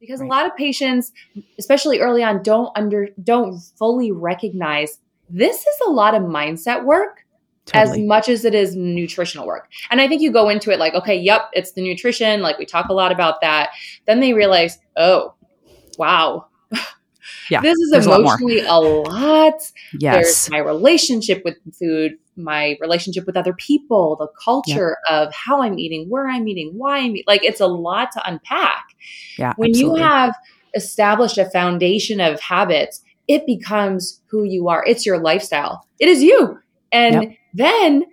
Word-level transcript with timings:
because 0.00 0.20
right. 0.20 0.26
a 0.26 0.28
lot 0.28 0.46
of 0.46 0.56
patients, 0.56 1.12
especially 1.58 2.00
early 2.00 2.22
on, 2.22 2.42
don't 2.42 2.70
under 2.76 3.08
don't 3.22 3.60
fully 3.76 4.10
recognize 4.10 4.98
this 5.28 5.58
is 5.58 5.80
a 5.86 5.90
lot 5.90 6.14
of 6.14 6.22
mindset 6.22 6.84
work 6.84 7.24
totally. 7.66 8.02
as 8.02 8.06
much 8.06 8.28
as 8.28 8.44
it 8.44 8.54
is 8.54 8.74
nutritional 8.74 9.46
work. 9.46 9.68
And 9.90 10.00
I 10.00 10.08
think 10.08 10.22
you 10.22 10.32
go 10.32 10.48
into 10.48 10.70
it 10.70 10.78
like, 10.78 10.94
okay, 10.94 11.16
yep, 11.16 11.50
it's 11.52 11.72
the 11.72 11.82
nutrition. 11.82 12.42
Like 12.42 12.58
we 12.58 12.66
talk 12.66 12.88
a 12.88 12.92
lot 12.92 13.12
about 13.12 13.40
that. 13.42 13.70
Then 14.06 14.20
they 14.20 14.32
realize, 14.32 14.78
oh, 14.96 15.34
wow. 15.98 16.46
Yeah, 17.48 17.62
this 17.62 17.76
is 17.78 18.06
emotionally 18.06 18.60
a 18.60 18.74
lot, 18.74 19.08
a 19.08 19.10
lot. 19.10 19.72
Yes. 19.98 20.14
There's 20.14 20.50
my 20.50 20.58
relationship 20.58 21.42
with 21.44 21.56
food, 21.76 22.16
my 22.42 22.76
relationship 22.80 23.26
with 23.26 23.36
other 23.36 23.52
people, 23.54 24.16
the 24.16 24.28
culture 24.42 24.96
yep. 25.08 25.26
of 25.26 25.34
how 25.34 25.62
I'm 25.62 25.78
eating, 25.78 26.08
where 26.08 26.28
I'm 26.28 26.46
eating, 26.48 26.72
why 26.76 26.98
I'm 26.98 27.12
eating. 27.12 27.24
Like 27.26 27.44
it's 27.44 27.60
a 27.60 27.66
lot 27.66 28.12
to 28.12 28.28
unpack. 28.28 28.84
Yeah. 29.38 29.54
When 29.56 29.70
absolutely. 29.70 30.00
you 30.00 30.06
have 30.06 30.34
established 30.74 31.38
a 31.38 31.48
foundation 31.50 32.20
of 32.20 32.40
habits, 32.40 33.02
it 33.28 33.46
becomes 33.46 34.20
who 34.26 34.44
you 34.44 34.68
are. 34.68 34.84
It's 34.86 35.06
your 35.06 35.18
lifestyle. 35.18 35.86
It 35.98 36.08
is 36.08 36.22
you. 36.22 36.58
And 36.92 37.22
yep. 37.22 37.32
then 37.54 38.04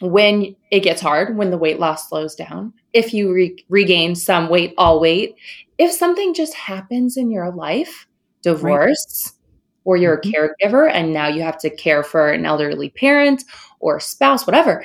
when 0.00 0.54
it 0.70 0.80
gets 0.80 1.00
hard, 1.00 1.36
when 1.36 1.50
the 1.50 1.58
weight 1.58 1.80
loss 1.80 2.08
slows 2.08 2.34
down, 2.34 2.72
if 2.92 3.12
you 3.12 3.32
re- 3.32 3.64
regain 3.68 4.14
some 4.14 4.48
weight, 4.48 4.74
all 4.78 5.00
weight, 5.00 5.34
if 5.76 5.92
something 5.92 6.34
just 6.34 6.54
happens 6.54 7.16
in 7.16 7.30
your 7.30 7.50
life, 7.50 8.06
divorce. 8.42 9.34
Or 9.88 9.96
you're 9.96 10.12
a 10.12 10.20
mm-hmm. 10.20 10.66
caregiver 10.66 10.90
and 10.92 11.14
now 11.14 11.26
you 11.26 11.40
have 11.40 11.56
to 11.56 11.70
care 11.70 12.02
for 12.02 12.30
an 12.30 12.44
elderly 12.44 12.90
parent 12.90 13.42
or 13.80 13.98
spouse, 13.98 14.46
whatever, 14.46 14.84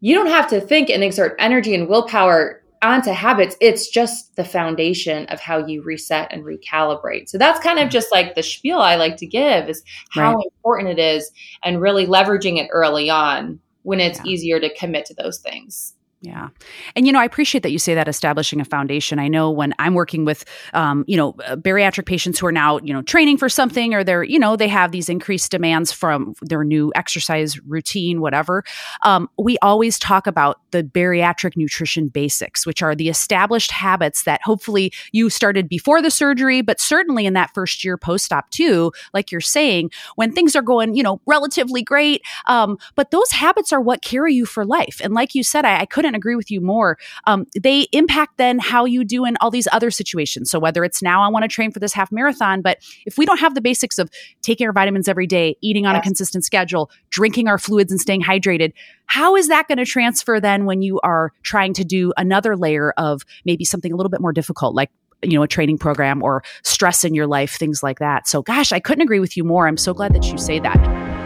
you 0.00 0.12
don't 0.12 0.26
have 0.26 0.48
to 0.48 0.60
think 0.60 0.90
and 0.90 1.04
exert 1.04 1.36
energy 1.38 1.72
and 1.72 1.88
willpower 1.88 2.60
onto 2.82 3.12
habits. 3.12 3.56
It's 3.60 3.88
just 3.88 4.34
the 4.34 4.44
foundation 4.44 5.26
of 5.26 5.38
how 5.38 5.64
you 5.64 5.84
reset 5.84 6.32
and 6.32 6.42
recalibrate. 6.42 7.28
So 7.28 7.38
that's 7.38 7.60
kind 7.60 7.78
of 7.78 7.84
mm-hmm. 7.84 7.92
just 7.92 8.10
like 8.10 8.34
the 8.34 8.42
spiel 8.42 8.80
I 8.80 8.96
like 8.96 9.18
to 9.18 9.26
give 9.26 9.68
is 9.68 9.84
how 10.10 10.34
right. 10.34 10.46
important 10.46 10.88
it 10.88 10.98
is 10.98 11.30
and 11.62 11.80
really 11.80 12.04
leveraging 12.04 12.58
it 12.58 12.70
early 12.72 13.08
on 13.08 13.60
when 13.84 14.00
it's 14.00 14.18
yeah. 14.18 14.32
easier 14.32 14.58
to 14.58 14.74
commit 14.74 15.06
to 15.06 15.14
those 15.14 15.38
things. 15.38 15.94
Yeah. 16.20 16.48
And, 16.96 17.06
you 17.06 17.12
know, 17.12 17.20
I 17.20 17.24
appreciate 17.24 17.62
that 17.62 17.70
you 17.70 17.78
say 17.78 17.94
that 17.94 18.08
establishing 18.08 18.60
a 18.60 18.64
foundation. 18.64 19.20
I 19.20 19.28
know 19.28 19.52
when 19.52 19.72
I'm 19.78 19.94
working 19.94 20.24
with, 20.24 20.44
um, 20.74 21.04
you 21.06 21.16
know, 21.16 21.36
uh, 21.46 21.54
bariatric 21.54 22.06
patients 22.06 22.40
who 22.40 22.46
are 22.48 22.52
now, 22.52 22.78
you 22.78 22.92
know, 22.92 23.02
training 23.02 23.36
for 23.36 23.48
something 23.48 23.94
or 23.94 24.02
they're, 24.02 24.24
you 24.24 24.38
know, 24.38 24.56
they 24.56 24.66
have 24.66 24.90
these 24.90 25.08
increased 25.08 25.52
demands 25.52 25.92
from 25.92 26.34
their 26.42 26.64
new 26.64 26.90
exercise 26.96 27.60
routine, 27.60 28.20
whatever. 28.20 28.64
Um, 29.04 29.28
we 29.38 29.58
always 29.58 29.96
talk 29.96 30.26
about 30.26 30.60
the 30.72 30.82
bariatric 30.82 31.56
nutrition 31.56 32.08
basics, 32.08 32.66
which 32.66 32.82
are 32.82 32.96
the 32.96 33.08
established 33.08 33.70
habits 33.70 34.24
that 34.24 34.40
hopefully 34.42 34.92
you 35.12 35.30
started 35.30 35.68
before 35.68 36.02
the 36.02 36.10
surgery, 36.10 36.62
but 36.62 36.80
certainly 36.80 37.26
in 37.26 37.34
that 37.34 37.54
first 37.54 37.84
year 37.84 37.96
post 37.96 38.32
op 38.32 38.50
too, 38.50 38.90
like 39.14 39.30
you're 39.30 39.40
saying, 39.40 39.88
when 40.16 40.32
things 40.32 40.56
are 40.56 40.62
going, 40.62 40.96
you 40.96 41.02
know, 41.04 41.20
relatively 41.26 41.80
great. 41.82 42.22
Um, 42.48 42.76
but 42.96 43.12
those 43.12 43.30
habits 43.30 43.72
are 43.72 43.80
what 43.80 44.02
carry 44.02 44.34
you 44.34 44.46
for 44.46 44.64
life. 44.64 45.00
And 45.00 45.14
like 45.14 45.36
you 45.36 45.44
said, 45.44 45.64
I, 45.64 45.82
I 45.82 45.86
couldn't 45.86 46.07
couldn't 46.08 46.16
agree 46.16 46.36
with 46.36 46.50
you 46.50 46.60
more. 46.60 46.96
Um, 47.26 47.46
they 47.60 47.82
impact 47.92 48.38
then 48.38 48.58
how 48.58 48.86
you 48.86 49.04
do 49.04 49.26
in 49.26 49.36
all 49.40 49.50
these 49.50 49.68
other 49.72 49.90
situations. 49.90 50.50
So 50.50 50.58
whether 50.58 50.84
it's 50.84 51.02
now 51.02 51.22
I 51.22 51.28
want 51.28 51.42
to 51.42 51.48
train 51.48 51.70
for 51.70 51.80
this 51.80 51.92
half 51.92 52.10
marathon, 52.10 52.62
but 52.62 52.78
if 53.04 53.18
we 53.18 53.26
don't 53.26 53.38
have 53.38 53.54
the 53.54 53.60
basics 53.60 53.98
of 53.98 54.08
taking 54.40 54.66
our 54.66 54.72
vitamins 54.72 55.06
every 55.06 55.26
day, 55.26 55.56
eating 55.60 55.84
on 55.84 55.94
yes. 55.94 56.02
a 56.02 56.04
consistent 56.04 56.44
schedule, 56.44 56.90
drinking 57.10 57.46
our 57.46 57.58
fluids 57.58 57.92
and 57.92 58.00
staying 58.00 58.22
hydrated, 58.22 58.72
how 59.06 59.36
is 59.36 59.48
that 59.48 59.68
going 59.68 59.78
to 59.78 59.84
transfer 59.84 60.40
then 60.40 60.64
when 60.64 60.80
you 60.80 60.98
are 61.00 61.32
trying 61.42 61.74
to 61.74 61.84
do 61.84 62.12
another 62.16 62.56
layer 62.56 62.92
of 62.96 63.22
maybe 63.44 63.64
something 63.64 63.92
a 63.92 63.96
little 63.96 64.10
bit 64.10 64.20
more 64.20 64.32
difficult, 64.32 64.74
like 64.74 64.90
you 65.22 65.32
know 65.32 65.42
a 65.42 65.48
training 65.48 65.76
program 65.76 66.22
or 66.22 66.44
stress 66.62 67.02
in 67.02 67.12
your 67.12 67.26
life 67.26 67.58
things 67.58 67.82
like 67.82 67.98
that 67.98 68.28
so 68.28 68.40
gosh 68.40 68.70
i 68.70 68.78
couldn't 68.78 69.02
agree 69.02 69.18
with 69.18 69.36
you 69.36 69.42
more 69.42 69.66
i'm 69.66 69.76
so 69.76 69.92
glad 69.92 70.14
that 70.14 70.30
you 70.30 70.38
say 70.38 70.60
that 70.60 71.17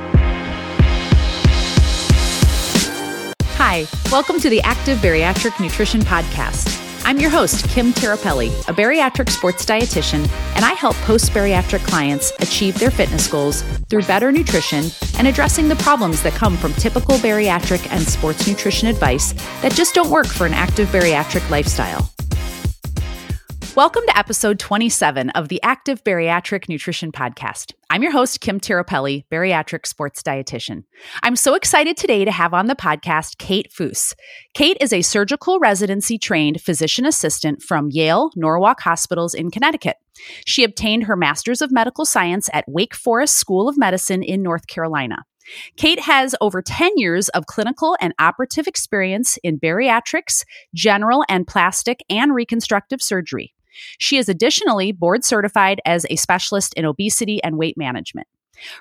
Hi, 3.74 3.86
welcome 4.10 4.38
to 4.40 4.50
the 4.50 4.60
Active 4.60 4.98
Bariatric 4.98 5.58
Nutrition 5.58 6.02
Podcast. 6.02 6.78
I'm 7.06 7.18
your 7.18 7.30
host, 7.30 7.66
Kim 7.70 7.94
Tirapelli, 7.94 8.50
a 8.68 8.72
bariatric 8.74 9.30
sports 9.30 9.64
dietitian, 9.64 10.28
and 10.54 10.62
I 10.62 10.74
help 10.74 10.94
post 10.96 11.32
bariatric 11.32 11.82
clients 11.86 12.34
achieve 12.40 12.78
their 12.78 12.90
fitness 12.90 13.26
goals 13.26 13.62
through 13.88 14.02
better 14.02 14.30
nutrition 14.30 14.90
and 15.16 15.26
addressing 15.26 15.68
the 15.68 15.76
problems 15.76 16.22
that 16.22 16.34
come 16.34 16.58
from 16.58 16.74
typical 16.74 17.16
bariatric 17.16 17.90
and 17.90 18.02
sports 18.02 18.46
nutrition 18.46 18.88
advice 18.88 19.32
that 19.62 19.72
just 19.72 19.94
don't 19.94 20.10
work 20.10 20.26
for 20.26 20.44
an 20.44 20.52
active 20.52 20.88
bariatric 20.88 21.48
lifestyle. 21.48 22.12
Welcome 23.74 24.02
to 24.06 24.18
episode 24.18 24.58
27 24.58 25.30
of 25.30 25.48
the 25.48 25.58
Active 25.62 26.04
Bariatric 26.04 26.68
Nutrition 26.68 27.10
Podcast. 27.10 27.72
I'm 27.88 28.02
your 28.02 28.12
host, 28.12 28.42
Kim 28.42 28.60
Tirapelli, 28.60 29.24
bariatric 29.32 29.86
sports 29.86 30.22
dietitian. 30.22 30.84
I'm 31.22 31.36
so 31.36 31.54
excited 31.54 31.96
today 31.96 32.26
to 32.26 32.30
have 32.30 32.52
on 32.52 32.66
the 32.66 32.74
podcast 32.74 33.38
Kate 33.38 33.72
Fuss. 33.72 34.14
Kate 34.52 34.76
is 34.78 34.92
a 34.92 35.00
surgical 35.00 35.58
residency 35.58 36.18
trained 36.18 36.60
physician 36.60 37.06
assistant 37.06 37.62
from 37.62 37.88
Yale 37.90 38.30
Norwalk 38.36 38.82
Hospitals 38.82 39.32
in 39.32 39.50
Connecticut. 39.50 39.96
She 40.46 40.64
obtained 40.64 41.04
her 41.04 41.16
Master's 41.16 41.62
of 41.62 41.72
Medical 41.72 42.04
Science 42.04 42.50
at 42.52 42.68
Wake 42.68 42.94
Forest 42.94 43.38
School 43.38 43.70
of 43.70 43.78
Medicine 43.78 44.22
in 44.22 44.42
North 44.42 44.66
Carolina. 44.66 45.24
Kate 45.78 46.00
has 46.00 46.34
over 46.42 46.60
10 46.60 46.92
years 46.96 47.30
of 47.30 47.46
clinical 47.46 47.96
and 48.02 48.12
operative 48.18 48.66
experience 48.66 49.38
in 49.42 49.58
bariatrics, 49.58 50.44
general 50.74 51.24
and 51.26 51.46
plastic 51.46 52.00
and 52.10 52.34
reconstructive 52.34 53.00
surgery. 53.00 53.54
She 53.98 54.16
is 54.16 54.28
additionally 54.28 54.92
board 54.92 55.24
certified 55.24 55.80
as 55.84 56.06
a 56.08 56.16
specialist 56.16 56.74
in 56.74 56.84
obesity 56.84 57.42
and 57.42 57.58
weight 57.58 57.76
management. 57.76 58.28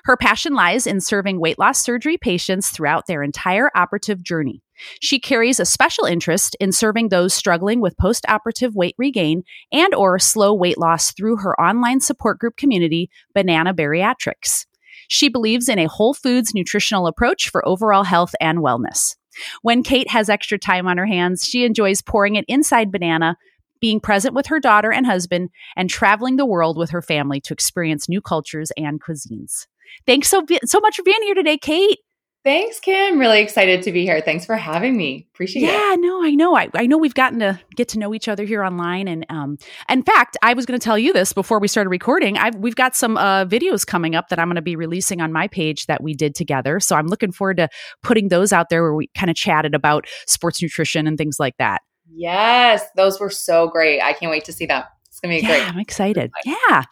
Her 0.04 0.16
passion 0.16 0.54
lies 0.54 0.86
in 0.86 1.00
serving 1.00 1.40
weight 1.40 1.58
loss 1.58 1.82
surgery 1.82 2.16
patients 2.16 2.70
throughout 2.70 3.06
their 3.06 3.22
entire 3.22 3.70
operative 3.74 4.22
journey. 4.22 4.62
She 5.00 5.18
carries 5.18 5.60
a 5.60 5.64
special 5.64 6.04
interest 6.04 6.56
in 6.60 6.72
serving 6.72 7.08
those 7.08 7.34
struggling 7.34 7.80
with 7.80 7.96
post-operative 7.98 8.74
weight 8.74 8.94
regain 8.98 9.42
and 9.72 9.94
or 9.94 10.18
slow 10.18 10.54
weight 10.54 10.78
loss 10.78 11.12
through 11.12 11.36
her 11.38 11.60
online 11.60 12.00
support 12.00 12.38
group 12.38 12.56
community, 12.56 13.10
Banana 13.34 13.74
Bariatrics. 13.74 14.66
She 15.08 15.28
believes 15.28 15.68
in 15.68 15.78
a 15.78 15.88
whole 15.88 16.14
foods 16.14 16.54
nutritional 16.54 17.06
approach 17.06 17.50
for 17.50 17.66
overall 17.66 18.04
health 18.04 18.34
and 18.40 18.58
wellness. 18.58 19.16
When 19.62 19.82
Kate 19.82 20.10
has 20.10 20.28
extra 20.28 20.58
time 20.58 20.86
on 20.86 20.98
her 20.98 21.06
hands, 21.06 21.44
she 21.44 21.64
enjoys 21.64 22.02
pouring 22.02 22.36
it 22.36 22.44
inside 22.48 22.92
Banana 22.92 23.36
being 23.82 24.00
present 24.00 24.34
with 24.34 24.46
her 24.46 24.58
daughter 24.58 24.90
and 24.90 25.04
husband, 25.04 25.50
and 25.76 25.90
traveling 25.90 26.36
the 26.36 26.46
world 26.46 26.78
with 26.78 26.88
her 26.88 27.02
family 27.02 27.38
to 27.42 27.52
experience 27.52 28.08
new 28.08 28.22
cultures 28.22 28.72
and 28.78 29.02
cuisines. 29.02 29.66
Thanks 30.06 30.28
so, 30.28 30.46
so 30.64 30.80
much 30.80 30.96
for 30.96 31.02
being 31.02 31.22
here 31.22 31.34
today, 31.34 31.58
Kate. 31.58 31.98
Thanks, 32.44 32.80
Kim. 32.80 33.20
Really 33.20 33.40
excited 33.40 33.82
to 33.82 33.92
be 33.92 34.02
here. 34.02 34.20
Thanks 34.20 34.44
for 34.44 34.56
having 34.56 34.96
me. 34.96 35.28
Appreciate 35.32 35.62
yeah, 35.62 35.68
it. 35.68 35.72
Yeah, 35.72 35.94
no, 36.00 36.24
I 36.24 36.30
know. 36.30 36.56
I, 36.56 36.68
I 36.74 36.86
know 36.86 36.98
we've 36.98 37.14
gotten 37.14 37.38
to 37.38 37.60
get 37.76 37.86
to 37.90 38.00
know 38.00 38.12
each 38.12 38.26
other 38.26 38.42
here 38.42 38.64
online, 38.64 39.06
and 39.06 39.24
um, 39.28 39.58
in 39.88 40.02
fact, 40.02 40.36
I 40.42 40.52
was 40.52 40.66
going 40.66 40.78
to 40.78 40.84
tell 40.84 40.98
you 40.98 41.12
this 41.12 41.32
before 41.32 41.60
we 41.60 41.68
started 41.68 41.90
recording. 41.90 42.38
I've 42.38 42.56
we've 42.56 42.74
got 42.74 42.96
some 42.96 43.16
uh, 43.16 43.44
videos 43.44 43.86
coming 43.86 44.16
up 44.16 44.28
that 44.30 44.40
I'm 44.40 44.48
going 44.48 44.56
to 44.56 44.62
be 44.62 44.74
releasing 44.74 45.20
on 45.20 45.32
my 45.32 45.46
page 45.46 45.86
that 45.86 46.02
we 46.02 46.14
did 46.14 46.34
together. 46.34 46.80
So 46.80 46.96
I'm 46.96 47.06
looking 47.06 47.30
forward 47.30 47.58
to 47.58 47.68
putting 48.02 48.26
those 48.28 48.52
out 48.52 48.70
there 48.70 48.82
where 48.82 48.94
we 48.94 49.08
kind 49.16 49.30
of 49.30 49.36
chatted 49.36 49.72
about 49.72 50.08
sports 50.26 50.60
nutrition 50.60 51.06
and 51.06 51.16
things 51.16 51.36
like 51.38 51.56
that. 51.58 51.82
Yes, 52.14 52.84
those 52.96 53.20
were 53.20 53.30
so 53.30 53.68
great. 53.68 54.00
I 54.00 54.12
can't 54.12 54.30
wait 54.30 54.44
to 54.44 54.52
see 54.52 54.66
them. 54.66 54.82
It's 55.08 55.20
going 55.20 55.36
to 55.36 55.42
be 55.42 55.46
yeah, 55.46 55.58
great. 55.58 55.68
I'm 55.68 55.78
excited. 55.78 56.30
Yeah. 56.44 56.84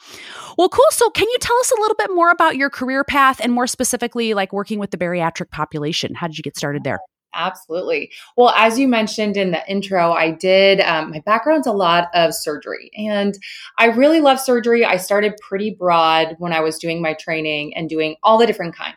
Well, 0.59 0.69
cool. 0.69 0.85
So, 0.91 1.11
can 1.11 1.29
you 1.29 1.39
tell 1.41 1.59
us 1.59 1.71
a 1.71 1.81
little 1.81 1.97
bit 1.97 2.11
more 2.15 2.31
about 2.31 2.57
your 2.57 2.71
career 2.71 3.03
path 3.03 3.41
and 3.43 3.53
more 3.53 3.67
specifically, 3.67 4.35
like 4.35 4.53
working 4.53 4.79
with 4.79 4.91
the 4.91 4.99
bariatric 4.99 5.51
population? 5.51 6.15
How 6.15 6.27
did 6.27 6.37
you 6.37 6.43
get 6.43 6.57
started 6.57 6.85
there? 6.85 7.01
Absolutely. 7.35 8.11
Well, 8.37 8.51
as 8.57 8.79
you 8.79 8.89
mentioned 8.89 9.37
in 9.37 9.53
the 9.53 9.69
intro, 9.71 10.13
I 10.13 10.33
did, 10.33 10.81
um, 10.81 11.11
my 11.11 11.21
background's 11.21 11.67
a 11.67 11.73
lot 11.73 12.09
of 12.15 12.35
surgery 12.35 12.91
and 12.97 13.39
I 13.79 13.87
really 13.87 14.21
love 14.21 14.41
surgery. 14.41 14.85
I 14.85 14.97
started 14.97 15.35
pretty 15.41 15.71
broad 15.79 16.35
when 16.39 16.53
I 16.53 16.61
was 16.61 16.79
doing 16.79 17.01
my 17.01 17.15
training 17.15 17.77
and 17.77 17.89
doing 17.89 18.17
all 18.23 18.39
the 18.39 18.47
different 18.47 18.75
kinds. 18.75 18.97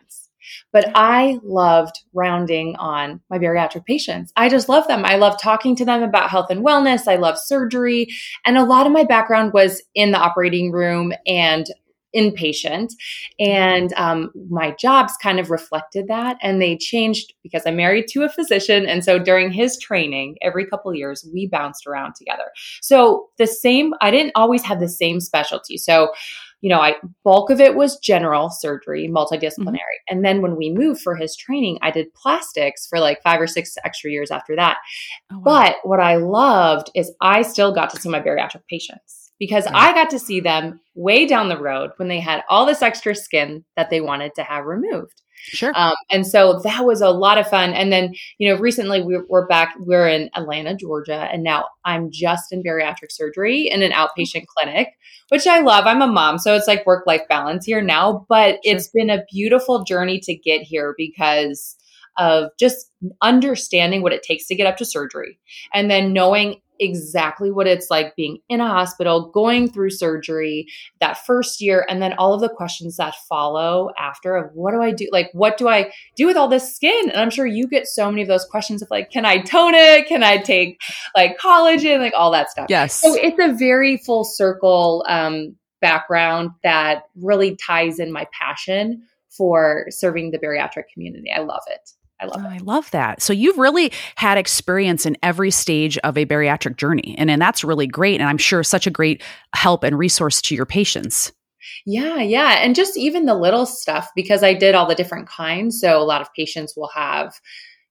But 0.74 0.90
I 0.94 1.38
loved 1.42 2.00
rounding 2.12 2.76
on 2.76 3.20
my 3.30 3.38
bariatric 3.38 3.86
patients. 3.86 4.32
I 4.36 4.50
just 4.50 4.68
love 4.68 4.86
them. 4.88 5.04
I 5.06 5.16
love 5.16 5.40
talking 5.40 5.76
to 5.76 5.84
them 5.84 6.02
about 6.02 6.28
health 6.28 6.50
and 6.50 6.66
wellness. 6.66 7.08
I 7.08 7.14
love 7.14 7.38
surgery. 7.38 8.08
And 8.44 8.58
a 8.58 8.64
lot 8.64 8.84
of 8.84 8.92
my 8.92 9.04
background 9.04 9.54
was 9.54 9.80
in 9.94 10.10
the 10.10 10.18
operating 10.18 10.72
room 10.72 11.12
and 11.26 11.66
inpatient. 12.14 12.92
And 13.38 13.92
um, 13.94 14.30
my 14.48 14.74
jobs 14.78 15.14
kind 15.20 15.40
of 15.40 15.50
reflected 15.50 16.06
that. 16.08 16.36
And 16.42 16.60
they 16.60 16.76
changed 16.76 17.34
because 17.42 17.62
I'm 17.66 17.76
married 17.76 18.06
to 18.08 18.22
a 18.22 18.28
physician. 18.28 18.86
And 18.86 19.04
so 19.04 19.18
during 19.18 19.50
his 19.50 19.78
training, 19.78 20.36
every 20.42 20.66
couple 20.66 20.94
years, 20.94 21.28
we 21.32 21.46
bounced 21.46 21.86
around 21.86 22.14
together. 22.14 22.50
So 22.80 23.28
the 23.38 23.46
same, 23.46 23.94
I 24.00 24.10
didn't 24.10 24.32
always 24.34 24.62
have 24.62 24.80
the 24.80 24.88
same 24.88 25.20
specialty. 25.20 25.76
So 25.76 26.12
you 26.64 26.70
know, 26.70 26.80
I 26.80 26.94
bulk 27.24 27.50
of 27.50 27.60
it 27.60 27.76
was 27.76 27.98
general 27.98 28.48
surgery, 28.48 29.06
multidisciplinary. 29.06 29.74
Mm-hmm. 29.74 30.08
And 30.08 30.24
then 30.24 30.40
when 30.40 30.56
we 30.56 30.70
moved 30.70 31.02
for 31.02 31.14
his 31.14 31.36
training, 31.36 31.78
I 31.82 31.90
did 31.90 32.14
plastics 32.14 32.86
for 32.86 32.98
like 32.98 33.22
five 33.22 33.38
or 33.38 33.46
six 33.46 33.76
extra 33.84 34.10
years 34.10 34.30
after 34.30 34.56
that. 34.56 34.78
Oh, 35.30 35.40
wow. 35.40 35.42
But 35.44 35.76
what 35.82 36.00
I 36.00 36.16
loved 36.16 36.90
is 36.94 37.12
I 37.20 37.42
still 37.42 37.74
got 37.74 37.90
to 37.90 38.00
see 38.00 38.08
my 38.08 38.18
bariatric 38.18 38.62
patients. 38.66 39.23
Because 39.38 39.66
I 39.66 39.92
got 39.92 40.10
to 40.10 40.18
see 40.18 40.40
them 40.40 40.80
way 40.94 41.26
down 41.26 41.48
the 41.48 41.60
road 41.60 41.90
when 41.96 42.08
they 42.08 42.20
had 42.20 42.42
all 42.48 42.66
this 42.66 42.82
extra 42.82 43.14
skin 43.14 43.64
that 43.76 43.90
they 43.90 44.00
wanted 44.00 44.34
to 44.36 44.44
have 44.44 44.64
removed. 44.64 45.22
Sure. 45.46 45.72
Um, 45.74 45.94
and 46.10 46.26
so 46.26 46.60
that 46.60 46.86
was 46.86 47.02
a 47.02 47.10
lot 47.10 47.36
of 47.36 47.46
fun. 47.46 47.74
And 47.74 47.92
then, 47.92 48.14
you 48.38 48.48
know, 48.48 48.58
recently 48.58 49.02
we, 49.02 49.18
we're 49.28 49.46
back, 49.46 49.74
we're 49.80 50.08
in 50.08 50.30
Atlanta, 50.34 50.74
Georgia, 50.74 51.28
and 51.30 51.42
now 51.42 51.66
I'm 51.84 52.10
just 52.10 52.50
in 52.50 52.62
bariatric 52.62 53.10
surgery 53.10 53.68
in 53.68 53.82
an 53.82 53.92
outpatient 53.92 54.46
clinic, 54.46 54.88
which 55.28 55.46
I 55.46 55.60
love. 55.60 55.86
I'm 55.86 56.00
a 56.00 56.06
mom, 56.06 56.38
so 56.38 56.54
it's 56.54 56.66
like 56.66 56.86
work 56.86 57.06
life 57.06 57.22
balance 57.28 57.66
here 57.66 57.82
now, 57.82 58.24
but 58.28 58.52
sure. 58.52 58.60
it's 58.64 58.88
been 58.88 59.10
a 59.10 59.24
beautiful 59.30 59.84
journey 59.84 60.18
to 60.20 60.34
get 60.34 60.62
here 60.62 60.94
because 60.96 61.76
of 62.16 62.50
just 62.58 62.90
understanding 63.20 64.00
what 64.00 64.12
it 64.12 64.22
takes 64.22 64.46
to 64.46 64.54
get 64.54 64.66
up 64.66 64.76
to 64.78 64.84
surgery 64.84 65.38
and 65.74 65.90
then 65.90 66.12
knowing 66.12 66.60
exactly 66.78 67.50
what 67.50 67.66
it's 67.66 67.90
like 67.90 68.16
being 68.16 68.38
in 68.48 68.60
a 68.60 68.66
hospital, 68.66 69.30
going 69.30 69.70
through 69.70 69.90
surgery 69.90 70.66
that 71.00 71.24
first 71.24 71.60
year, 71.60 71.86
and 71.88 72.02
then 72.02 72.12
all 72.14 72.34
of 72.34 72.40
the 72.40 72.48
questions 72.48 72.96
that 72.96 73.14
follow 73.28 73.90
after 73.98 74.36
of 74.36 74.50
what 74.54 74.72
do 74.72 74.82
I 74.82 74.92
do? 74.92 75.08
Like, 75.12 75.30
what 75.32 75.56
do 75.56 75.68
I 75.68 75.92
do 76.16 76.26
with 76.26 76.36
all 76.36 76.48
this 76.48 76.74
skin? 76.74 77.10
And 77.10 77.20
I'm 77.20 77.30
sure 77.30 77.46
you 77.46 77.66
get 77.66 77.86
so 77.86 78.10
many 78.10 78.22
of 78.22 78.28
those 78.28 78.44
questions 78.44 78.82
of 78.82 78.90
like, 78.90 79.10
can 79.10 79.24
I 79.24 79.38
tone 79.38 79.74
it? 79.74 80.06
Can 80.06 80.22
I 80.22 80.38
take 80.38 80.80
like 81.16 81.38
collagen? 81.38 82.00
Like 82.00 82.14
all 82.16 82.30
that 82.32 82.50
stuff. 82.50 82.66
Yes. 82.68 83.00
So 83.00 83.14
it's 83.14 83.38
a 83.40 83.52
very 83.52 83.96
full 83.96 84.24
circle 84.24 85.04
um, 85.08 85.56
background 85.80 86.50
that 86.62 87.04
really 87.16 87.56
ties 87.56 87.98
in 87.98 88.12
my 88.12 88.26
passion 88.32 89.02
for 89.36 89.86
serving 89.90 90.30
the 90.30 90.38
bariatric 90.38 90.84
community. 90.92 91.30
I 91.30 91.40
love 91.40 91.62
it. 91.68 91.90
I 92.20 92.26
love 92.26 92.44
it. 92.44 92.48
I 92.48 92.58
love 92.58 92.90
that. 92.92 93.22
So 93.22 93.32
you've 93.32 93.58
really 93.58 93.92
had 94.16 94.38
experience 94.38 95.04
in 95.04 95.16
every 95.22 95.50
stage 95.50 95.98
of 95.98 96.16
a 96.16 96.24
bariatric 96.24 96.76
journey. 96.76 97.14
And, 97.18 97.30
and 97.30 97.42
that's 97.42 97.64
really 97.64 97.86
great. 97.86 98.20
And 98.20 98.28
I'm 98.28 98.38
sure 98.38 98.62
such 98.62 98.86
a 98.86 98.90
great 98.90 99.22
help 99.54 99.82
and 99.82 99.98
resource 99.98 100.40
to 100.42 100.54
your 100.54 100.66
patients. 100.66 101.32
Yeah, 101.86 102.18
yeah. 102.18 102.58
And 102.62 102.74
just 102.74 102.96
even 102.96 103.26
the 103.26 103.34
little 103.34 103.66
stuff, 103.66 104.08
because 104.14 104.42
I 104.42 104.54
did 104.54 104.74
all 104.74 104.86
the 104.86 104.94
different 104.94 105.28
kinds. 105.28 105.80
So 105.80 106.00
a 106.00 106.04
lot 106.04 106.20
of 106.20 106.32
patients 106.34 106.74
will 106.76 106.90
have 106.94 107.34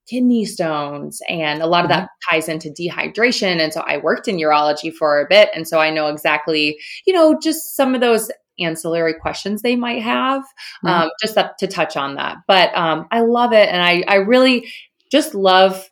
kidney 0.07 0.45
stones 0.45 1.21
and 1.29 1.61
a 1.61 1.67
lot 1.67 1.85
of 1.85 1.89
that 1.89 2.03
mm-hmm. 2.03 2.35
ties 2.35 2.49
into 2.49 2.69
dehydration 2.69 3.61
and 3.61 3.71
so 3.71 3.81
i 3.87 3.97
worked 3.97 4.27
in 4.27 4.35
urology 4.35 4.93
for 4.93 5.21
a 5.21 5.25
bit 5.29 5.49
and 5.55 5.65
so 5.65 5.79
i 5.79 5.89
know 5.89 6.07
exactly 6.07 6.77
you 7.05 7.13
know 7.13 7.37
just 7.41 7.75
some 7.75 7.95
of 7.95 8.01
those 8.01 8.29
ancillary 8.63 9.13
questions 9.13 9.61
they 9.61 9.75
might 9.75 10.01
have, 10.01 10.41
mm-hmm. 10.41 10.87
um, 10.87 11.09
just 11.21 11.37
up 11.37 11.57
to 11.57 11.67
touch 11.67 11.97
on 11.97 12.15
that. 12.15 12.37
But 12.47 12.75
um, 12.77 13.07
I 13.11 13.21
love 13.21 13.53
it. 13.53 13.69
And 13.69 13.81
I, 13.81 14.03
I 14.07 14.15
really 14.15 14.71
just 15.11 15.35
love 15.35 15.89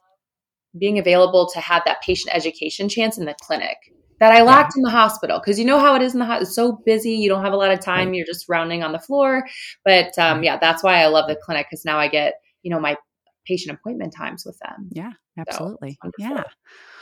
being 0.77 0.97
available 0.97 1.50
to 1.53 1.59
have 1.59 1.83
that 1.85 2.01
patient 2.01 2.35
education 2.35 2.89
chance 2.89 3.18
in 3.18 3.25
the 3.25 3.35
clinic 3.41 3.77
that 4.19 4.31
I 4.31 4.44
lacked 4.44 4.73
yeah. 4.75 4.79
in 4.79 4.83
the 4.83 4.91
hospital. 4.91 5.39
Cause 5.39 5.57
you 5.59 5.65
know 5.65 5.79
how 5.79 5.95
it 5.95 6.01
is 6.01 6.13
in 6.13 6.19
the 6.19 6.25
hospital. 6.25 6.47
It's 6.47 6.56
so 6.56 6.81
busy. 6.85 7.13
You 7.13 7.27
don't 7.27 7.44
have 7.44 7.53
a 7.53 7.57
lot 7.57 7.71
of 7.71 7.79
time. 7.79 8.09
Right. 8.09 8.18
You're 8.18 8.25
just 8.25 8.47
rounding 8.47 8.83
on 8.83 8.91
the 8.91 9.00
floor. 9.00 9.44
But 9.83 10.17
um, 10.17 10.44
yeah, 10.44 10.57
that's 10.57 10.83
why 10.83 11.01
I 11.01 11.07
love 11.07 11.27
the 11.27 11.35
clinic. 11.35 11.67
Cause 11.69 11.83
now 11.85 11.97
I 11.97 12.07
get, 12.07 12.35
you 12.62 12.69
know, 12.69 12.79
my 12.79 12.95
patient 13.45 13.77
appointment 13.77 14.13
times 14.15 14.45
with 14.45 14.57
them. 14.59 14.89
Yeah, 14.91 15.12
absolutely. 15.38 15.97
So 16.03 16.12
yeah. 16.19 16.44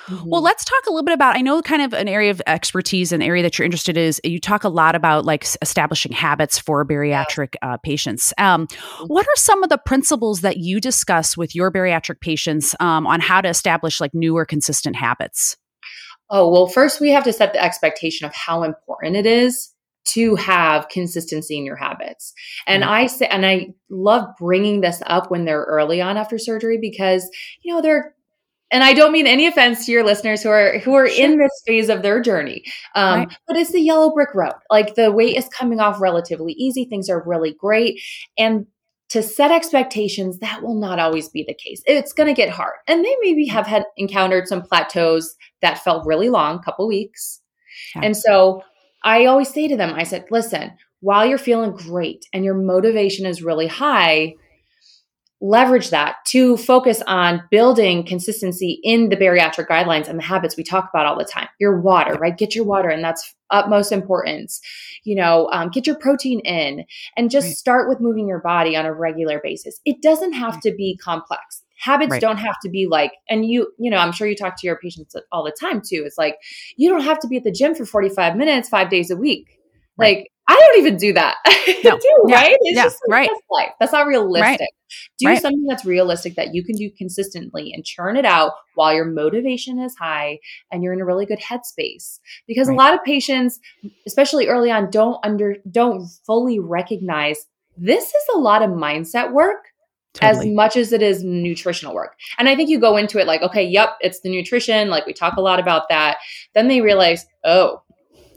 Mm-hmm. 0.09 0.29
Well, 0.29 0.41
let's 0.41 0.65
talk 0.65 0.85
a 0.87 0.89
little 0.89 1.03
bit 1.03 1.13
about. 1.13 1.35
I 1.35 1.41
know 1.41 1.61
kind 1.61 1.81
of 1.81 1.93
an 1.93 2.07
area 2.07 2.31
of 2.31 2.41
expertise, 2.47 3.11
an 3.11 3.21
area 3.21 3.43
that 3.43 3.57
you're 3.57 3.65
interested 3.65 3.95
in 3.95 4.03
is 4.03 4.19
you 4.23 4.39
talk 4.39 4.63
a 4.63 4.69
lot 4.69 4.95
about 4.95 5.25
like 5.25 5.45
establishing 5.61 6.11
habits 6.11 6.57
for 6.57 6.83
bariatric 6.85 7.55
uh, 7.61 7.77
patients. 7.77 8.33
Um, 8.37 8.67
mm-hmm. 8.67 9.05
what 9.05 9.25
are 9.25 9.35
some 9.35 9.63
of 9.63 9.69
the 9.69 9.77
principles 9.77 10.41
that 10.41 10.57
you 10.57 10.81
discuss 10.81 11.37
with 11.37 11.55
your 11.55 11.71
bariatric 11.71 12.21
patients 12.21 12.75
um, 12.79 13.05
on 13.05 13.19
how 13.19 13.41
to 13.41 13.49
establish 13.49 14.01
like 14.01 14.13
newer 14.13 14.45
consistent 14.45 14.95
habits? 14.95 15.57
Oh, 16.31 16.49
well, 16.49 16.67
first 16.67 16.99
we 16.99 17.09
have 17.09 17.23
to 17.23 17.33
set 17.33 17.53
the 17.53 17.63
expectation 17.63 18.25
of 18.25 18.33
how 18.33 18.63
important 18.63 19.15
it 19.15 19.25
is 19.25 19.73
to 20.05 20.35
have 20.35 20.89
consistency 20.89 21.57
in 21.57 21.65
your 21.65 21.75
habits. 21.75 22.33
And 22.65 22.83
mm-hmm. 22.83 22.91
I 22.91 23.07
say, 23.07 23.27
and 23.27 23.45
I 23.45 23.73
love 23.89 24.25
bringing 24.39 24.81
this 24.81 25.01
up 25.05 25.29
when 25.29 25.45
they're 25.45 25.63
early 25.63 26.01
on 26.01 26.17
after 26.17 26.37
surgery 26.37 26.77
because, 26.79 27.29
you 27.61 27.73
know, 27.73 27.81
they're 27.81 28.15
and 28.71 28.83
I 28.83 28.93
don't 28.93 29.11
mean 29.11 29.27
any 29.27 29.47
offense 29.47 29.85
to 29.85 29.91
your 29.91 30.03
listeners 30.03 30.43
who 30.43 30.49
are 30.49 30.79
who 30.79 30.93
are 30.93 31.07
sure. 31.07 31.25
in 31.25 31.37
this 31.37 31.51
phase 31.65 31.89
of 31.89 32.01
their 32.01 32.21
journey. 32.21 32.63
Um, 32.95 33.19
right. 33.19 33.37
But 33.47 33.57
it's 33.57 33.71
the 33.71 33.81
yellow 33.81 34.11
brick 34.13 34.33
road. 34.33 34.53
Like 34.69 34.95
the 34.95 35.11
weight 35.11 35.37
is 35.37 35.47
coming 35.49 35.79
off 35.79 36.01
relatively 36.01 36.53
easy. 36.53 36.85
Things 36.85 37.09
are 37.09 37.23
really 37.25 37.55
great, 37.59 38.01
and 38.37 38.65
to 39.09 39.23
set 39.23 39.51
expectations 39.51 40.37
that 40.39 40.61
will 40.61 40.75
not 40.75 40.99
always 40.99 41.29
be 41.29 41.43
the 41.47 41.55
case. 41.55 41.81
It's 41.87 42.13
going 42.13 42.27
to 42.27 42.39
get 42.39 42.49
hard, 42.49 42.75
and 42.87 43.03
they 43.03 43.15
maybe 43.21 43.45
have 43.47 43.67
had 43.67 43.85
encountered 43.97 44.47
some 44.47 44.61
plateaus 44.61 45.35
that 45.61 45.83
felt 45.83 46.05
really 46.05 46.29
long, 46.29 46.61
couple 46.61 46.87
weeks, 46.87 47.41
yeah. 47.95 48.01
and 48.03 48.15
so 48.15 48.63
I 49.03 49.25
always 49.25 49.49
say 49.49 49.67
to 49.67 49.77
them, 49.77 49.93
I 49.95 50.03
said, 50.03 50.25
listen, 50.29 50.73
while 51.01 51.25
you're 51.25 51.37
feeling 51.37 51.71
great 51.71 52.25
and 52.33 52.43
your 52.43 52.55
motivation 52.55 53.25
is 53.25 53.41
really 53.41 53.67
high 53.67 54.35
leverage 55.41 55.89
that 55.89 56.17
to 56.25 56.57
focus 56.57 57.01
on 57.07 57.41
building 57.49 58.05
consistency 58.05 58.79
in 58.83 59.09
the 59.09 59.15
bariatric 59.15 59.67
guidelines 59.67 60.07
and 60.07 60.19
the 60.19 60.23
habits 60.23 60.57
we 60.57 60.63
talk 60.63 60.89
about 60.93 61.05
all 61.05 61.17
the 61.17 61.25
time. 61.25 61.47
Your 61.59 61.79
water, 61.79 62.15
right? 62.15 62.37
Get 62.37 62.55
your 62.55 62.65
water, 62.65 62.89
and 62.89 63.03
that's 63.03 63.35
utmost 63.49 63.91
importance. 63.91 64.59
You 65.03 65.15
know, 65.15 65.49
um, 65.51 65.69
get 65.69 65.87
your 65.87 65.95
protein 65.95 66.39
in 66.41 66.85
and 67.15 67.31
just 67.31 67.47
right. 67.47 67.55
start 67.55 67.89
with 67.89 68.01
moving 68.01 68.27
your 68.27 68.41
body 68.41 68.75
on 68.75 68.85
a 68.85 68.93
regular 68.93 69.39
basis. 69.41 69.79
It 69.85 70.01
doesn't 70.01 70.33
have 70.33 70.59
to 70.61 70.73
be 70.73 70.97
complex. 70.97 71.63
Habits 71.77 72.11
right. 72.11 72.21
don't 72.21 72.37
have 72.37 72.59
to 72.63 72.69
be 72.69 72.87
like, 72.87 73.13
and 73.29 73.45
you, 73.45 73.71
you 73.79 73.89
know, 73.89 73.97
I'm 73.97 74.11
sure 74.11 74.27
you 74.27 74.35
talk 74.35 74.59
to 74.59 74.67
your 74.67 74.77
patients 74.77 75.15
all 75.31 75.45
the 75.45 75.55
time 75.57 75.81
too. 75.81 76.03
It's 76.05 76.17
like, 76.17 76.35
you 76.75 76.89
don't 76.89 77.03
have 77.03 77.19
to 77.19 77.27
be 77.27 77.37
at 77.37 77.45
the 77.45 77.51
gym 77.51 77.73
for 77.73 77.85
45 77.85 78.35
minutes, 78.35 78.67
five 78.67 78.89
days 78.89 79.09
a 79.09 79.15
week. 79.15 79.57
Right. 79.97 80.17
Like, 80.17 80.31
I 80.49 80.55
don't 80.55 80.79
even 80.79 80.97
do 80.97 81.13
that. 81.13 81.37
No. 81.83 81.97
do, 81.97 82.25
yeah. 82.27 82.35
right? 82.35 82.57
It's 82.61 82.75
yeah. 82.75 82.83
just 82.83 82.97
like, 83.07 83.13
right. 83.13 83.29
that's 83.29 83.45
life. 83.51 83.69
That's 83.79 83.91
not 83.91 84.07
realistic. 84.07 84.59
Right. 84.59 84.69
Do 85.19 85.27
right. 85.27 85.41
something 85.41 85.65
that's 85.67 85.85
realistic 85.85 86.35
that 86.35 86.53
you 86.53 86.63
can 86.63 86.75
do 86.75 86.89
consistently 86.97 87.71
and 87.73 87.85
churn 87.85 88.17
it 88.17 88.25
out 88.25 88.53
while 88.73 88.93
your 88.93 89.05
motivation 89.05 89.79
is 89.79 89.95
high 89.95 90.39
and 90.71 90.83
you're 90.83 90.93
in 90.93 90.99
a 90.99 91.05
really 91.05 91.27
good 91.27 91.39
headspace. 91.39 92.19
Because 92.47 92.67
right. 92.67 92.73
a 92.73 92.77
lot 92.77 92.93
of 92.95 93.03
patients, 93.03 93.59
especially 94.07 94.47
early 94.47 94.71
on, 94.71 94.89
don't 94.89 95.23
under 95.23 95.57
don't 95.69 96.09
fully 96.25 96.59
recognize 96.59 97.45
this 97.77 98.05
is 98.05 98.23
a 98.33 98.39
lot 98.39 98.63
of 98.63 98.71
mindset 98.71 99.31
work 99.31 99.67
Totally. 100.15 100.49
as 100.49 100.55
much 100.55 100.75
as 100.75 100.91
it 100.91 101.03
is 101.03 101.23
nutritional 101.23 101.93
work. 101.93 102.15
And 102.39 102.49
I 102.49 102.55
think 102.55 102.69
you 102.69 102.79
go 102.79 102.97
into 102.97 103.19
it 103.19 103.27
like, 103.27 103.41
okay, 103.41 103.63
yep, 103.63 103.89
it's 104.01 104.21
the 104.21 104.29
nutrition. 104.29 104.89
Like 104.89 105.05
we 105.05 105.13
talk 105.13 105.37
a 105.37 105.41
lot 105.41 105.59
about 105.59 105.87
that. 105.89 106.17
Then 106.55 106.67
they 106.67 106.81
realize, 106.81 107.25
oh, 107.43 107.83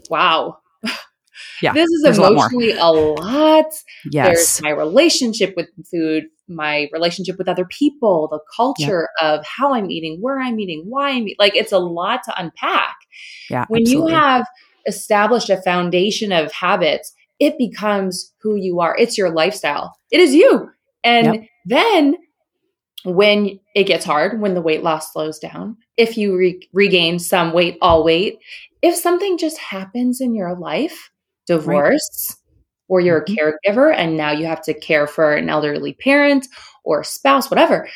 wow, 0.09 0.59
yeah, 1.61 1.73
this 1.73 1.89
is 1.89 2.17
emotionally 2.17 2.71
a 2.71 2.85
lot, 2.85 2.95
a 2.95 3.21
lot. 3.21 3.65
Yes. 4.11 4.27
There's 4.27 4.61
my 4.61 4.69
relationship 4.69 5.53
with 5.55 5.67
food, 5.89 6.25
my 6.47 6.89
relationship 6.91 7.37
with 7.37 7.47
other 7.47 7.65
people, 7.65 8.27
the 8.31 8.39
culture 8.55 9.09
yeah. 9.21 9.35
of 9.35 9.45
how 9.45 9.73
I'm 9.73 9.89
eating, 9.89 10.19
where 10.21 10.39
I'm 10.39 10.59
eating, 10.59 10.83
why 10.87 11.09
I'm 11.09 11.23
eating. 11.23 11.35
Like 11.39 11.55
it's 11.55 11.71
a 11.71 11.79
lot 11.79 12.21
to 12.25 12.41
unpack. 12.41 12.95
Yeah. 13.49 13.65
When 13.67 13.81
absolutely. 13.81 14.11
you 14.11 14.17
have 14.17 14.45
established 14.87 15.49
a 15.49 15.61
foundation 15.61 16.31
of 16.31 16.51
habits, 16.51 17.13
it 17.39 17.57
becomes 17.57 18.33
who 18.41 18.55
you 18.55 18.79
are. 18.79 18.95
It's 18.97 19.17
your 19.17 19.31
lifestyle. 19.31 19.93
It 20.11 20.19
is 20.19 20.33
you. 20.33 20.69
And 21.03 21.35
yep. 21.35 21.43
then 21.65 22.15
when 23.05 23.59
it 23.75 23.83
gets 23.83 24.05
hard, 24.05 24.39
when 24.39 24.53
the 24.53 24.61
weight 24.61 24.83
loss 24.83 25.11
slows 25.11 25.39
down, 25.39 25.77
if 25.97 26.17
you 26.17 26.37
re- 26.37 26.69
regain 26.73 27.19
some 27.19 27.53
weight, 27.53 27.77
all 27.81 28.03
weight, 28.03 28.39
if 28.81 28.95
something 28.95 29.37
just 29.37 29.57
happens 29.57 30.21
in 30.21 30.33
your 30.33 30.55
life, 30.55 31.11
divorce, 31.47 32.27
right. 32.29 32.65
or 32.87 33.01
you're 33.01 33.19
a 33.19 33.25
mm-hmm. 33.25 33.69
caregiver 33.69 33.93
and 33.95 34.17
now 34.17 34.31
you 34.31 34.45
have 34.45 34.61
to 34.63 34.73
care 34.73 35.07
for 35.07 35.35
an 35.35 35.49
elderly 35.49 35.93
parent 35.93 36.47
or 36.83 37.03
spouse, 37.03 37.49
whatever. 37.49 37.87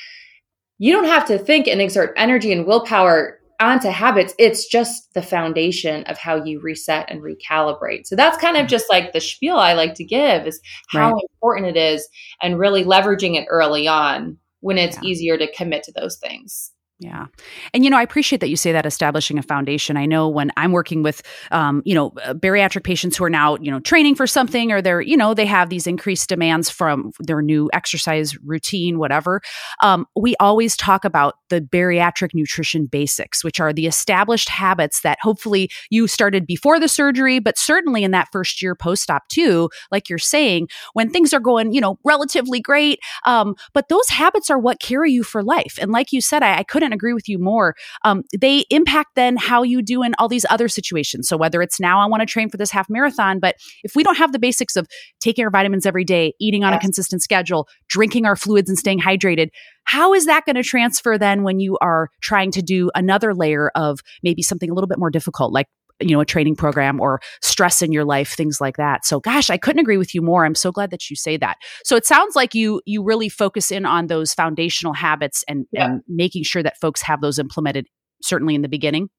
You 0.79 0.93
don't 0.93 1.05
have 1.05 1.25
to 1.27 1.37
think 1.37 1.67
and 1.67 1.81
exert 1.81 2.13
energy 2.17 2.51
and 2.51 2.65
willpower 2.65 3.39
onto 3.59 3.89
habits. 3.89 4.33
It's 4.37 4.67
just 4.67 5.13
the 5.13 5.21
foundation 5.21 6.03
of 6.03 6.17
how 6.17 6.43
you 6.43 6.61
reset 6.61 7.09
and 7.09 7.21
recalibrate. 7.21 8.05
So 8.05 8.15
that's 8.15 8.37
kind 8.37 8.55
of 8.55 8.61
mm-hmm. 8.61 8.69
just 8.69 8.85
like 8.89 9.13
the 9.13 9.21
spiel 9.21 9.57
I 9.57 9.73
like 9.73 9.95
to 9.95 10.03
give 10.03 10.45
is 10.45 10.61
how 10.89 11.13
right. 11.13 11.23
important 11.33 11.75
it 11.75 11.77
is 11.77 12.07
and 12.41 12.59
really 12.59 12.83
leveraging 12.83 13.35
it 13.35 13.47
early 13.49 13.87
on 13.87 14.37
when 14.59 14.77
it's 14.77 14.97
yeah. 14.97 15.09
easier 15.09 15.37
to 15.37 15.51
commit 15.53 15.83
to 15.83 15.91
those 15.93 16.17
things. 16.17 16.71
Yeah. 16.99 17.27
And, 17.75 17.83
you 17.83 17.91
know, 17.91 17.97
I 17.97 18.01
appreciate 18.01 18.39
that 18.39 18.49
you 18.49 18.55
say 18.55 18.71
that 18.71 18.87
establishing 18.87 19.37
a 19.37 19.43
foundation. 19.43 19.97
I 19.97 20.07
know 20.07 20.27
when 20.27 20.51
I'm 20.57 20.71
working 20.71 21.03
with, 21.03 21.21
um, 21.51 21.83
you 21.85 21.93
know, 21.93 22.11
uh, 22.23 22.33
bariatric 22.33 22.83
patients 22.83 23.15
who 23.15 23.23
are 23.23 23.29
now, 23.29 23.55
you 23.57 23.69
know, 23.69 23.79
training 23.79 24.15
for 24.15 24.25
something 24.25 24.71
or 24.71 24.81
they're, 24.81 25.01
you 25.01 25.15
know, 25.15 25.35
they 25.35 25.45
have 25.45 25.69
these 25.69 25.85
increased 25.85 26.27
demands 26.27 26.71
from 26.71 27.11
their 27.19 27.43
new 27.43 27.69
exercise 27.71 28.35
routine, 28.43 28.97
whatever. 28.97 29.41
Um, 29.83 30.07
we 30.15 30.35
always 30.39 30.75
talk 30.75 31.05
about 31.05 31.35
the 31.49 31.61
bariatric 31.61 32.31
nutrition 32.33 32.87
basics, 32.87 33.43
which 33.43 33.59
are 33.59 33.73
the 33.73 33.85
established 33.85 34.49
habits 34.49 35.01
that 35.01 35.19
hopefully 35.21 35.69
you 35.91 36.07
started 36.07 36.47
before 36.47 36.79
the 36.79 36.87
surgery, 36.87 37.37
but 37.37 37.59
certainly 37.59 38.03
in 38.03 38.09
that 38.09 38.29
first 38.31 38.59
year 38.59 38.73
post 38.73 39.11
op 39.11 39.27
too, 39.27 39.69
like 39.91 40.09
you're 40.09 40.17
saying, 40.17 40.67
when 40.93 41.11
things 41.11 41.31
are 41.31 41.39
going, 41.39 41.73
you 41.73 41.81
know, 41.81 41.99
relatively 42.03 42.59
great. 42.59 42.97
Um, 43.27 43.53
but 43.75 43.87
those 43.87 44.09
habits 44.09 44.49
are 44.49 44.57
what 44.57 44.79
carry 44.79 45.11
you 45.11 45.21
for 45.21 45.43
life. 45.43 45.77
And 45.79 45.91
like 45.91 46.11
you 46.11 46.21
said, 46.21 46.41
I, 46.41 46.57
I 46.57 46.63
couldn't 46.63 46.87
couldn't 46.88 46.96
agree 46.96 47.13
with 47.13 47.27
you 47.27 47.38
more. 47.38 47.75
Um, 48.03 48.24
they 48.38 48.65
impact 48.70 49.15
then 49.15 49.36
how 49.36 49.63
you 49.63 49.82
do 49.82 50.03
in 50.03 50.15
all 50.17 50.29
these 50.29 50.46
other 50.50 50.67
situations. 50.67 51.27
So 51.27 51.38
whether 51.38 51.62
it's 51.62 51.79
now 51.79 52.00
I 52.00 52.06
want 52.06 52.22
to 52.22 52.25
train 52.25 52.50
for 52.50 52.58
this 52.58 52.72
half 52.72 52.89
marathon, 52.89 53.39
but 53.39 53.56
if 53.84 53.96
we 53.96 54.03
don't 54.03 54.17
have 54.17 54.32
the 54.32 54.39
basics 54.39 54.75
of 54.75 54.88
taking 55.20 55.44
our 55.44 55.51
vitamins 55.51 55.86
every 55.86 56.06
day, 56.06 56.34
eating 56.39 56.63
on 56.63 56.72
yes. 56.72 56.79
a 56.79 56.82
consistent 56.82 57.22
schedule, 57.22 57.67
drinking 57.89 58.25
our 58.25 58.36
fluids 58.36 58.70
and 58.70 58.79
staying 58.79 59.00
hydrated, 59.00 59.50
how 59.84 60.13
is 60.13 60.25
that 60.25 60.46
going 60.46 60.56
to 60.56 60.63
transfer 60.63 61.17
then 61.17 61.44
when 61.44 61.60
you 61.60 61.77
are 61.82 62.10
trying 62.22 62.51
to 62.51 62.62
do 62.62 62.89
another 62.96 63.34
layer 63.34 63.70
of 63.75 64.00
maybe 64.24 64.41
something 64.41 64.70
a 64.70 64.74
little 64.74 64.88
bit 64.88 65.00
more 65.00 65.10
difficult, 65.10 65.51
like 65.51 65.67
you 65.99 66.11
know 66.11 66.19
a 66.19 66.25
training 66.25 66.55
program 66.55 66.99
or 66.99 67.19
stress 67.41 67.81
in 67.81 67.91
your 67.91 68.05
life 68.05 68.29
things 68.29 68.61
like 68.61 68.77
that 68.77 69.05
so 69.05 69.19
gosh 69.19 69.49
i 69.49 69.57
couldn't 69.57 69.79
agree 69.79 69.97
with 69.97 70.13
you 70.13 70.21
more 70.21 70.45
i'm 70.45 70.55
so 70.55 70.71
glad 70.71 70.91
that 70.91 71.09
you 71.09 71.15
say 71.15 71.37
that 71.37 71.57
so 71.83 71.95
it 71.95 72.05
sounds 72.05 72.35
like 72.35 72.53
you 72.53 72.81
you 72.85 73.03
really 73.03 73.29
focus 73.29 73.71
in 73.71 73.85
on 73.85 74.07
those 74.07 74.33
foundational 74.33 74.93
habits 74.93 75.43
and, 75.47 75.65
yeah. 75.71 75.85
and 75.85 76.01
making 76.07 76.43
sure 76.43 76.63
that 76.63 76.79
folks 76.79 77.01
have 77.01 77.21
those 77.21 77.39
implemented 77.39 77.87
certainly 78.21 78.55
in 78.55 78.61
the 78.61 78.69
beginning 78.69 79.09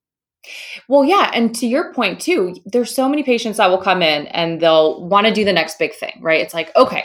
well, 0.89 1.05
yeah. 1.05 1.31
And 1.35 1.55
to 1.57 1.67
your 1.67 1.93
point, 1.93 2.21
too, 2.21 2.55
there's 2.65 2.95
so 2.95 3.09
many 3.09 3.23
patients 3.23 3.57
that 3.57 3.69
will 3.69 3.83
come 3.83 4.03
in 4.03 4.29
and 4.29 4.61
they'll 4.61 5.07
want 5.07 5.27
to 5.27 5.33
do 5.33 5.45
the 5.45 5.53
next 5.53 5.79
big 5.79 5.95
thing, 5.95 6.19
right? 6.23 6.41
It's 6.41 6.55
like, 6.55 6.75
okay, 6.77 7.05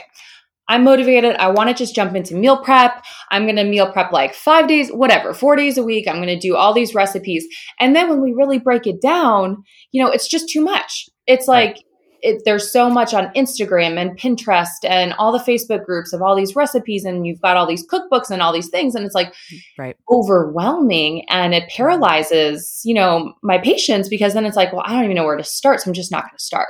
I'm 0.74 0.84
motivated. 0.84 1.36
I 1.36 1.50
want 1.50 1.70
to 1.70 1.76
just 1.76 1.94
jump 1.94 2.16
into 2.16 2.34
meal 2.34 2.58
prep. 2.58 3.06
I'm 3.30 3.44
going 3.44 3.58
to 3.58 3.64
meal 3.64 3.92
prep 3.92 4.12
like 4.12 4.34
five 4.34 4.68
days, 4.68 4.90
whatever, 4.90 5.34
four 5.34 5.56
days 5.56 5.78
a 5.78 5.84
week. 5.84 6.08
I'm 6.08 6.16
going 6.16 6.28
to 6.28 6.40
do 6.40 6.56
all 6.56 6.74
these 6.74 6.96
recipes. 6.96 7.46
And 7.80 7.96
then 7.96 8.10
when 8.10 8.22
we 8.22 8.34
really 8.34 8.58
break 8.58 8.88
it 8.88 9.00
down, 9.00 9.64
you 9.92 10.04
know, 10.04 10.10
it's 10.10 10.28
just 10.28 10.50
too 10.50 10.62
much. 10.62 11.08
It's 11.28 11.48
like, 11.48 11.76
right. 11.76 11.84
It, 12.26 12.44
there's 12.46 12.72
so 12.72 12.90
much 12.90 13.14
on 13.14 13.34
Instagram 13.34 14.00
and 14.00 14.18
Pinterest 14.18 14.70
and 14.86 15.12
all 15.20 15.34
the 15.34 15.44
Facebook 15.44 15.84
groups 15.84 16.14
of 16.14 16.22
all 16.22 16.38
these 16.38 16.56
recipes, 16.56 17.04
and 17.04 17.28
you've 17.28 17.42
got 17.42 17.58
all 17.58 17.68
these 17.68 17.86
cookbooks 17.86 18.32
and 18.32 18.42
all 18.42 18.54
these 18.54 18.70
things, 18.70 18.96
and 18.96 19.06
it's 19.06 19.14
like 19.14 19.34
right. 19.78 19.98
overwhelming, 20.10 21.26
and 21.30 21.54
it 21.54 21.68
paralyzes, 21.68 22.80
you 22.86 22.94
know, 22.94 23.34
my 23.44 23.58
patients 23.58 24.08
because 24.08 24.34
then 24.36 24.46
it's 24.46 24.56
like, 24.56 24.72
well, 24.72 24.84
I 24.86 24.94
don't 24.94 25.04
even 25.04 25.18
know 25.18 25.26
where 25.26 25.36
to 25.36 25.44
start, 25.44 25.82
so 25.82 25.90
I'm 25.90 25.94
just 25.94 26.14
not 26.14 26.24
going 26.24 26.38
to 26.38 26.44
start. 26.44 26.70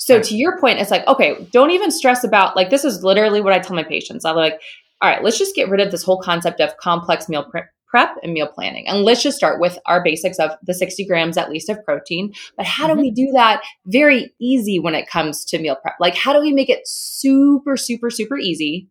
So 0.00 0.16
right. 0.16 0.24
to 0.24 0.34
your 0.34 0.58
point, 0.58 0.80
it's 0.80 0.90
like, 0.90 1.06
okay, 1.06 1.46
don't 1.52 1.70
even 1.70 1.90
stress 1.90 2.24
about 2.24 2.56
like 2.56 2.70
this 2.70 2.84
is 2.84 3.04
literally 3.04 3.42
what 3.42 3.52
I 3.52 3.58
tell 3.58 3.76
my 3.76 3.84
patients. 3.84 4.24
I'm 4.24 4.34
like, 4.34 4.58
all 5.02 5.10
right, 5.10 5.22
let's 5.22 5.38
just 5.38 5.54
get 5.54 5.68
rid 5.68 5.80
of 5.80 5.90
this 5.90 6.02
whole 6.02 6.20
concept 6.20 6.60
of 6.60 6.76
complex 6.78 7.28
meal 7.28 7.44
prep 7.44 7.66
prep 7.86 8.16
and 8.22 8.32
meal 8.32 8.46
planning. 8.46 8.86
And 8.88 9.02
let's 9.02 9.22
just 9.22 9.36
start 9.36 9.60
with 9.60 9.78
our 9.86 10.02
basics 10.02 10.38
of 10.38 10.52
the 10.62 10.72
60 10.72 11.04
grams 11.06 11.36
at 11.36 11.50
least 11.50 11.68
of 11.68 11.84
protein. 11.84 12.32
But 12.56 12.64
how 12.64 12.86
mm-hmm. 12.86 12.96
do 12.96 13.02
we 13.02 13.10
do 13.10 13.32
that 13.32 13.62
very 13.86 14.32
easy 14.40 14.78
when 14.78 14.94
it 14.94 15.08
comes 15.08 15.44
to 15.46 15.58
meal 15.58 15.76
prep? 15.76 15.94
Like, 15.98 16.14
how 16.14 16.32
do 16.32 16.40
we 16.40 16.52
make 16.52 16.70
it 16.70 16.86
super, 16.86 17.76
super, 17.76 18.08
super 18.08 18.38
easy 18.38 18.88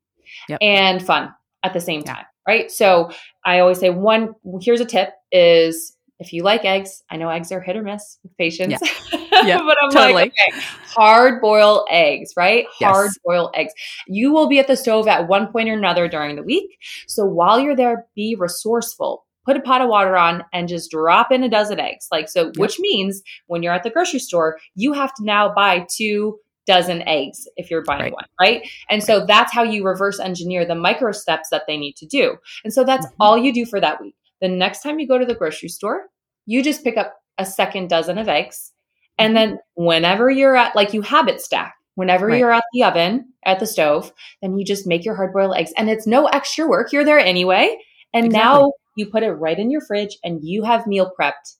yep. 0.50 0.60
and 0.62 1.04
fun 1.04 1.34
at 1.64 1.74
the 1.74 1.80
same 1.80 2.04
time? 2.04 2.26
Right. 2.46 2.70
So 2.70 3.10
I 3.46 3.60
always 3.60 3.80
say 3.80 3.90
one, 3.90 4.34
here's 4.62 4.82
a 4.82 4.86
tip 4.86 5.12
is 5.32 5.96
if 6.20 6.34
you 6.34 6.44
like 6.44 6.66
eggs, 6.66 7.04
I 7.10 7.18
know 7.18 7.30
eggs 7.30 7.52
are 7.52 7.62
hit 7.62 7.78
or 7.78 7.84
miss 7.84 8.18
with 8.24 8.36
patients. 8.38 8.82
Yeah. 8.82 9.20
Yeah, 9.46 9.60
but 9.60 9.78
I'm 9.82 9.90
totally. 9.90 10.14
like, 10.14 10.34
okay, 10.50 10.60
hard 10.86 11.40
boil 11.40 11.86
eggs, 11.90 12.34
right? 12.36 12.66
Yes. 12.82 12.92
Hard 12.92 13.12
boil 13.24 13.50
eggs. 13.54 13.72
You 14.06 14.34
will 14.34 14.50
be 14.50 14.60
at 14.60 14.68
the 14.68 14.76
stove 14.76 15.08
at 15.08 15.30
one 15.30 15.50
point 15.50 15.70
or 15.70 15.74
another 15.76 16.10
during 16.10 16.36
the 16.36 16.44
week. 16.44 16.78
So 17.08 17.24
while 17.24 17.58
you're 17.58 17.76
there, 17.76 18.06
be 18.16 18.36
resourceful. 18.38 19.26
Put 19.46 19.56
a 19.56 19.62
pot 19.62 19.82
of 19.82 19.88
water 19.88 20.18
on 20.18 20.44
and 20.52 20.68
just 20.68 20.92
drop 20.92 21.32
in 21.32 21.44
a 21.44 21.50
dozen 21.50 21.80
eggs. 21.80 22.08
Like, 22.12 22.28
so, 22.28 22.48
yep. 22.48 22.58
which 22.58 22.80
means 22.80 23.22
when 23.48 23.64
you're 23.64 23.72
at 23.72 23.84
the 23.84 23.90
grocery 23.90 24.20
store, 24.20 24.58
you 24.76 24.92
have 24.92 25.14
to 25.14 25.24
now 25.24 25.54
buy 25.54 25.88
two 25.90 26.38
dozen 26.68 27.02
eggs 27.08 27.48
if 27.56 27.72
you're 27.72 27.84
buying 27.84 28.02
right. 28.02 28.14
one, 28.14 28.26
right? 28.42 28.62
And 28.90 29.02
right. 29.02 29.08
so 29.08 29.26
that's 29.26 29.54
how 29.54 29.64
you 29.64 29.86
reverse 29.86 30.20
engineer 30.20 30.66
the 30.66 30.76
micro 30.76 31.14
steps 31.14 31.50
that 31.50 31.64
they 31.66 31.78
need 31.78 31.96
to 31.96 32.06
do. 32.06 32.36
And 32.66 32.74
so 32.74 32.84
that's 32.84 33.06
mm-hmm. 33.06 33.22
all 33.22 33.38
you 33.38 33.54
do 33.54 33.66
for 33.66 33.80
that 33.80 34.02
week. 34.02 34.16
The 34.42 34.48
next 34.48 34.82
time 34.82 35.00
you 35.00 35.08
go 35.08 35.18
to 35.18 35.26
the 35.26 35.36
grocery 35.36 35.70
store, 35.70 36.08
you 36.46 36.64
just 36.64 36.84
pick 36.84 36.98
up 36.98 37.16
a 37.38 37.46
second 37.46 37.90
dozen 37.90 38.18
of 38.18 38.28
eggs. 38.30 38.72
And 39.18 39.36
mm-hmm. 39.36 39.52
then 39.52 39.60
whenever 39.76 40.30
you're 40.30 40.56
at, 40.56 40.76
like 40.76 40.94
you 40.94 41.02
habit 41.02 41.42
stack, 41.42 41.76
whenever 41.96 42.28
right. 42.28 42.40
you're 42.40 42.52
at 42.52 42.64
the 42.74 42.84
oven, 42.84 43.34
at 43.46 43.60
the 43.60 43.68
stove, 43.68 44.14
then 44.42 44.58
you 44.58 44.66
just 44.66 44.88
make 44.88 45.06
your 45.06 45.16
hard 45.16 45.34
boiled 45.34 45.56
eggs. 45.56 45.74
And 45.78 45.90
it's 45.90 46.08
no 46.08 46.28
extra 46.28 46.68
work. 46.68 46.92
You're 46.92 47.06
there 47.06 47.20
anyway. 47.20 47.78
And 48.14 48.28
exactly. 48.28 48.62
now 48.62 48.72
you 48.96 49.06
put 49.06 49.24
it 49.24 49.32
right 49.32 49.58
in 49.58 49.72
your 49.72 49.82
fridge 49.82 50.18
and 50.24 50.40
you 50.44 50.64
have 50.64 50.88
meal 50.88 51.12
prepped 51.20 51.56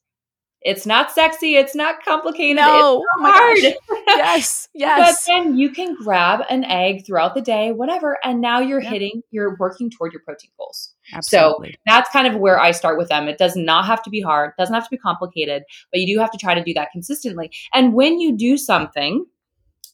it's 0.62 0.84
not 0.84 1.10
sexy. 1.10 1.56
It's 1.56 1.74
not 1.74 2.04
complicated. 2.04 2.56
No, 2.56 3.02
it's 3.02 3.22
not 3.22 3.34
hard. 3.34 3.58
yes, 4.06 4.68
yes. 4.74 5.24
but 5.26 5.32
then 5.32 5.56
you 5.56 5.70
can 5.70 5.94
grab 5.94 6.40
an 6.50 6.64
egg 6.64 7.06
throughout 7.06 7.34
the 7.34 7.40
day, 7.40 7.72
whatever, 7.72 8.18
and 8.24 8.40
now 8.40 8.60
you're 8.60 8.80
hitting, 8.80 9.22
you're 9.30 9.56
working 9.56 9.90
toward 9.90 10.12
your 10.12 10.20
protein 10.22 10.50
goals. 10.58 10.94
Absolutely. 11.14 11.72
So 11.72 11.78
that's 11.86 12.10
kind 12.10 12.26
of 12.26 12.36
where 12.36 12.58
I 12.58 12.70
start 12.70 12.98
with 12.98 13.08
them. 13.08 13.28
It 13.28 13.38
does 13.38 13.56
not 13.56 13.86
have 13.86 14.02
to 14.04 14.10
be 14.10 14.20
hard, 14.20 14.52
doesn't 14.58 14.74
have 14.74 14.84
to 14.84 14.90
be 14.90 14.98
complicated, 14.98 15.64
but 15.90 16.00
you 16.00 16.14
do 16.14 16.20
have 16.20 16.30
to 16.32 16.38
try 16.38 16.54
to 16.54 16.64
do 16.64 16.74
that 16.74 16.90
consistently. 16.92 17.50
And 17.74 17.94
when 17.94 18.20
you 18.20 18.36
do 18.36 18.56
something, 18.56 19.24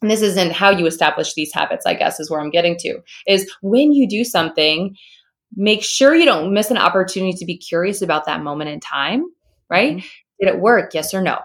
and 0.02 0.10
this 0.10 0.22
isn't 0.22 0.52
how 0.52 0.70
you 0.70 0.86
establish 0.86 1.34
these 1.34 1.52
habits, 1.52 1.86
I 1.86 1.94
guess, 1.94 2.20
is 2.20 2.30
where 2.30 2.40
I'm 2.40 2.50
getting 2.50 2.76
to, 2.78 3.00
is 3.26 3.50
when 3.62 3.92
you 3.92 4.08
do 4.08 4.24
something, 4.24 4.94
make 5.54 5.82
sure 5.82 6.14
you 6.14 6.26
don't 6.26 6.52
miss 6.52 6.70
an 6.70 6.76
opportunity 6.76 7.32
to 7.32 7.46
be 7.46 7.56
curious 7.56 8.02
about 8.02 8.26
that 8.26 8.42
moment 8.42 8.70
in 8.70 8.80
time 8.80 9.24
right? 9.68 9.96
Mm-hmm. 9.96 10.06
Did 10.40 10.54
it 10.54 10.60
work? 10.60 10.94
Yes 10.94 11.14
or 11.14 11.22
no? 11.22 11.38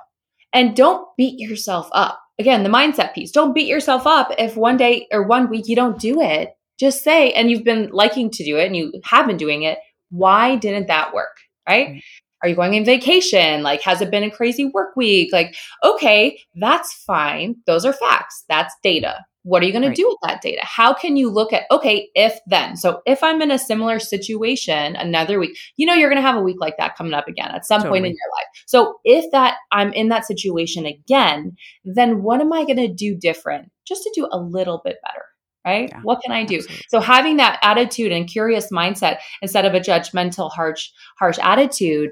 And 0.54 0.76
don't 0.76 1.08
beat 1.18 1.40
yourself 1.40 1.90
up. 1.94 2.20
Again, 2.40 2.64
the 2.64 2.70
mindset 2.70 3.14
piece. 3.14 3.32
Don't 3.32 3.54
beat 3.54 3.68
yourself 3.68 4.08
up 4.08 4.34
if 4.38 4.58
one 4.58 4.78
day 4.78 5.08
or 5.12 5.24
one 5.24 5.50
week 5.50 5.68
you 5.68 5.76
don't 5.76 6.00
do 6.00 6.22
it. 6.22 6.54
Just 6.82 7.04
say, 7.04 7.32
and 7.34 7.52
you've 7.52 7.64
been 7.64 7.92
liking 7.92 8.32
to 8.32 8.44
do 8.44 8.58
it 8.58 8.66
and 8.66 8.76
you 8.76 8.92
have 9.04 9.28
been 9.28 9.38
doing 9.38 9.62
it. 9.62 9.78
Why 10.10 10.56
didn't 10.56 10.88
that 10.88 11.14
work? 11.14 11.38
Right? 11.70 11.88
right. 11.90 12.04
Are 12.42 12.50
you 12.50 12.56
going 12.56 12.76
on 12.76 12.86
vacation? 12.86 13.62
Like, 13.62 13.84
has 13.84 14.02
it 14.02 14.10
been 14.10 14.24
a 14.24 14.32
crazy 14.32 14.66
work 14.66 14.96
week? 14.96 15.32
Like, 15.32 15.56
okay, 15.84 16.40
that's 16.56 16.92
fine. 17.06 17.58
Those 17.68 17.86
are 17.86 17.94
facts. 17.94 18.46
That's 18.50 18.74
data. 18.82 19.24
What 19.44 19.62
are 19.62 19.68
you 19.68 19.72
going 19.72 19.84
right. 19.84 19.96
to 19.96 20.02
do 20.02 20.08
with 20.08 20.18
that 20.24 20.42
data? 20.42 20.62
How 20.64 20.92
can 20.92 21.18
you 21.18 21.30
look 21.30 21.54
at, 21.54 21.66
okay, 21.70 22.10
if 22.16 22.40
then? 22.48 22.76
So 22.78 23.02
if 23.06 23.22
I'm 23.22 23.44
in 23.44 23.52
a 23.52 23.60
similar 23.60 24.00
situation 24.00 24.96
another 24.96 25.38
week, 25.38 25.56
you 25.78 25.86
know, 25.86 25.94
you're 25.94 26.10
going 26.10 26.22
to 26.22 26.28
have 26.28 26.36
a 26.36 26.42
week 26.42 26.58
like 26.60 26.78
that 26.78 26.98
coming 26.98 27.14
up 27.14 27.28
again 27.28 27.52
at 27.52 27.66
some 27.66 27.82
totally. 27.82 28.00
point 28.00 28.08
in 28.08 28.14
your 28.14 28.32
life. 28.40 28.64
So 28.66 29.00
if 29.04 29.32
that 29.34 29.58
I'm 29.72 29.94
in 29.94 30.10
that 30.10 30.26
situation 30.26 30.88
again, 30.88 31.56
then 31.86 32.24
what 32.24 32.42
am 32.42 32.52
I 32.52 32.66
going 32.66 32.78
to 32.78 32.92
do 32.92 33.16
different 33.16 33.72
just 33.88 34.02
to 34.02 34.12
do 34.16 34.28
a 34.32 34.40
little 34.40 34.82
bit 34.84 34.98
better? 35.06 35.26
Right? 35.66 35.90
Yeah, 35.90 36.00
what 36.02 36.22
can 36.24 36.32
I 36.32 36.44
do? 36.44 36.58
Absolutely. 36.58 36.86
So 36.90 37.00
having 37.00 37.38
that 37.38 37.60
attitude 37.62 38.12
and 38.12 38.28
curious 38.28 38.72
mindset 38.72 39.18
instead 39.42 39.66
of 39.66 39.74
a 39.74 39.80
judgmental, 39.80 40.52
harsh, 40.52 40.90
harsh 41.20 41.38
attitude 41.40 42.12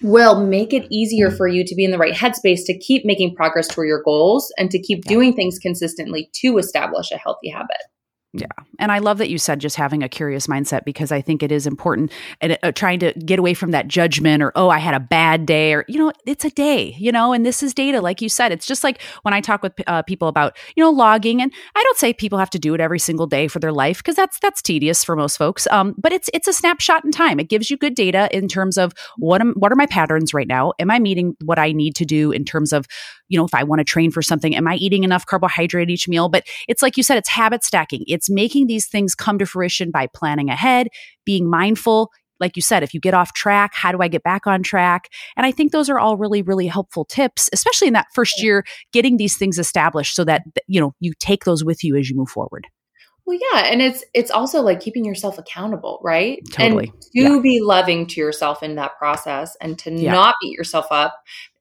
will 0.00 0.44
make 0.44 0.72
it 0.72 0.86
easier 0.90 1.28
mm-hmm. 1.28 1.36
for 1.36 1.48
you 1.48 1.64
to 1.64 1.74
be 1.74 1.84
in 1.84 1.90
the 1.90 1.98
right 1.98 2.14
headspace 2.14 2.60
to 2.66 2.78
keep 2.78 3.04
making 3.04 3.34
progress 3.34 3.68
toward 3.68 3.88
your 3.88 4.02
goals 4.02 4.52
and 4.58 4.70
to 4.70 4.80
keep 4.80 5.04
yeah. 5.04 5.08
doing 5.10 5.32
things 5.32 5.58
consistently 5.58 6.30
to 6.34 6.58
establish 6.58 7.10
a 7.10 7.16
healthy 7.16 7.50
habit. 7.50 7.82
Yeah. 8.34 8.46
And 8.78 8.90
I 8.90 8.98
love 8.98 9.18
that 9.18 9.28
you 9.28 9.36
said 9.36 9.60
just 9.60 9.76
having 9.76 10.02
a 10.02 10.08
curious 10.08 10.46
mindset 10.46 10.86
because 10.86 11.12
I 11.12 11.20
think 11.20 11.42
it 11.42 11.52
is 11.52 11.66
important 11.66 12.10
and 12.40 12.58
uh, 12.62 12.72
trying 12.72 12.98
to 13.00 13.12
get 13.12 13.38
away 13.38 13.52
from 13.52 13.72
that 13.72 13.88
judgment 13.88 14.42
or, 14.42 14.52
oh, 14.56 14.70
I 14.70 14.78
had 14.78 14.94
a 14.94 15.00
bad 15.00 15.44
day 15.44 15.74
or, 15.74 15.84
you 15.86 15.98
know, 15.98 16.12
it's 16.24 16.42
a 16.46 16.50
day, 16.50 16.96
you 16.98 17.12
know, 17.12 17.34
and 17.34 17.44
this 17.44 17.62
is 17.62 17.74
data. 17.74 18.00
Like 18.00 18.22
you 18.22 18.30
said, 18.30 18.50
it's 18.50 18.66
just 18.66 18.82
like 18.82 19.02
when 19.20 19.34
I 19.34 19.42
talk 19.42 19.62
with 19.62 19.74
uh, 19.86 20.00
people 20.00 20.28
about, 20.28 20.56
you 20.76 20.82
know, 20.82 20.88
logging 20.90 21.42
and 21.42 21.52
I 21.76 21.82
don't 21.82 21.98
say 21.98 22.14
people 22.14 22.38
have 22.38 22.48
to 22.50 22.58
do 22.58 22.72
it 22.72 22.80
every 22.80 22.98
single 22.98 23.26
day 23.26 23.48
for 23.48 23.58
their 23.58 23.72
life 23.72 23.98
because 23.98 24.16
that's, 24.16 24.38
that's 24.40 24.62
tedious 24.62 25.04
for 25.04 25.14
most 25.14 25.36
folks. 25.36 25.66
Um, 25.66 25.94
but 25.98 26.14
it's, 26.14 26.30
it's 26.32 26.48
a 26.48 26.54
snapshot 26.54 27.04
in 27.04 27.12
time. 27.12 27.38
It 27.38 27.50
gives 27.50 27.70
you 27.70 27.76
good 27.76 27.94
data 27.94 28.30
in 28.34 28.48
terms 28.48 28.78
of 28.78 28.94
what 29.18 29.42
am, 29.42 29.52
what 29.58 29.70
are 29.72 29.76
my 29.76 29.86
patterns 29.86 30.32
right 30.32 30.48
now? 30.48 30.72
Am 30.78 30.90
I 30.90 30.98
meeting 30.98 31.36
what 31.44 31.58
I 31.58 31.72
need 31.72 31.94
to 31.96 32.06
do 32.06 32.32
in 32.32 32.46
terms 32.46 32.72
of, 32.72 32.86
you 33.28 33.38
know, 33.38 33.44
if 33.44 33.54
I 33.54 33.62
want 33.62 33.80
to 33.80 33.84
train 33.84 34.10
for 34.10 34.22
something, 34.22 34.54
am 34.54 34.66
I 34.66 34.76
eating 34.76 35.04
enough 35.04 35.26
carbohydrate 35.26 35.90
each 35.90 36.08
meal? 36.08 36.28
But 36.28 36.46
it's 36.68 36.82
like 36.82 36.96
you 36.96 37.02
said, 37.02 37.18
it's 37.18 37.28
habit 37.28 37.64
stacking. 37.64 38.04
It's 38.06 38.21
it's 38.22 38.30
making 38.30 38.68
these 38.68 38.86
things 38.86 39.16
come 39.16 39.36
to 39.40 39.46
fruition 39.46 39.90
by 39.90 40.06
planning 40.06 40.48
ahead, 40.48 40.86
being 41.24 41.50
mindful. 41.50 42.12
Like 42.38 42.54
you 42.54 42.62
said, 42.62 42.84
if 42.84 42.94
you 42.94 43.00
get 43.00 43.14
off 43.14 43.32
track, 43.34 43.72
how 43.74 43.90
do 43.90 43.98
I 44.00 44.06
get 44.06 44.22
back 44.22 44.46
on 44.46 44.62
track? 44.62 45.08
And 45.36 45.44
I 45.44 45.50
think 45.50 45.72
those 45.72 45.90
are 45.90 45.98
all 45.98 46.16
really, 46.16 46.40
really 46.40 46.68
helpful 46.68 47.04
tips, 47.04 47.50
especially 47.52 47.88
in 47.88 47.94
that 47.94 48.06
first 48.14 48.40
year, 48.40 48.64
getting 48.92 49.16
these 49.16 49.36
things 49.36 49.58
established 49.58 50.14
so 50.14 50.22
that, 50.24 50.42
you 50.68 50.80
know, 50.80 50.94
you 51.00 51.14
take 51.18 51.44
those 51.44 51.64
with 51.64 51.82
you 51.82 51.96
as 51.96 52.08
you 52.08 52.16
move 52.16 52.28
forward. 52.28 52.68
Well, 53.24 53.38
yeah, 53.52 53.66
and 53.66 53.80
it's 53.80 54.04
it's 54.14 54.30
also 54.30 54.62
like 54.62 54.80
keeping 54.80 55.04
yourself 55.04 55.38
accountable, 55.38 56.00
right? 56.02 56.42
Totally. 56.50 56.88
And 56.88 57.02
to 57.02 57.08
yeah. 57.36 57.40
be 57.40 57.60
loving 57.60 58.06
to 58.08 58.20
yourself 58.20 58.62
in 58.62 58.74
that 58.76 58.98
process 58.98 59.56
and 59.60 59.78
to 59.80 59.92
yeah. 59.92 60.12
not 60.12 60.34
beat 60.42 60.56
yourself 60.56 60.86
up 60.90 61.14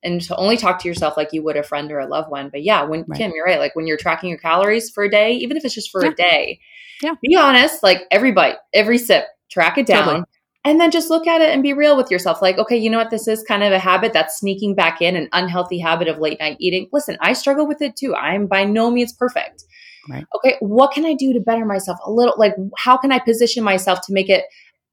and 0.03 0.22
to 0.22 0.36
only 0.38 0.58
talk 0.58 0.80
to 0.80 0.88
yourself 0.88 1.18
like 1.18 1.30
you 1.34 1.44
would 1.44 1.58
a 1.58 1.63
friend 1.63 1.91
or 1.91 2.00
a 2.00 2.08
loved 2.08 2.32
one. 2.32 2.50
But 2.50 2.63
yeah, 2.63 2.84
when 2.84 3.06
right. 3.08 3.18
Kim, 3.18 3.32
you're 3.36 3.46
right. 3.46 3.60
Like 3.60 3.75
when 3.75 3.86
you're 3.86 3.98
tracking 3.98 4.30
your 4.30 4.39
calories 4.39 4.89
for 4.89 5.03
a 5.03 5.10
day, 5.10 5.34
even 5.34 5.56
if 5.56 5.63
it's 5.63 5.75
just 5.75 5.91
for 5.91 6.03
yeah. 6.03 6.12
a 6.12 6.15
day, 6.15 6.60
yeah. 7.03 7.13
be 7.22 7.36
honest, 7.36 7.84
like 7.84 8.03
every 8.10 8.32
bite, 8.32 8.58
every 8.74 8.98
sip, 8.98 9.25
track 9.50 9.77
it 9.77 9.86
down. 9.86 10.06
Totally. 10.06 10.24
And 10.63 10.80
then 10.80 10.91
just 10.91 11.10
look 11.10 11.25
at 11.25 11.41
it 11.41 11.50
and 11.50 11.63
be 11.63 11.74
real 11.74 11.98
with 11.98 12.12
yourself. 12.12 12.39
Like, 12.39 12.60
okay, 12.60 12.77
you 12.77 12.89
know 12.91 13.00
what? 13.00 13.10
This 13.10 13.27
is 13.27 13.44
kind 13.44 13.63
of 13.63 13.72
a 13.72 13.80
habit 13.80 14.13
that's 14.13 14.38
sneaking 14.38 14.75
back 14.75 15.01
in, 15.01 15.15
an 15.15 15.27
unhealthy 15.32 15.80
habit 15.80 16.08
of 16.08 16.20
late 16.20 16.39
night 16.39 16.58
eating. 16.60 16.88
Listen, 16.94 17.18
I 17.20 17.34
struggle 17.34 17.68
with 17.68 17.82
it 17.82 17.96
too. 17.96 18.13
I'm 18.13 18.46
by 18.46 18.63
no 18.65 18.91
means 18.91 19.12
perfect. 19.12 19.63
Right. 20.10 20.25
Okay, 20.38 20.58
what 20.60 20.91
can 20.91 21.05
I 21.05 21.13
do 21.13 21.34
to 21.34 21.39
better 21.39 21.65
myself 21.65 22.00
a 22.05 22.12
little? 22.12 22.34
Like, 22.38 22.55
how 22.77 22.98
can 22.98 23.12
I 23.12 23.20
position 23.20 23.63
myself 23.63 24.00
to 24.08 24.13
make 24.13 24.29
it 24.29 24.46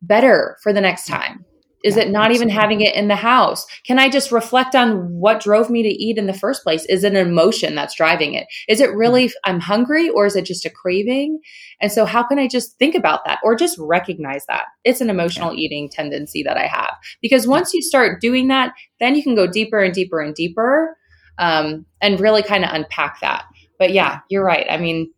better 0.02 0.56
for 0.62 0.72
the 0.72 0.80
next 0.80 1.06
time? 1.06 1.44
Is 1.84 1.96
yeah, 1.96 2.02
it 2.02 2.10
not 2.10 2.30
absolutely. 2.30 2.52
even 2.52 2.60
having 2.60 2.80
it 2.80 2.94
in 2.96 3.06
the 3.08 3.16
house? 3.16 3.64
Can 3.86 4.00
I 4.00 4.08
just 4.08 4.32
reflect 4.32 4.74
on 4.74 5.08
what 5.12 5.40
drove 5.40 5.70
me 5.70 5.82
to 5.84 5.88
eat 5.88 6.18
in 6.18 6.26
the 6.26 6.32
first 6.32 6.64
place? 6.64 6.84
Is 6.86 7.04
it 7.04 7.14
an 7.14 7.26
emotion 7.26 7.76
that's 7.76 7.94
driving 7.94 8.34
it? 8.34 8.48
Is 8.68 8.80
it 8.80 8.92
really 8.92 9.26
mm-hmm. 9.26 9.50
I'm 9.50 9.60
hungry 9.60 10.08
or 10.10 10.26
is 10.26 10.34
it 10.34 10.44
just 10.44 10.66
a 10.66 10.70
craving? 10.70 11.38
And 11.80 11.92
so 11.92 12.04
how 12.04 12.26
can 12.26 12.38
I 12.38 12.48
just 12.48 12.76
think 12.78 12.96
about 12.96 13.24
that 13.26 13.38
or 13.44 13.54
just 13.54 13.78
recognize 13.78 14.44
that? 14.46 14.64
It's 14.82 15.00
an 15.00 15.08
emotional 15.08 15.52
yeah. 15.54 15.60
eating 15.60 15.88
tendency 15.88 16.42
that 16.42 16.56
I 16.56 16.66
have. 16.66 16.94
Because 17.22 17.46
once 17.46 17.72
you 17.72 17.80
start 17.80 18.20
doing 18.20 18.48
that, 18.48 18.72
then 18.98 19.14
you 19.14 19.22
can 19.22 19.36
go 19.36 19.46
deeper 19.46 19.78
and 19.78 19.94
deeper 19.94 20.20
and 20.20 20.34
deeper 20.34 20.96
um, 21.38 21.86
and 22.00 22.18
really 22.18 22.42
kind 22.42 22.64
of 22.64 22.70
unpack 22.72 23.20
that. 23.20 23.44
But 23.78 23.92
yeah, 23.92 24.20
you're 24.28 24.44
right. 24.44 24.66
I 24.68 24.76
mean, 24.76 25.12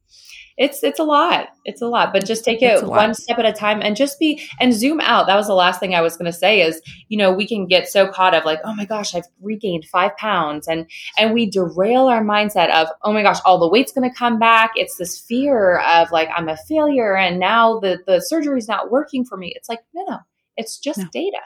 it's 0.60 0.82
it's 0.82 0.98
a 0.98 1.04
lot. 1.04 1.48
It's 1.64 1.80
a 1.80 1.86
lot 1.86 2.12
but 2.12 2.26
just 2.26 2.44
take 2.44 2.60
it 2.60 2.84
one 2.84 3.14
step 3.14 3.38
at 3.38 3.46
a 3.46 3.52
time 3.52 3.80
and 3.80 3.96
just 3.96 4.18
be 4.18 4.42
and 4.60 4.74
zoom 4.74 5.00
out. 5.00 5.26
That 5.26 5.36
was 5.36 5.46
the 5.46 5.54
last 5.54 5.80
thing 5.80 5.94
i 5.94 6.02
was 6.02 6.18
going 6.18 6.30
to 6.30 6.36
say 6.36 6.60
is 6.60 6.82
you 7.08 7.16
know 7.16 7.32
we 7.32 7.48
can 7.48 7.66
get 7.66 7.88
so 7.88 8.06
caught 8.06 8.34
of 8.34 8.44
like 8.44 8.60
oh 8.62 8.74
my 8.74 8.84
gosh 8.84 9.14
i've 9.14 9.24
regained 9.40 9.86
five 9.86 10.14
pounds 10.18 10.68
and 10.68 10.86
and 11.16 11.32
we 11.32 11.50
derail 11.50 12.08
our 12.08 12.22
mindset 12.22 12.70
of 12.74 12.88
oh 13.02 13.12
my 13.12 13.22
gosh 13.22 13.38
all 13.46 13.58
the 13.58 13.68
weight's 13.68 13.90
going 13.90 14.08
to 14.08 14.14
come 14.14 14.38
back. 14.38 14.72
It's 14.76 14.96
this 14.98 15.18
fear 15.18 15.78
of 15.78 16.12
like 16.12 16.28
i'm 16.36 16.48
a 16.48 16.58
failure 16.68 17.16
and 17.16 17.40
now 17.40 17.80
the 17.80 17.98
the 18.06 18.20
surgery's 18.20 18.68
not 18.68 18.90
working 18.90 19.24
for 19.24 19.38
me. 19.38 19.54
It's 19.56 19.68
like 19.70 19.80
no 19.94 20.04
no 20.08 20.18
it's 20.58 20.78
just 20.78 20.98
no. 20.98 21.06
data. 21.10 21.40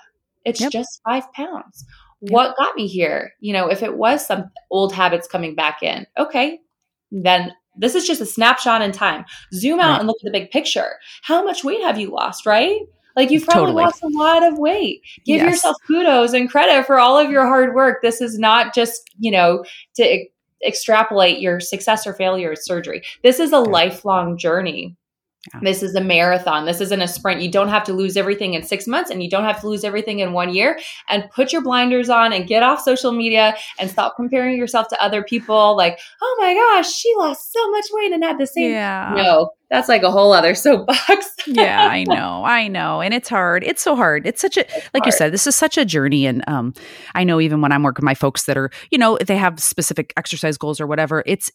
It's 0.44 0.60
yep. 0.60 0.72
just 0.72 1.00
five 1.08 1.32
pounds. 1.32 1.86
What 2.18 2.56
got 2.56 2.74
me 2.74 2.88
here? 2.88 3.34
You 3.38 3.52
know 3.52 3.68
if 3.68 3.84
it 3.84 3.96
was 3.96 4.26
some 4.26 4.50
old 4.72 4.92
habits 4.92 5.28
coming 5.28 5.54
back 5.54 5.84
in 5.84 6.04
okay 6.18 6.58
then 7.22 7.52
this 7.76 7.94
is 7.94 8.06
just 8.06 8.20
a 8.20 8.26
snapshot 8.26 8.82
in 8.82 8.92
time. 8.92 9.24
Zoom 9.52 9.80
out 9.80 9.92
right. 9.92 9.98
and 10.00 10.06
look 10.06 10.16
at 10.20 10.32
the 10.32 10.38
big 10.38 10.50
picture. 10.50 10.98
How 11.22 11.44
much 11.44 11.64
weight 11.64 11.82
have 11.82 11.98
you 11.98 12.10
lost, 12.10 12.46
right? 12.46 12.80
Like 13.16 13.30
you've 13.30 13.44
probably 13.44 13.66
totally. 13.66 13.84
lost 13.84 14.02
a 14.02 14.08
lot 14.08 14.42
of 14.42 14.58
weight. 14.58 15.02
Give 15.24 15.40
yes. 15.40 15.52
yourself 15.52 15.76
kudos 15.86 16.32
and 16.32 16.50
credit 16.50 16.86
for 16.86 16.98
all 16.98 17.18
of 17.18 17.30
your 17.30 17.46
hard 17.46 17.74
work. 17.74 18.02
This 18.02 18.20
is 18.20 18.38
not 18.38 18.74
just, 18.74 19.02
you 19.18 19.30
know, 19.30 19.64
to 19.96 20.24
extrapolate 20.66 21.40
your 21.40 21.60
success 21.60 22.06
or 22.06 22.14
failure 22.14 22.52
at 22.52 22.64
surgery. 22.64 23.02
This 23.22 23.38
is 23.38 23.52
a 23.52 23.60
lifelong 23.60 24.36
journey. 24.36 24.96
Yeah. 25.52 25.60
This 25.62 25.82
is 25.82 25.94
a 25.94 26.00
marathon. 26.00 26.64
This 26.64 26.80
isn't 26.80 27.02
a 27.02 27.08
sprint. 27.08 27.42
You 27.42 27.50
don't 27.50 27.68
have 27.68 27.84
to 27.84 27.92
lose 27.92 28.16
everything 28.16 28.54
in 28.54 28.62
six 28.62 28.86
months 28.86 29.10
and 29.10 29.22
you 29.22 29.28
don't 29.28 29.44
have 29.44 29.60
to 29.60 29.68
lose 29.68 29.84
everything 29.84 30.20
in 30.20 30.32
one 30.32 30.54
year. 30.54 30.78
And 31.08 31.28
put 31.30 31.52
your 31.52 31.62
blinders 31.62 32.08
on 32.08 32.32
and 32.32 32.46
get 32.46 32.62
off 32.62 32.80
social 32.80 33.12
media 33.12 33.56
and 33.78 33.90
stop 33.90 34.16
comparing 34.16 34.56
yourself 34.56 34.88
to 34.88 35.02
other 35.02 35.22
people. 35.22 35.76
Like, 35.76 35.98
oh 36.22 36.36
my 36.40 36.54
gosh, 36.54 36.92
she 36.92 37.12
lost 37.16 37.52
so 37.52 37.70
much 37.70 37.86
weight 37.92 38.12
and 38.12 38.24
had 38.24 38.38
the 38.38 38.46
same. 38.46 38.70
Yeah. 38.70 39.12
No, 39.16 39.50
that's 39.70 39.88
like 39.88 40.02
a 40.02 40.10
whole 40.10 40.32
other 40.32 40.54
soapbox. 40.54 41.34
yeah, 41.46 41.88
I 41.90 42.04
know. 42.04 42.44
I 42.44 42.68
know. 42.68 43.00
And 43.00 43.12
it's 43.12 43.28
hard. 43.28 43.64
It's 43.64 43.82
so 43.82 43.96
hard. 43.96 44.26
It's 44.26 44.40
such 44.40 44.56
a, 44.56 44.60
it's 44.60 44.90
like 44.94 45.02
hard. 45.02 45.06
you 45.06 45.12
said, 45.12 45.32
this 45.32 45.46
is 45.46 45.54
such 45.54 45.76
a 45.76 45.84
journey. 45.84 46.26
And 46.26 46.44
um, 46.46 46.74
I 47.14 47.24
know 47.24 47.40
even 47.40 47.60
when 47.60 47.72
I'm 47.72 47.82
working 47.82 48.02
with 48.02 48.06
my 48.06 48.14
folks 48.14 48.44
that 48.44 48.56
are, 48.56 48.70
you 48.90 48.98
know, 48.98 49.18
they 49.18 49.36
have 49.36 49.60
specific 49.60 50.12
exercise 50.16 50.56
goals 50.56 50.80
or 50.80 50.86
whatever, 50.86 51.22
it's, 51.26 51.50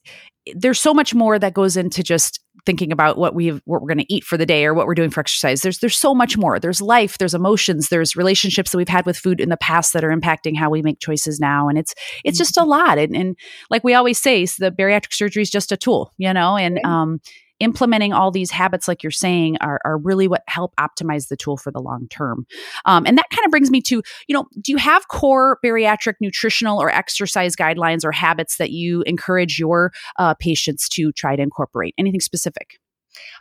there's 0.55 0.79
so 0.79 0.93
much 0.93 1.13
more 1.13 1.39
that 1.39 1.53
goes 1.53 1.77
into 1.77 2.03
just 2.03 2.39
thinking 2.69 2.91
about 2.91 3.17
what 3.17 3.33
we 3.33 3.49
what 3.65 3.81
we're 3.81 3.87
going 3.87 3.97
to 3.97 4.13
eat 4.13 4.23
for 4.23 4.37
the 4.37 4.45
day 4.45 4.63
or 4.63 4.75
what 4.75 4.85
we're 4.85 4.93
doing 4.93 5.09
for 5.09 5.21
exercise. 5.21 5.63
There's 5.63 5.79
there's 5.79 5.97
so 5.97 6.13
much 6.13 6.37
more. 6.37 6.59
There's 6.59 6.83
life, 6.83 7.17
there's 7.17 7.33
emotions, 7.33 7.89
there's 7.89 8.15
relationships 8.15 8.69
that 8.69 8.77
we've 8.77 8.87
had 8.87 9.07
with 9.07 9.17
food 9.17 9.41
in 9.41 9.49
the 9.49 9.57
past 9.57 9.93
that 9.93 10.03
are 10.03 10.15
impacting 10.15 10.55
how 10.55 10.69
we 10.69 10.83
make 10.83 10.99
choices 10.99 11.39
now, 11.39 11.67
and 11.67 11.79
it's 11.79 11.95
it's 12.23 12.37
just 12.37 12.57
a 12.57 12.59
mm-hmm. 12.59 12.69
lot. 12.69 12.99
And, 12.99 13.15
and 13.15 13.35
like 13.71 13.83
we 13.83 13.95
always 13.95 14.19
say, 14.19 14.45
the 14.45 14.71
bariatric 14.71 15.13
surgery 15.13 15.41
is 15.41 15.49
just 15.49 15.71
a 15.71 15.77
tool, 15.77 16.13
you 16.17 16.31
know, 16.31 16.57
and 16.57 16.79
um 16.85 17.19
implementing 17.59 18.13
all 18.13 18.31
these 18.31 18.51
habits, 18.51 18.87
like 18.87 19.03
you're 19.03 19.11
saying, 19.11 19.57
are, 19.61 19.79
are 19.85 19.97
really 19.97 20.27
what 20.27 20.43
help 20.47 20.73
optimize 20.77 21.27
the 21.27 21.37
tool 21.37 21.57
for 21.57 21.71
the 21.71 21.79
long 21.79 22.07
term. 22.09 22.45
Um, 22.85 23.05
and 23.05 23.17
that 23.17 23.29
kind 23.31 23.45
of 23.45 23.51
brings 23.51 23.71
me 23.71 23.81
to, 23.81 24.01
you 24.27 24.33
know, 24.33 24.45
do 24.61 24.71
you 24.71 24.77
have 24.77 25.07
core 25.07 25.59
bariatric 25.63 26.15
nutritional 26.21 26.81
or 26.81 26.89
exercise 26.89 27.55
guidelines 27.55 28.03
or 28.03 28.11
habits 28.11 28.57
that 28.57 28.71
you 28.71 29.03
encourage 29.03 29.59
your 29.59 29.91
uh, 30.17 30.33
patients 30.35 30.89
to 30.89 31.11
try 31.11 31.35
to 31.35 31.41
incorporate? 31.41 31.93
Anything 31.97 32.21
specific? 32.21 32.79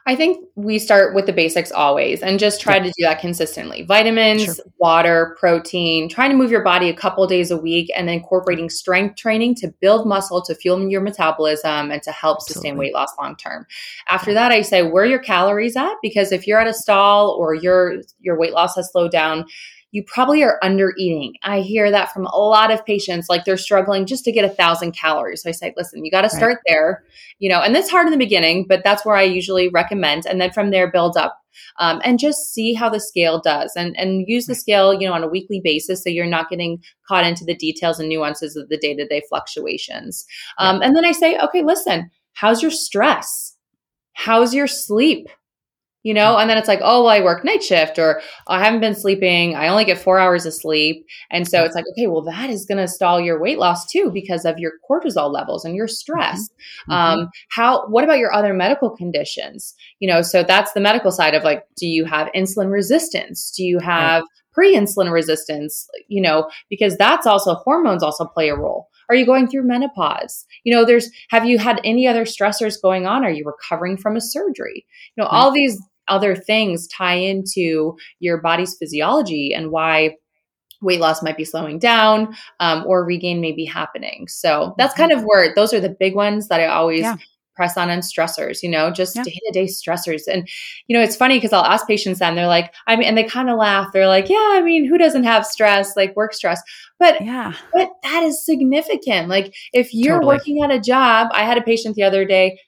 I 0.07 0.17
think 0.17 0.43
we 0.55 0.79
start 0.79 1.15
with 1.15 1.27
the 1.27 1.35
basics 1.35 1.71
always 1.71 2.23
and 2.23 2.39
just 2.39 2.63
try 2.63 2.77
yeah. 2.77 2.85
to 2.85 2.89
do 2.89 3.03
that 3.03 3.21
consistently. 3.21 3.83
Vitamins, 3.83 4.45
sure. 4.45 4.55
water, 4.79 5.37
protein, 5.39 6.09
trying 6.09 6.31
to 6.31 6.37
move 6.37 6.51
your 6.51 6.65
body 6.65 6.89
a 6.89 6.95
couple 6.95 7.27
days 7.27 7.51
a 7.51 7.59
week 7.59 7.91
and 7.95 8.09
incorporating 8.09 8.71
strength 8.71 9.17
training 9.17 9.55
to 9.57 9.69
build 9.81 10.07
muscle 10.07 10.41
to 10.41 10.55
fuel 10.55 10.89
your 10.89 11.03
metabolism 11.03 11.91
and 11.91 12.03
to 12.03 12.11
help 12.11 12.39
Absolutely. 12.39 12.55
sustain 12.55 12.79
weight 12.79 12.95
loss 12.95 13.13
long 13.19 13.37
term. 13.37 13.67
After 14.09 14.33
that, 14.33 14.51
I 14.51 14.63
say 14.63 14.83
where 14.83 15.05
your 15.05 15.19
calories 15.19 15.77
at 15.77 15.95
because 16.01 16.33
if 16.33 16.47
you're 16.47 16.61
at 16.61 16.67
a 16.67 16.75
stall 16.75 17.37
or 17.39 17.55
your 17.55 18.01
your 18.21 18.39
weight 18.39 18.53
loss 18.53 18.77
has 18.77 18.91
slowed 18.91 19.13
down, 19.13 19.45
you 19.91 20.05
probably 20.05 20.43
are 20.43 20.59
under 20.63 20.93
eating. 20.99 21.35
I 21.43 21.61
hear 21.61 21.91
that 21.91 22.13
from 22.13 22.27
a 22.27 22.37
lot 22.37 22.71
of 22.71 22.85
patients, 22.85 23.29
like 23.29 23.45
they're 23.45 23.57
struggling 23.57 24.05
just 24.05 24.25
to 24.25 24.33
get 24.33 24.45
a 24.45 24.49
thousand 24.49 24.93
calories. 24.93 25.43
So 25.43 25.49
I 25.49 25.53
say, 25.53 25.73
listen, 25.77 26.05
you 26.05 26.11
got 26.11 26.23
to 26.23 26.31
start 26.31 26.57
right. 26.57 26.59
there, 26.67 27.05
you 27.39 27.49
know, 27.49 27.63
and 27.63 27.75
that's 27.75 27.91
hard 27.91 28.07
in 28.07 28.13
the 28.13 28.19
beginning, 28.19 28.67
but 28.69 28.83
that's 28.85 29.07
where 29.07 29.17
I 29.17 29.23
usually 29.23 29.69
recommend. 29.69 30.27
And 30.27 30.41
then 30.41 30.51
from 30.51 30.71
there, 30.71 30.91
build 30.91 31.17
up. 31.17 31.39
Um, 31.81 32.01
and 32.05 32.21
just 32.21 32.53
see 32.53 32.73
how 32.73 32.89
the 32.89 33.01
scale 33.01 33.41
does 33.41 33.73
and, 33.75 33.99
and 33.99 34.25
use 34.29 34.47
the 34.47 34.55
scale 34.55 34.95
you 34.95 35.09
know 35.09 35.13
on 35.13 35.25
a 35.25 35.29
weekly 35.29 35.61
basis 35.65 36.05
so 36.05 36.09
you're 36.09 36.25
not 36.25 36.49
getting 36.49 36.81
caught 37.09 37.27
into 37.27 37.45
the 37.45 37.57
details 37.57 37.99
and 37.99 38.09
nuances 38.09 38.55
of 38.55 38.69
the 38.69 38.77
day-to-day 38.77 39.23
fluctuations 39.29 40.25
um, 40.59 40.81
and 40.83 40.95
then 40.95 41.05
i 41.05 41.11
say 41.11 41.37
okay 41.39 41.65
listen 41.65 42.11
how's 42.35 42.63
your 42.63 42.71
stress 42.71 43.57
how's 44.13 44.55
your 44.55 44.69
sleep 44.69 45.27
you 46.09 46.15
know 46.15 46.39
and 46.39 46.49
then 46.49 46.57
it's 46.57 46.69
like 46.69 46.81
oh 46.83 47.03
well 47.03 47.13
i 47.13 47.21
work 47.21 47.45
night 47.45 47.63
shift 47.63 47.99
or 47.99 48.23
i 48.47 48.65
haven't 48.65 48.81
been 48.81 48.95
sleeping 48.95 49.55
i 49.55 49.69
only 49.69 49.85
get 49.85 49.99
four 49.99 50.19
hours 50.19 50.47
of 50.47 50.55
sleep 50.55 51.05
and 51.31 51.47
so 51.47 51.65
it's 51.65 51.75
like 51.75 51.85
okay 51.93 52.07
well 52.07 52.23
that 52.23 52.49
is 52.49 52.65
going 52.65 52.79
to 52.79 52.89
stall 52.89 53.21
your 53.21 53.39
weight 53.39 53.59
loss 53.59 53.85
too 53.87 54.11
because 54.11 54.47
of 54.47 54.59
your 54.59 54.73
cortisol 54.91 55.31
levels 55.31 55.67
and 55.67 55.77
your 55.77 55.87
stress 55.87 56.49
mm-hmm. 56.49 56.93
mm-hmm. 56.93 57.21
um, 57.21 57.31
how 57.51 57.87
what 57.89 58.05
about 58.05 58.19
your 58.19 58.33
other 58.33 58.55
medical 58.55 58.89
conditions 58.89 59.75
you 60.01 60.09
know 60.09 60.23
so 60.23 60.43
that's 60.43 60.73
the 60.73 60.81
medical 60.81 61.13
side 61.13 61.35
of 61.35 61.45
like 61.45 61.65
do 61.77 61.87
you 61.87 62.07
have 62.07 62.29
insulin 62.35 62.73
resistance 62.73 63.53
do 63.55 63.63
you 63.63 63.79
have 63.79 64.23
right. 64.23 64.29
pre-insulin 64.55 65.13
resistance 65.13 65.87
you 66.09 66.23
know 66.23 66.49
because 66.71 66.97
that's 66.97 67.27
also 67.27 67.55
hormones 67.57 68.03
also 68.03 68.25
play 68.25 68.49
a 68.49 68.57
role 68.57 68.89
are 69.11 69.15
you 69.15 69.25
going 69.25 69.49
through 69.49 69.63
menopause? 69.63 70.45
You 70.65 70.75
know, 70.75 70.85
there's, 70.85 71.09
have 71.31 71.47
you 71.47 71.59
had 71.59 71.81
any 71.83 72.07
other 72.07 72.25
stressors 72.25 72.81
going 72.81 73.07
on? 73.07 73.25
Are 73.25 73.31
you 73.31 73.43
recovering 73.47 73.97
from 73.97 74.17
a 74.17 74.21
surgery? 74.21 74.85
You 75.17 75.23
know, 75.23 75.29
all 75.31 75.51
these 75.51 75.81
other 76.09 76.35
things 76.35 76.87
tie 76.89 77.15
into 77.15 77.97
your 78.21 78.41
body's 78.41 78.77
physiology 78.79 79.53
and 79.55 79.71
why 79.71 80.17
weight 80.81 81.01
loss 81.01 81.23
might 81.23 81.37
be 81.37 81.45
slowing 81.45 81.79
down 81.79 82.35
um, 82.61 82.85
or 82.87 83.05
regain 83.05 83.41
may 83.41 83.53
be 83.53 83.65
happening. 83.65 84.29
So 84.29 84.75
that's 84.79 84.95
mm-hmm. 84.95 85.03
kind 85.03 85.13
of 85.13 85.25
where 85.25 85.55
those 85.55 85.75
are 85.75 85.81
the 85.81 85.89
big 85.89 86.15
ones 86.15 86.49
that 86.49 86.61
I 86.61 86.67
always 86.67 87.03
yeah 87.03 87.17
press 87.59 87.77
on 87.77 87.91
on 87.91 87.99
stressors, 87.99 88.63
you 88.63 88.71
know, 88.71 88.91
just 88.93 89.17
yeah. 89.17 89.25
day 89.25 89.33
to 89.47 89.53
day 89.53 89.65
stressors. 89.65 90.23
And, 90.33 90.49
you 90.87 90.97
know, 90.97 91.03
it's 91.03 91.17
funny 91.17 91.37
because 91.37 91.53
I'll 91.53 91.65
ask 91.65 91.89
patients 91.89 92.21
that 92.21 92.29
and 92.29 92.39
they're 92.39 92.47
like, 92.47 92.73
I 92.87 92.95
mean, 92.95 93.09
and 93.09 93.19
they 93.19 93.25
kind 93.25 93.51
of 93.51 93.59
laugh. 93.59 93.89
They're 93.93 94.07
like, 94.07 94.29
yeah, 94.29 94.51
I 94.53 94.63
mean, 94.63 94.87
who 94.87 94.97
doesn't 94.97 95.25
have 95.25 95.45
stress, 95.45 95.97
like 95.97 96.15
work 96.15 96.33
stress? 96.33 96.63
But, 97.01 97.21
yeah, 97.21 97.55
but 97.75 97.91
that 98.05 98.23
is 98.23 98.47
significant. 98.47 99.29
Like 99.29 99.53
if 99.73 99.93
you're 99.93 100.21
totally. 100.21 100.37
working 100.37 100.63
at 100.63 100.71
a 100.71 100.79
job, 100.79 101.31
I 101.33 101.43
had 101.43 101.59
a 101.59 101.63
patient 101.63 101.97
the 101.97 102.05
other 102.05 102.25
day, 102.25 102.61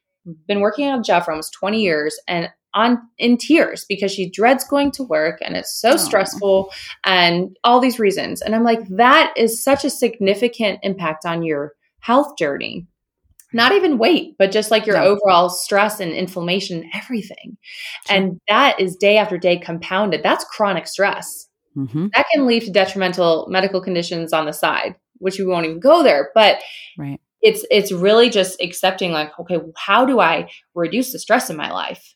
been 0.49 0.61
working 0.61 0.89
on 0.89 0.99
a 0.99 1.03
job 1.05 1.25
for 1.25 1.31
almost 1.31 1.53
20 1.53 1.81
years 1.81 2.19
and 2.27 2.49
on 2.75 2.99
in 3.19 3.37
tears 3.37 3.85
because 3.89 4.13
she 4.13 4.31
dreads 4.31 4.65
going 4.65 4.91
to 4.93 5.03
work 5.03 5.39
and 5.43 5.57
it's 5.57 5.81
so 5.81 5.97
stressful 5.97 6.71
and 7.05 7.57
all 7.65 7.81
these 7.81 7.99
reasons. 7.99 8.41
And 8.43 8.55
I'm 8.55 8.65
like, 8.65 8.81
that 8.89 9.35
is 9.37 9.63
such 9.63 9.85
a 9.85 9.91
significant 9.91 10.81
impact 10.83 11.25
on 11.25 11.43
your 11.43 11.73
health 12.01 12.37
journey 12.39 12.87
not 13.53 13.73
even 13.73 13.99
weight, 13.99 14.37
but 14.39 14.53
just 14.53 14.71
like 14.71 14.87
your 14.87 14.97
no. 14.97 15.05
overall 15.05 15.49
stress 15.49 16.01
and 16.01 16.13
inflammation, 16.13 16.89
everything. 16.95 17.57
Sure. 18.07 18.17
And 18.17 18.41
that 18.49 18.79
is 18.79 18.97
day 18.97 19.17
after 19.17 19.39
day 19.39 19.59
compounded. 19.59 20.23
That's 20.23 20.45
chronic 20.45 20.87
stress. 20.87 21.49
Mm-hmm. 21.77 22.09
That 22.15 22.27
can 22.33 22.47
lead 22.47 22.65
to 22.65 22.71
detrimental 22.71 23.47
medical 23.49 23.81
conditions 23.81 24.33
on 24.33 24.47
the 24.47 24.53
side, 24.53 24.97
which 25.19 25.39
we 25.39 25.45
won't 25.47 25.67
even 25.67 25.81
go 25.81 26.03
there. 26.03 26.31
But 26.35 26.59
right. 26.99 27.21
it's 27.43 27.65
it's 27.71 27.93
really 27.93 28.29
just 28.29 28.61
accepting 28.61 29.13
like, 29.13 29.31
okay, 29.39 29.59
how 29.77 30.05
do 30.05 30.21
I 30.21 30.49
reduce 30.75 31.13
the 31.13 31.19
stress 31.19 31.51
in 31.51 31.57
my 31.57 31.71
life? 31.71 32.15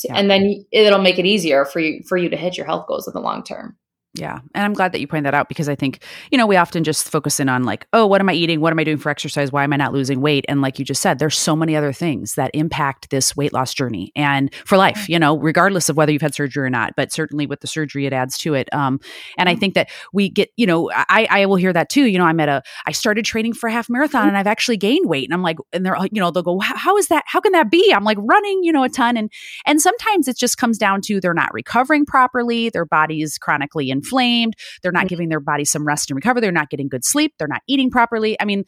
To, 0.00 0.08
yeah. 0.08 0.16
And 0.16 0.30
then 0.30 0.64
it'll 0.70 1.00
make 1.00 1.18
it 1.18 1.26
easier 1.26 1.64
for 1.64 1.80
you 1.80 2.02
for 2.06 2.16
you 2.16 2.28
to 2.28 2.36
hit 2.36 2.56
your 2.56 2.66
health 2.66 2.86
goals 2.86 3.06
in 3.06 3.14
the 3.14 3.20
long 3.20 3.42
term. 3.42 3.76
Yeah. 4.20 4.40
And 4.54 4.64
I'm 4.64 4.72
glad 4.72 4.92
that 4.92 5.00
you 5.00 5.06
pointed 5.06 5.26
that 5.26 5.34
out 5.34 5.48
because 5.48 5.68
I 5.68 5.74
think, 5.74 6.02
you 6.30 6.38
know, 6.38 6.46
we 6.46 6.56
often 6.56 6.84
just 6.84 7.10
focus 7.10 7.40
in 7.40 7.48
on 7.48 7.64
like, 7.64 7.86
oh, 7.92 8.06
what 8.06 8.20
am 8.20 8.28
I 8.28 8.32
eating? 8.32 8.60
What 8.60 8.72
am 8.72 8.78
I 8.78 8.84
doing 8.84 8.98
for 8.98 9.10
exercise? 9.10 9.52
Why 9.52 9.64
am 9.64 9.72
I 9.72 9.76
not 9.76 9.92
losing 9.92 10.20
weight? 10.20 10.44
And 10.48 10.60
like 10.60 10.78
you 10.78 10.84
just 10.84 11.02
said, 11.02 11.18
there's 11.18 11.36
so 11.36 11.54
many 11.54 11.76
other 11.76 11.92
things 11.92 12.34
that 12.34 12.50
impact 12.54 13.10
this 13.10 13.36
weight 13.36 13.52
loss 13.52 13.72
journey 13.74 14.12
and 14.16 14.52
for 14.64 14.76
life, 14.76 15.08
you 15.08 15.18
know, 15.18 15.38
regardless 15.38 15.88
of 15.88 15.96
whether 15.96 16.12
you've 16.12 16.22
had 16.22 16.34
surgery 16.34 16.64
or 16.64 16.70
not, 16.70 16.94
but 16.96 17.12
certainly 17.12 17.46
with 17.46 17.60
the 17.60 17.66
surgery, 17.66 18.06
it 18.06 18.12
adds 18.12 18.36
to 18.38 18.54
it. 18.54 18.72
Um, 18.74 19.00
and 19.36 19.48
I 19.48 19.52
mm-hmm. 19.52 19.60
think 19.60 19.74
that 19.74 19.90
we 20.12 20.28
get, 20.28 20.50
you 20.56 20.66
know, 20.66 20.90
I, 20.92 21.26
I 21.30 21.46
will 21.46 21.56
hear 21.56 21.72
that 21.72 21.88
too. 21.88 22.04
You 22.04 22.18
know, 22.18 22.24
I'm 22.24 22.40
at 22.40 22.48
a, 22.48 22.62
I 22.86 22.92
started 22.92 23.24
training 23.24 23.54
for 23.54 23.68
a 23.68 23.72
half 23.72 23.88
marathon 23.88 24.28
and 24.28 24.36
I've 24.36 24.46
actually 24.46 24.76
gained 24.76 25.08
weight. 25.08 25.28
And 25.28 25.34
I'm 25.34 25.42
like, 25.42 25.58
and 25.72 25.84
they're, 25.84 25.96
you 26.10 26.20
know, 26.20 26.30
they'll 26.30 26.42
go, 26.42 26.58
how 26.60 26.96
is 26.96 27.08
that? 27.08 27.24
How 27.26 27.40
can 27.40 27.52
that 27.52 27.70
be? 27.70 27.92
I'm 27.94 28.04
like 28.04 28.18
running, 28.20 28.60
you 28.62 28.72
know, 28.72 28.84
a 28.84 28.88
ton. 28.88 29.16
And, 29.16 29.30
and 29.66 29.80
sometimes 29.80 30.28
it 30.28 30.36
just 30.36 30.58
comes 30.58 30.78
down 30.78 31.00
to 31.02 31.20
they're 31.20 31.34
not 31.34 31.52
recovering 31.52 32.04
properly. 32.04 32.68
Their 32.70 32.84
body 32.84 33.22
is 33.22 33.38
chronically 33.38 33.90
inflamed 33.90 34.07
inflamed. 34.08 34.54
They're 34.82 34.92
not 34.92 35.06
mm. 35.06 35.08
giving 35.08 35.28
their 35.28 35.40
body 35.40 35.64
some 35.64 35.84
rest 35.84 36.10
and 36.10 36.16
recover. 36.16 36.40
They're 36.40 36.52
not 36.52 36.70
getting 36.70 36.88
good 36.88 37.04
sleep. 37.04 37.34
They're 37.38 37.48
not 37.48 37.62
eating 37.66 37.90
properly. 37.90 38.36
I 38.40 38.44
mean, 38.44 38.64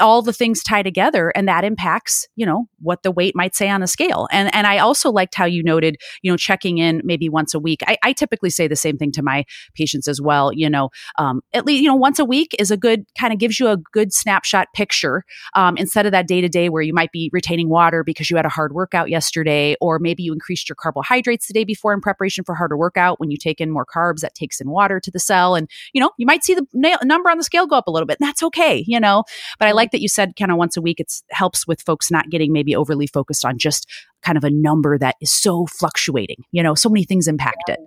all 0.00 0.22
the 0.22 0.32
things 0.32 0.62
tie 0.62 0.82
together 0.82 1.30
and 1.30 1.48
that 1.48 1.64
impacts 1.64 2.26
you 2.36 2.46
know 2.46 2.66
what 2.80 3.02
the 3.02 3.10
weight 3.10 3.34
might 3.34 3.54
say 3.54 3.68
on 3.68 3.80
the 3.80 3.86
scale. 3.86 4.28
And 4.30 4.54
and 4.54 4.66
i 4.66 4.78
also 4.78 5.10
liked 5.10 5.34
how 5.34 5.44
you 5.44 5.62
noted 5.62 5.96
you 6.22 6.30
know 6.30 6.36
checking 6.36 6.78
in 6.78 7.00
maybe 7.04 7.28
once 7.28 7.54
a 7.54 7.58
week. 7.58 7.82
I, 7.86 7.96
I 8.02 8.12
typically 8.12 8.50
say 8.50 8.68
the 8.68 8.76
same 8.76 8.96
thing 8.96 9.12
to 9.12 9.22
my 9.22 9.44
patients 9.74 10.08
as 10.08 10.20
well 10.20 10.52
you 10.52 10.68
know 10.68 10.90
um, 11.18 11.40
at 11.52 11.66
least 11.66 11.82
you 11.82 11.88
know 11.88 11.94
once 11.94 12.18
a 12.18 12.24
week 12.24 12.54
is 12.58 12.70
a 12.70 12.76
good 12.76 13.04
kind 13.18 13.32
of 13.32 13.38
gives 13.38 13.58
you 13.58 13.68
a 13.68 13.76
good 13.76 14.12
snapshot 14.12 14.68
picture 14.74 15.24
um, 15.54 15.76
instead 15.76 16.06
of 16.06 16.12
that 16.12 16.26
day 16.26 16.40
to 16.40 16.48
day 16.48 16.68
where 16.68 16.82
you 16.82 16.94
might 16.94 17.12
be 17.12 17.30
retaining 17.32 17.68
water 17.68 18.04
because 18.04 18.30
you 18.30 18.36
had 18.36 18.46
a 18.46 18.50
hard 18.50 18.72
workout 18.72 19.08
yesterday 19.08 19.76
or 19.80 19.98
maybe 19.98 20.22
you 20.22 20.32
increased 20.32 20.68
your 20.68 20.76
carbohydrates 20.76 21.46
the 21.46 21.54
day 21.54 21.64
before 21.64 21.92
in 21.92 22.00
preparation 22.00 22.44
for 22.44 22.54
harder 22.54 22.76
workout 22.76 23.18
when 23.20 23.30
you 23.30 23.36
take 23.36 23.60
in 23.60 23.70
more 23.70 23.86
carbs 23.86 24.20
that 24.20 24.34
takes 24.34 24.60
in 24.60 24.70
water 24.70 25.00
to 25.00 25.10
the 25.10 25.20
cell. 25.20 25.54
And 25.54 25.68
you 25.92 26.00
know 26.00 26.10
you 26.18 26.26
might 26.26 26.44
see 26.44 26.54
the 26.54 26.66
number 27.04 27.30
on 27.30 27.38
the 27.38 27.44
scale 27.44 27.66
go 27.66 27.76
up 27.76 27.86
a 27.86 27.90
little 27.90 28.06
bit 28.06 28.18
that's 28.20 28.42
okay 28.42 28.84
you 28.86 29.00
know? 29.00 29.24
But 29.58 29.68
i 29.68 29.72
like 29.72 29.87
like 29.88 29.92
that 29.92 30.02
you 30.02 30.08
said 30.08 30.34
kind 30.38 30.50
of 30.50 30.58
once 30.58 30.76
a 30.76 30.82
week 30.82 31.00
it 31.00 31.12
helps 31.30 31.66
with 31.66 31.82
folks 31.82 32.10
not 32.10 32.28
getting 32.30 32.52
maybe 32.52 32.76
overly 32.76 33.06
focused 33.06 33.44
on 33.44 33.58
just 33.58 33.86
kind 34.22 34.36
of 34.36 34.44
a 34.44 34.50
number 34.50 34.98
that 34.98 35.16
is 35.20 35.32
so 35.32 35.66
fluctuating 35.66 36.44
you 36.52 36.62
know 36.62 36.74
so 36.74 36.88
many 36.88 37.04
things 37.04 37.26
impact 37.26 37.64
yeah. 37.68 37.74
it 37.74 37.80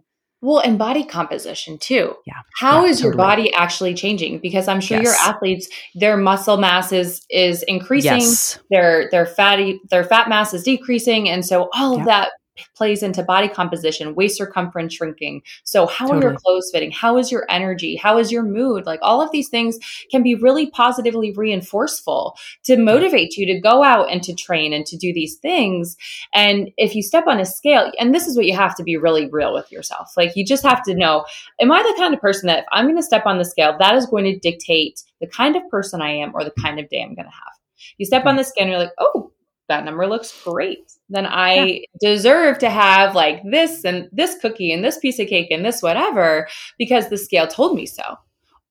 well, 0.43 0.57
and 0.57 0.79
body 0.79 1.03
composition 1.03 1.77
too. 1.77 2.15
Yeah. 2.25 2.33
How 2.57 2.83
yeah, 2.83 2.89
is 2.89 2.97
totally. 2.97 3.11
your 3.11 3.17
body 3.17 3.53
actually 3.53 3.93
changing? 3.93 4.39
Because 4.39 4.67
I'm 4.67 4.81
sure 4.81 4.97
yes. 4.97 5.05
your 5.05 5.13
athletes, 5.13 5.69
their 5.93 6.17
muscle 6.17 6.57
mass 6.57 6.91
is 6.91 7.21
is 7.29 7.61
increasing. 7.63 8.21
Yes. 8.21 8.57
Their 8.71 9.07
their 9.11 9.27
fatty 9.27 9.79
their 9.91 10.03
fat 10.03 10.29
mass 10.29 10.51
is 10.55 10.63
decreasing, 10.63 11.29
and 11.29 11.45
so 11.45 11.69
all 11.75 11.99
of 11.99 12.05
that 12.07 12.31
plays 12.76 13.04
into 13.04 13.24
body 13.24 13.47
composition, 13.47 14.15
waist 14.15 14.38
circumference 14.38 14.93
shrinking. 14.93 15.41
So, 15.63 15.86
how 15.86 16.08
totally. 16.08 16.26
are 16.26 16.30
your 16.30 16.39
clothes 16.39 16.69
fitting? 16.71 16.91
How 16.91 17.17
is 17.17 17.32
your 17.32 17.45
energy? 17.50 17.95
How 17.95 18.17
is 18.17 18.32
your 18.32 18.43
mood? 18.43 18.86
Like, 18.86 19.00
all 19.02 19.21
of 19.21 19.32
these 19.32 19.50
things 19.50 19.78
can 20.10 20.24
be 20.24 20.36
really 20.36 20.69
positively 20.69 21.32
reinforceful 21.32 22.38
to 22.65 22.78
motivate 22.78 23.38
you 23.38 23.45
to 23.47 23.60
go 23.60 23.84
out 23.84 24.12
and 24.12 24.24
to 24.24 24.34
train 24.34 24.74
and 24.74 24.86
to 24.86 24.97
do 24.97 25.13
these 25.13 25.36
things. 25.36 25.95
And 26.34 26.71
if 26.78 26.95
you 26.95 27.04
step 27.04 27.28
on 27.28 27.39
a 27.39 27.45
scale, 27.45 27.91
and 28.00 28.13
this 28.13 28.28
is 28.28 28.36
what 28.36 28.45
you 28.45 28.56
have 28.56 28.76
to 28.76 28.84
be 28.84 28.97
really 28.97 29.30
real 29.30 29.54
with 29.54 29.71
yourself, 29.71 30.12
like, 30.17 30.36
you 30.36 30.45
just 30.45 30.63
have 30.63 30.84
to 30.84 30.95
know, 30.95 31.26
am 31.60 31.71
I 31.71 31.82
the 31.82 31.95
kind 31.97 32.13
of 32.13 32.21
person 32.21 32.47
that 32.47 32.60
if 32.60 32.65
I'm 32.71 32.86
going 32.86 32.97
to 32.97 33.04
step 33.04 33.26
on 33.26 33.38
the 33.38 33.45
scale, 33.45 33.76
that 33.80 33.95
is 33.95 34.06
going 34.06 34.26
to 34.26 34.39
dictate 34.39 35.02
the 35.19 35.28
kind 35.28 35.56
of 35.56 35.67
person 35.69 36.02
I 36.02 36.12
am 36.12 36.32
or 36.34 36.43
the 36.43 36.54
kind 36.62 36.80
of 36.80 36.89
day 36.89 37.02
I'm 37.02 37.15
going 37.15 37.26
to 37.28 37.32
have? 37.32 37.54
You 37.97 38.06
step 38.06 38.26
on 38.26 38.36
the 38.36 38.43
scale 38.43 38.63
and 38.63 38.71
you're 38.71 38.80
like, 38.80 38.93
oh, 39.00 39.32
that 39.67 39.86
number 39.86 40.08
looks 40.08 40.43
great. 40.43 40.91
Then 41.12 41.26
I 41.26 41.54
yeah. 41.54 41.80
deserve 42.00 42.58
to 42.60 42.69
have 42.69 43.15
like 43.15 43.41
this 43.43 43.84
and 43.84 44.08
this 44.13 44.38
cookie 44.41 44.71
and 44.71 44.84
this 44.84 44.97
piece 44.97 45.19
of 45.19 45.28
cake 45.28 45.50
and 45.52 45.65
this 45.65 45.82
whatever 45.82 46.47
because 46.78 47.10
the 47.10 47.17
scale 47.17 47.47
told 47.47 47.76
me 47.76 47.86
so. 47.86 48.15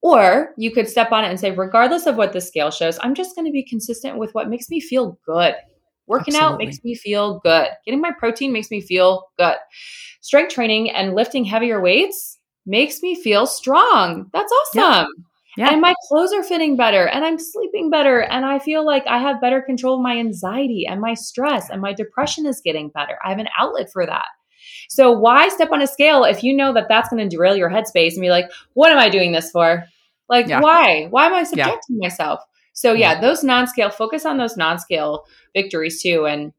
Or 0.02 0.54
you 0.56 0.70
could 0.70 0.88
step 0.88 1.12
on 1.12 1.24
it 1.24 1.28
and 1.28 1.38
say, 1.38 1.50
regardless 1.50 2.06
of 2.06 2.16
what 2.16 2.32
the 2.32 2.40
scale 2.40 2.70
shows, 2.70 2.98
I'm 3.02 3.14
just 3.14 3.36
going 3.36 3.44
to 3.44 3.52
be 3.52 3.62
consistent 3.62 4.16
with 4.16 4.34
what 4.34 4.48
makes 4.48 4.70
me 4.70 4.80
feel 4.80 5.18
good. 5.26 5.54
Working 6.06 6.34
Absolutely. 6.34 6.54
out 6.54 6.58
makes 6.58 6.82
me 6.82 6.94
feel 6.94 7.38
good. 7.40 7.68
Getting 7.84 8.00
my 8.00 8.12
protein 8.18 8.52
makes 8.52 8.70
me 8.70 8.80
feel 8.80 9.28
good. 9.38 9.56
Strength 10.22 10.54
training 10.54 10.90
and 10.90 11.14
lifting 11.14 11.44
heavier 11.44 11.82
weights 11.82 12.38
makes 12.64 13.02
me 13.02 13.14
feel 13.14 13.46
strong. 13.46 14.30
That's 14.32 14.50
awesome. 14.50 14.80
Yeah. 14.80 15.04
And 15.58 15.80
my 15.80 15.94
clothes 16.08 16.32
are 16.32 16.42
fitting 16.42 16.76
better 16.76 17.06
and 17.06 17.24
I'm 17.24 17.38
sleeping 17.38 17.90
better 17.90 18.20
and 18.20 18.46
I 18.46 18.58
feel 18.58 18.86
like 18.86 19.04
I 19.06 19.18
have 19.18 19.40
better 19.40 19.60
control 19.60 19.96
of 19.96 20.02
my 20.02 20.16
anxiety 20.16 20.86
and 20.88 21.00
my 21.00 21.14
stress 21.14 21.70
and 21.70 21.80
my 21.80 21.92
depression 21.92 22.46
is 22.46 22.60
getting 22.64 22.88
better. 22.90 23.18
I 23.24 23.30
have 23.30 23.38
an 23.38 23.48
outlet 23.58 23.90
for 23.92 24.06
that. 24.06 24.26
So 24.88 25.10
why 25.10 25.48
step 25.48 25.70
on 25.72 25.82
a 25.82 25.86
scale 25.86 26.24
if 26.24 26.42
you 26.42 26.56
know 26.56 26.72
that 26.74 26.86
that's 26.88 27.08
going 27.08 27.28
to 27.28 27.36
derail 27.36 27.56
your 27.56 27.70
headspace 27.70 28.12
and 28.12 28.22
be 28.22 28.30
like, 28.30 28.50
what 28.74 28.92
am 28.92 28.98
I 28.98 29.08
doing 29.08 29.32
this 29.32 29.50
for? 29.50 29.84
Like, 30.28 30.46
yeah. 30.46 30.60
why? 30.60 31.06
Why 31.10 31.26
am 31.26 31.34
I 31.34 31.42
subjecting 31.42 31.96
yeah. 31.96 32.06
myself? 32.08 32.40
So 32.72 32.92
yeah, 32.92 33.14
mm-hmm. 33.14 33.22
those 33.22 33.42
non-scale, 33.42 33.90
focus 33.90 34.24
on 34.24 34.38
those 34.38 34.56
non-scale 34.56 35.24
victories 35.54 36.00
too. 36.02 36.26
And 36.26 36.52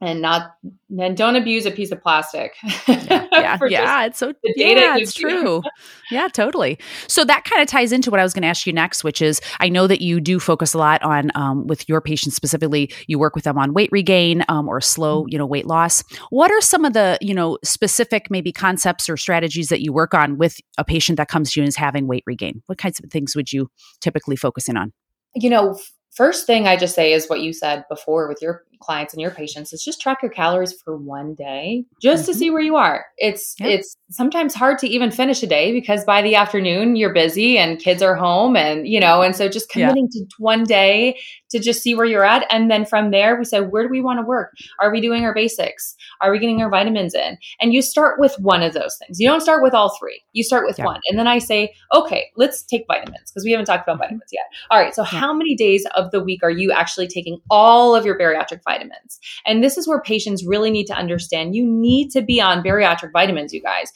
and 0.00 0.22
not 0.22 0.54
and 0.98 1.16
don't 1.16 1.36
abuse 1.36 1.66
a 1.66 1.70
piece 1.70 1.92
of 1.92 2.02
plastic. 2.02 2.54
yeah, 2.88 3.26
yeah, 3.32 3.58
yeah 3.68 4.04
it's 4.06 4.18
so 4.18 4.32
yeah, 4.42 4.96
it's 4.96 5.12
true. 5.12 5.62
yeah, 6.10 6.28
totally. 6.28 6.78
So 7.06 7.24
that 7.24 7.44
kind 7.44 7.60
of 7.60 7.68
ties 7.68 7.92
into 7.92 8.10
what 8.10 8.18
I 8.18 8.22
was 8.22 8.32
going 8.32 8.42
to 8.42 8.48
ask 8.48 8.66
you 8.66 8.72
next, 8.72 9.04
which 9.04 9.20
is 9.20 9.40
I 9.60 9.68
know 9.68 9.86
that 9.86 10.00
you 10.00 10.20
do 10.20 10.40
focus 10.40 10.72
a 10.72 10.78
lot 10.78 11.02
on 11.02 11.30
um, 11.34 11.66
with 11.66 11.88
your 11.88 12.00
patients 12.00 12.34
specifically. 12.34 12.90
You 13.06 13.18
work 13.18 13.34
with 13.34 13.44
them 13.44 13.58
on 13.58 13.74
weight 13.74 13.90
regain 13.92 14.44
um, 14.48 14.68
or 14.68 14.80
slow, 14.80 15.22
mm-hmm. 15.22 15.32
you 15.32 15.38
know, 15.38 15.46
weight 15.46 15.66
loss. 15.66 16.02
What 16.30 16.50
are 16.50 16.60
some 16.60 16.84
of 16.84 16.94
the 16.94 17.18
you 17.20 17.34
know 17.34 17.58
specific 17.62 18.30
maybe 18.30 18.52
concepts 18.52 19.08
or 19.08 19.16
strategies 19.16 19.68
that 19.68 19.82
you 19.82 19.92
work 19.92 20.14
on 20.14 20.38
with 20.38 20.56
a 20.78 20.84
patient 20.84 21.18
that 21.18 21.28
comes 21.28 21.52
to 21.52 21.60
you 21.60 21.64
and 21.64 21.68
is 21.68 21.76
having 21.76 22.06
weight 22.06 22.24
regain? 22.26 22.62
What 22.66 22.78
kinds 22.78 22.98
of 23.00 23.10
things 23.10 23.36
would 23.36 23.52
you 23.52 23.70
typically 24.00 24.36
focus 24.36 24.68
in 24.68 24.76
on? 24.76 24.92
You 25.34 25.50
know, 25.50 25.78
first 26.10 26.46
thing 26.46 26.66
I 26.66 26.76
just 26.76 26.94
say 26.94 27.12
is 27.12 27.28
what 27.28 27.40
you 27.40 27.52
said 27.52 27.84
before 27.88 28.28
with 28.28 28.42
your 28.42 28.64
clients 28.80 29.12
and 29.12 29.20
your 29.20 29.30
patients 29.30 29.72
is 29.72 29.84
just 29.84 30.00
track 30.00 30.18
your 30.22 30.30
calories 30.30 30.72
for 30.72 30.96
one 30.96 31.34
day 31.34 31.84
just 32.02 32.22
mm-hmm. 32.22 32.32
to 32.32 32.38
see 32.38 32.50
where 32.50 32.60
you 32.60 32.76
are. 32.76 33.06
It's 33.18 33.54
yep. 33.58 33.70
it's 33.70 33.96
sometimes 34.10 34.54
hard 34.54 34.78
to 34.78 34.88
even 34.88 35.10
finish 35.10 35.42
a 35.42 35.46
day 35.46 35.72
because 35.72 36.04
by 36.04 36.22
the 36.22 36.34
afternoon 36.34 36.96
you're 36.96 37.14
busy 37.14 37.58
and 37.58 37.78
kids 37.78 38.02
are 38.02 38.16
home 38.16 38.56
and 38.56 38.88
you 38.88 39.00
know 39.00 39.22
and 39.22 39.36
so 39.36 39.48
just 39.48 39.70
committing 39.70 40.08
yeah. 40.12 40.22
to 40.22 40.26
one 40.38 40.64
day 40.64 41.18
to 41.50 41.58
just 41.58 41.82
see 41.82 41.94
where 41.94 42.06
you're 42.06 42.24
at 42.24 42.46
and 42.50 42.70
then 42.70 42.84
from 42.84 43.10
there 43.10 43.36
we 43.36 43.44
say 43.44 43.60
where 43.60 43.82
do 43.84 43.88
we 43.88 44.00
want 44.00 44.18
to 44.18 44.26
work? 44.26 44.54
Are 44.80 44.90
we 44.90 45.00
doing 45.00 45.24
our 45.24 45.34
basics? 45.34 45.96
Are 46.20 46.30
we 46.30 46.38
getting 46.38 46.62
our 46.62 46.70
vitamins 46.70 47.14
in? 47.14 47.38
And 47.60 47.72
you 47.72 47.82
start 47.82 48.18
with 48.18 48.34
one 48.38 48.62
of 48.62 48.72
those 48.72 48.96
things. 48.96 49.20
You 49.20 49.28
don't 49.28 49.40
start 49.40 49.62
with 49.62 49.74
all 49.74 49.96
three. 49.98 50.22
You 50.32 50.44
start 50.44 50.66
with 50.66 50.78
one. 50.78 51.00
And 51.08 51.18
then 51.18 51.26
I 51.26 51.38
say, 51.38 51.74
"Okay, 51.92 52.30
let's 52.36 52.62
take 52.62 52.84
vitamins 52.86 53.30
because 53.30 53.44
we 53.44 53.52
haven't 53.52 53.66
talked 53.66 53.84
about 53.84 53.96
mm-hmm. 53.96 54.04
vitamins 54.04 54.30
yet." 54.32 54.44
All 54.70 54.78
right, 54.78 54.94
so 54.94 55.02
yeah. 55.02 55.20
how 55.20 55.32
many 55.32 55.54
days 55.54 55.86
of 55.94 56.10
the 56.10 56.22
week 56.22 56.42
are 56.42 56.50
you 56.50 56.72
actually 56.72 57.08
taking 57.08 57.40
all 57.50 57.94
of 57.94 58.04
your 58.04 58.18
bariatric 58.18 58.60
vitamins. 58.64 59.18
And 59.46 59.62
this 59.62 59.76
is 59.76 59.86
where 59.86 60.00
patients 60.00 60.44
really 60.44 60.70
need 60.70 60.86
to 60.86 60.94
understand 60.94 61.54
you 61.54 61.66
need 61.66 62.10
to 62.10 62.22
be 62.22 62.40
on 62.40 62.62
bariatric 62.62 63.12
vitamins, 63.12 63.52
you 63.52 63.62
guys. 63.62 63.92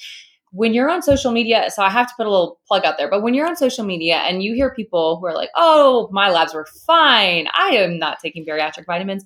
When 0.55 0.73
you're 0.73 0.91
on 0.91 1.03
social 1.03 1.33
media, 1.33 1.69
so 1.69 1.83
I 1.83 1.91
have 1.91 2.07
to 2.07 2.15
put 2.17 2.27
a 2.27 2.31
little 2.31 2.61
plug 2.69 2.85
out 2.85 2.97
there, 2.97 3.11
but 3.11 3.23
when 3.23 3.35
you're 3.35 3.47
on 3.47 3.57
social 3.57 3.85
media 3.85 4.19
and 4.19 4.43
you 4.43 4.55
hear 4.55 4.73
people 4.73 5.19
who 5.19 5.27
are 5.27 5.35
like, 5.35 5.51
oh, 5.57 6.09
my 6.13 6.31
labs 6.31 6.55
were 6.55 6.67
fine, 6.87 7.49
I 7.55 7.71
am 7.71 7.99
not 7.99 8.21
taking 8.21 8.47
bariatric 8.47 8.87
vitamins, 8.87 9.25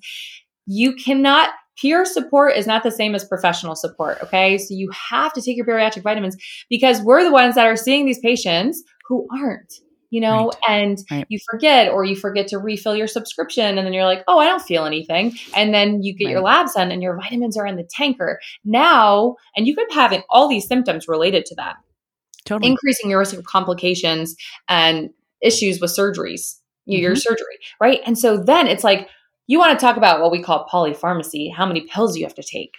you 0.65 0.95
cannot 0.95 1.51
peer 1.79 2.03
support 2.03 2.55
is 2.55 2.67
not 2.67 2.83
the 2.83 2.91
same 2.91 3.15
as 3.15 3.23
professional 3.23 3.75
support. 3.75 4.17
Okay. 4.23 4.57
So 4.57 4.73
you 4.73 4.89
have 4.91 5.33
to 5.33 5.41
take 5.41 5.55
your 5.55 5.65
bariatric 5.65 6.03
vitamins 6.03 6.35
because 6.69 7.01
we're 7.01 7.23
the 7.23 7.31
ones 7.31 7.55
that 7.55 7.67
are 7.67 7.77
seeing 7.77 8.05
these 8.05 8.19
patients 8.19 8.83
who 9.07 9.27
aren't 9.31 9.73
you 10.09 10.21
know, 10.21 10.47
right. 10.47 10.57
and 10.67 10.97
right. 11.11 11.25
you 11.29 11.39
forget 11.51 11.91
or 11.91 12.03
you 12.03 12.15
forget 12.15 12.47
to 12.47 12.57
refill 12.57 12.95
your 12.95 13.07
subscription 13.07 13.77
and 13.77 13.85
then 13.85 13.93
you're 13.93 14.05
like, 14.05 14.23
oh, 14.27 14.39
I 14.39 14.45
don't 14.45 14.61
feel 14.61 14.85
anything. 14.85 15.33
And 15.55 15.73
then 15.73 16.01
you 16.01 16.15
get 16.15 16.25
right. 16.25 16.31
your 16.31 16.41
labs 16.41 16.73
done 16.73 16.91
and 16.91 17.03
your 17.03 17.15
vitamins 17.15 17.57
are 17.57 17.65
in 17.65 17.75
the 17.75 17.87
tanker. 17.89 18.39
Now, 18.65 19.35
and 19.55 19.67
you 19.67 19.75
could 19.75 19.87
be 19.87 19.93
having 19.93 20.23
all 20.29 20.47
these 20.47 20.67
symptoms 20.67 21.07
related 21.07 21.45
to 21.47 21.55
that. 21.55 21.75
Totally. 22.45 22.71
Increasing 22.71 23.09
your 23.09 23.19
risk 23.19 23.37
of 23.37 23.43
complications 23.43 24.35
and 24.67 25.09
issues 25.41 25.79
with 25.79 25.95
surgeries, 25.95 26.55
mm-hmm. 26.89 26.93
your 26.93 27.15
surgery, 27.15 27.59
right? 27.79 27.99
And 28.05 28.17
so 28.17 28.37
then 28.37 28.67
it's 28.67 28.83
like, 28.83 29.07
you 29.45 29.59
want 29.59 29.77
to 29.77 29.83
talk 29.83 29.97
about 29.97 30.21
what 30.21 30.31
we 30.31 30.41
call 30.41 30.67
polypharmacy, 30.71 31.53
how 31.53 31.65
many 31.65 31.81
pills 31.81 32.17
you 32.17 32.23
have 32.23 32.35
to 32.35 32.43
take. 32.43 32.73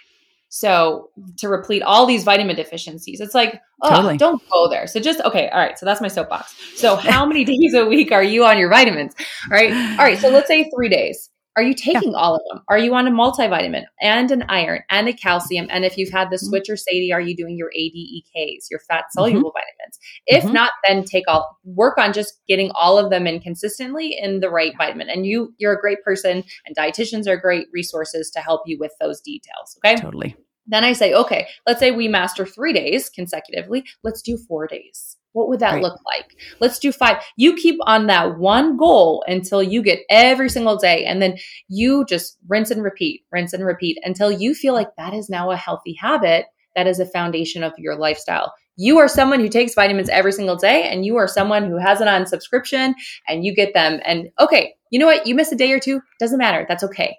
So 0.53 1.11
to 1.37 1.47
replete 1.47 1.81
all 1.81 2.05
these 2.05 2.25
vitamin 2.25 2.57
deficiencies, 2.57 3.21
it's 3.21 3.33
like, 3.33 3.61
oh, 3.81 3.89
totally. 3.89 4.17
don't 4.17 4.41
go 4.51 4.69
there. 4.69 4.85
So 4.85 4.99
just 4.99 5.21
okay, 5.21 5.47
all 5.47 5.57
right. 5.57 5.79
So 5.79 5.85
that's 5.85 6.01
my 6.01 6.09
soapbox. 6.09 6.53
So 6.75 6.97
how 6.97 7.25
many 7.25 7.45
days 7.45 7.73
a 7.73 7.85
week 7.85 8.11
are 8.11 8.21
you 8.23 8.43
on 8.43 8.57
your 8.57 8.69
vitamins? 8.69 9.15
All 9.49 9.57
right, 9.57 9.71
all 9.71 10.05
right. 10.05 10.17
So 10.17 10.27
let's 10.27 10.49
say 10.49 10.69
three 10.75 10.89
days. 10.89 11.29
Are 11.55 11.63
you 11.63 11.73
taking 11.73 12.11
yeah. 12.11 12.17
all 12.17 12.35
of 12.35 12.41
them? 12.49 12.63
Are 12.67 12.77
you 12.77 12.93
on 12.95 13.07
a 13.07 13.11
multivitamin 13.11 13.83
and 14.01 14.29
an 14.31 14.43
iron 14.49 14.81
and 14.89 15.07
a 15.07 15.13
calcium? 15.13 15.67
And 15.69 15.85
if 15.85 15.97
you've 15.97 16.11
had 16.11 16.29
the 16.29 16.35
mm-hmm. 16.35 16.47
switch 16.47 16.69
or 16.69 16.75
SADI, 16.75 17.13
are 17.13 17.21
you 17.21 17.35
doing 17.35 17.57
your 17.57 17.69
ADEKs, 17.77 18.65
your 18.69 18.79
fat 18.89 19.05
soluble 19.11 19.39
mm-hmm. 19.39 19.47
vitamins? 19.47 19.80
If 20.27 20.43
mm-hmm. 20.43 20.53
not, 20.53 20.71
then 20.87 21.03
take 21.03 21.25
all 21.27 21.57
work 21.63 21.97
on 21.97 22.13
just 22.13 22.39
getting 22.47 22.71
all 22.73 22.97
of 22.97 23.09
them 23.09 23.27
in 23.27 23.39
consistently 23.39 24.17
in 24.19 24.39
the 24.39 24.49
right 24.49 24.73
vitamin. 24.77 25.09
And 25.09 25.25
you 25.25 25.53
you're 25.57 25.73
a 25.73 25.79
great 25.79 26.03
person 26.03 26.43
and 26.65 26.75
dietitians 26.75 27.27
are 27.27 27.37
great 27.37 27.67
resources 27.73 28.29
to 28.31 28.39
help 28.39 28.61
you 28.65 28.77
with 28.79 28.93
those 28.99 29.21
details. 29.21 29.77
Okay. 29.83 29.95
Totally. 29.95 30.35
Then 30.67 30.83
I 30.83 30.93
say, 30.93 31.13
okay, 31.13 31.47
let's 31.65 31.79
say 31.79 31.91
we 31.91 32.07
master 32.07 32.45
three 32.45 32.71
days 32.71 33.09
consecutively. 33.09 33.83
Let's 34.03 34.21
do 34.21 34.37
four 34.37 34.67
days. 34.67 35.17
What 35.33 35.47
would 35.49 35.59
that 35.59 35.75
right. 35.75 35.81
look 35.81 35.99
like? 36.05 36.35
Let's 36.59 36.77
do 36.77 36.91
five. 36.91 37.23
You 37.37 37.55
keep 37.55 37.77
on 37.85 38.07
that 38.07 38.37
one 38.37 38.77
goal 38.77 39.23
until 39.27 39.63
you 39.63 39.81
get 39.81 39.99
every 40.09 40.49
single 40.49 40.77
day. 40.77 41.05
And 41.05 41.21
then 41.21 41.37
you 41.67 42.05
just 42.05 42.37
rinse 42.47 42.69
and 42.69 42.83
repeat, 42.83 43.23
rinse 43.31 43.53
and 43.53 43.65
repeat 43.65 43.97
until 44.03 44.31
you 44.31 44.53
feel 44.53 44.73
like 44.73 44.89
that 44.97 45.13
is 45.13 45.29
now 45.29 45.51
a 45.51 45.55
healthy 45.55 45.93
habit. 45.93 46.45
That 46.75 46.87
is 46.87 46.99
a 46.99 47.05
foundation 47.05 47.63
of 47.63 47.73
your 47.77 47.97
lifestyle. 47.97 48.53
You 48.83 48.97
are 48.97 49.07
someone 49.07 49.39
who 49.39 49.47
takes 49.47 49.75
vitamins 49.75 50.09
every 50.09 50.31
single 50.31 50.55
day, 50.55 50.89
and 50.89 51.05
you 51.05 51.15
are 51.17 51.27
someone 51.27 51.69
who 51.69 51.77
has 51.77 52.01
it 52.01 52.07
on 52.07 52.25
subscription 52.25 52.95
and 53.27 53.45
you 53.45 53.53
get 53.53 53.75
them. 53.75 53.99
And 54.03 54.29
okay, 54.39 54.73
you 54.89 54.97
know 54.97 55.05
what? 55.05 55.27
You 55.27 55.35
miss 55.35 55.51
a 55.51 55.55
day 55.55 55.71
or 55.71 55.79
two, 55.79 56.01
doesn't 56.19 56.39
matter. 56.39 56.65
That's 56.67 56.83
okay. 56.85 57.15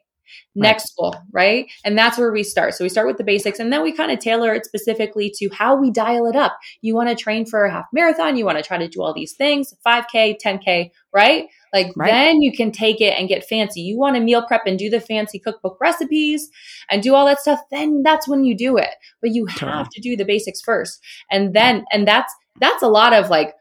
Next 0.55 0.93
goal, 0.99 1.17
right? 1.31 1.67
And 1.85 1.97
that's 1.97 2.19
where 2.19 2.33
we 2.33 2.43
start. 2.43 2.75
So 2.75 2.85
we 2.85 2.89
start 2.89 3.07
with 3.07 3.19
the 3.19 3.25
basics 3.25 3.59
and 3.59 3.73
then 3.73 3.83
we 3.83 3.93
kind 3.93 4.13
of 4.13 4.19
tailor 4.19 4.55
it 4.55 4.67
specifically 4.67 5.33
to 5.39 5.49
how 5.53 5.77
we 5.77 5.91
dial 5.91 6.27
it 6.27 6.37
up. 6.37 6.59
You 6.81 6.95
want 6.95 7.09
to 7.09 7.15
train 7.15 7.47
for 7.47 7.65
a 7.65 7.71
half 7.71 7.87
marathon, 7.93 8.37
you 8.37 8.45
want 8.45 8.59
to 8.59 8.65
try 8.65 8.79
to 8.79 8.89
do 8.89 9.03
all 9.03 9.15
these 9.15 9.35
things, 9.35 9.75
5K, 9.87 10.37
10K, 10.45 10.91
right? 11.13 11.47
Like 11.73 11.93
right. 11.97 12.11
then 12.11 12.43
you 12.43 12.53
can 12.53 12.71
take 12.71 13.01
it 13.01 13.19
and 13.19 13.29
get 13.29 13.45
fancy. 13.45 13.81
You 13.81 13.99
want 13.99 14.17
to 14.17 14.21
meal 14.23 14.47
prep 14.47 14.63
and 14.67 14.79
do 14.79 14.91
the 14.91 15.01
fancy 15.01 15.39
cookbook 15.39 15.79
recipes 15.81 16.51
and 16.91 17.03
do 17.03 17.15
all 17.15 17.27
that 17.27 17.41
stuff, 17.41 17.61
then 17.71 18.03
that's 18.03 18.29
when 18.29 18.45
you 18.45 18.57
do 18.57 18.77
it. 18.77 18.91
But 19.21 19.31
you 19.31 19.47
totally. 19.47 19.73
have 19.73 19.89
to 19.91 20.01
do 20.01 20.17
the 20.17 20.25
basics 20.25 20.61
first. 20.61 21.01
And 21.31 21.55
then 21.55 21.85
and 21.93 22.07
that's 22.07 22.33
that's 22.61 22.83
a 22.83 22.89
lot 22.89 23.15
of 23.15 23.31
like 23.31 23.55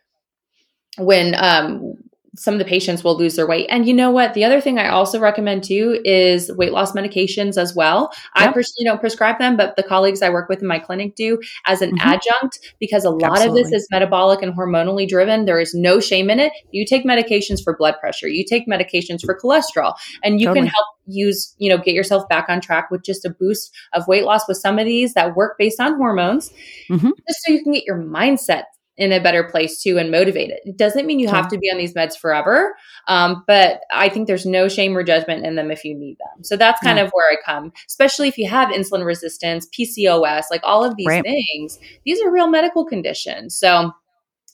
when 0.98 1.36
um 1.36 1.96
some 2.36 2.54
of 2.54 2.60
the 2.60 2.66
patients 2.66 3.04
will 3.04 3.18
lose 3.18 3.36
their 3.36 3.48
weight. 3.48 3.68
And 3.70 3.86
you 3.86 3.94
know 3.94 4.10
what? 4.10 4.34
The 4.34 4.46
other 4.46 4.62
thing 4.62 4.80
I 4.80 4.88
also 4.88 5.20
recommend 5.20 5.64
too 5.64 6.02
is 6.06 6.52
weight 6.54 6.72
loss 6.72 6.94
medications 6.94 7.58
as 7.58 7.76
well. 7.76 8.12
Yep. 8.36 8.50
I 8.50 8.52
personally 8.54 8.86
don't 8.86 9.02
prescribe 9.02 9.38
them, 9.38 9.58
but 9.58 9.76
the 9.76 9.84
colleagues 9.84 10.22
I 10.22 10.30
work 10.30 10.48
with 10.48 10.62
in 10.62 10.68
my 10.68 10.80
clinic 10.80 11.16
do 11.16 11.40
as 11.66 11.82
an 11.82 11.92
mm-hmm. 11.92 12.08
adjunct 12.08 12.60
because 12.80 13.04
a 13.04 13.10
lot 13.10 13.34
Absolutely. 13.34 13.62
of 13.62 13.70
this 13.70 13.82
is 13.82 13.88
metabolic 13.92 14.42
and 14.42 14.56
hormonally 14.56 15.08
driven. 15.08 15.46
There 15.46 15.60
is 15.60 15.74
no 15.74 16.00
shame 16.00 16.30
in 16.30 16.40
it. 16.40 16.54
You 16.72 16.86
take 16.86 17.04
medications 17.04 17.62
for 17.62 17.76
blood 17.76 17.96
pressure, 18.00 18.30
you 18.30 18.46
take 18.46 18.66
medications 18.66 19.26
for 19.26 19.38
cholesterol, 19.38 19.96
and 20.24 20.40
you 20.40 20.48
totally. 20.48 20.68
can 20.68 20.74
help 20.74 20.88
use, 21.08 21.54
you 21.58 21.70
know, 21.70 21.78
get 21.78 21.94
yourself 21.94 22.30
back 22.30 22.46
on 22.48 22.62
track 22.62 22.90
with 22.90 23.04
just 23.04 23.26
a 23.26 23.30
boost 23.30 23.76
of 23.94 24.08
weight 24.08 24.24
loss 24.24 24.48
with 24.48 24.58
some 24.58 24.80
of 24.80 24.86
these 24.86 25.14
that 25.16 25.36
work 25.36 25.58
based 25.58 25.82
on 25.82 25.98
hormones, 25.98 26.50
mm-hmm. 26.90 27.10
just 27.28 27.40
so 27.46 27.52
you 27.52 27.62
can 27.62 27.74
get 27.74 27.84
your 27.86 27.98
mindset 27.98 28.64
in 28.98 29.12
a 29.12 29.20
better 29.20 29.44
place 29.44 29.82
too 29.82 29.98
and 29.98 30.12
motivated. 30.12 30.60
It 30.64 30.78
doesn't 30.78 31.06
mean 31.06 31.20
you 31.20 31.28
have 31.30 31.48
to 31.48 31.58
be 31.58 31.70
on 31.72 31.78
these 31.78 31.94
meds 31.94 32.18
forever, 32.18 32.76
um, 33.08 33.44
but 33.48 33.82
I 33.92 34.10
think 34.10 34.28
there's 34.28 34.46
no 34.46 34.68
shame 34.68 34.96
or 34.96 35.04
judgment 35.04 35.46
in 35.46 35.56
them 35.56 35.72
if 35.72 35.84
you 35.86 35.96
need 35.98 36.18
them. 36.20 36.44
So 36.44 36.58
that's 36.58 36.82
kind 36.82 36.98
yeah. 36.98 37.06
of 37.06 37.12
where 37.12 37.26
I 37.32 37.38
come, 37.44 37.72
especially 37.88 38.28
if 38.28 38.38
you 38.38 38.48
have 38.50 38.70
insulin 38.70 39.06
resistance, 39.06 39.68
PCOS, 39.78 40.46
like 40.52 40.62
all 40.64 40.84
of 40.84 40.98
these 40.98 41.08
right. 41.08 41.24
things. 41.24 41.80
These 42.06 42.22
are 42.22 42.32
real 42.32 42.48
medical 42.48 42.86
conditions. 42.86 43.58
So 43.58 43.92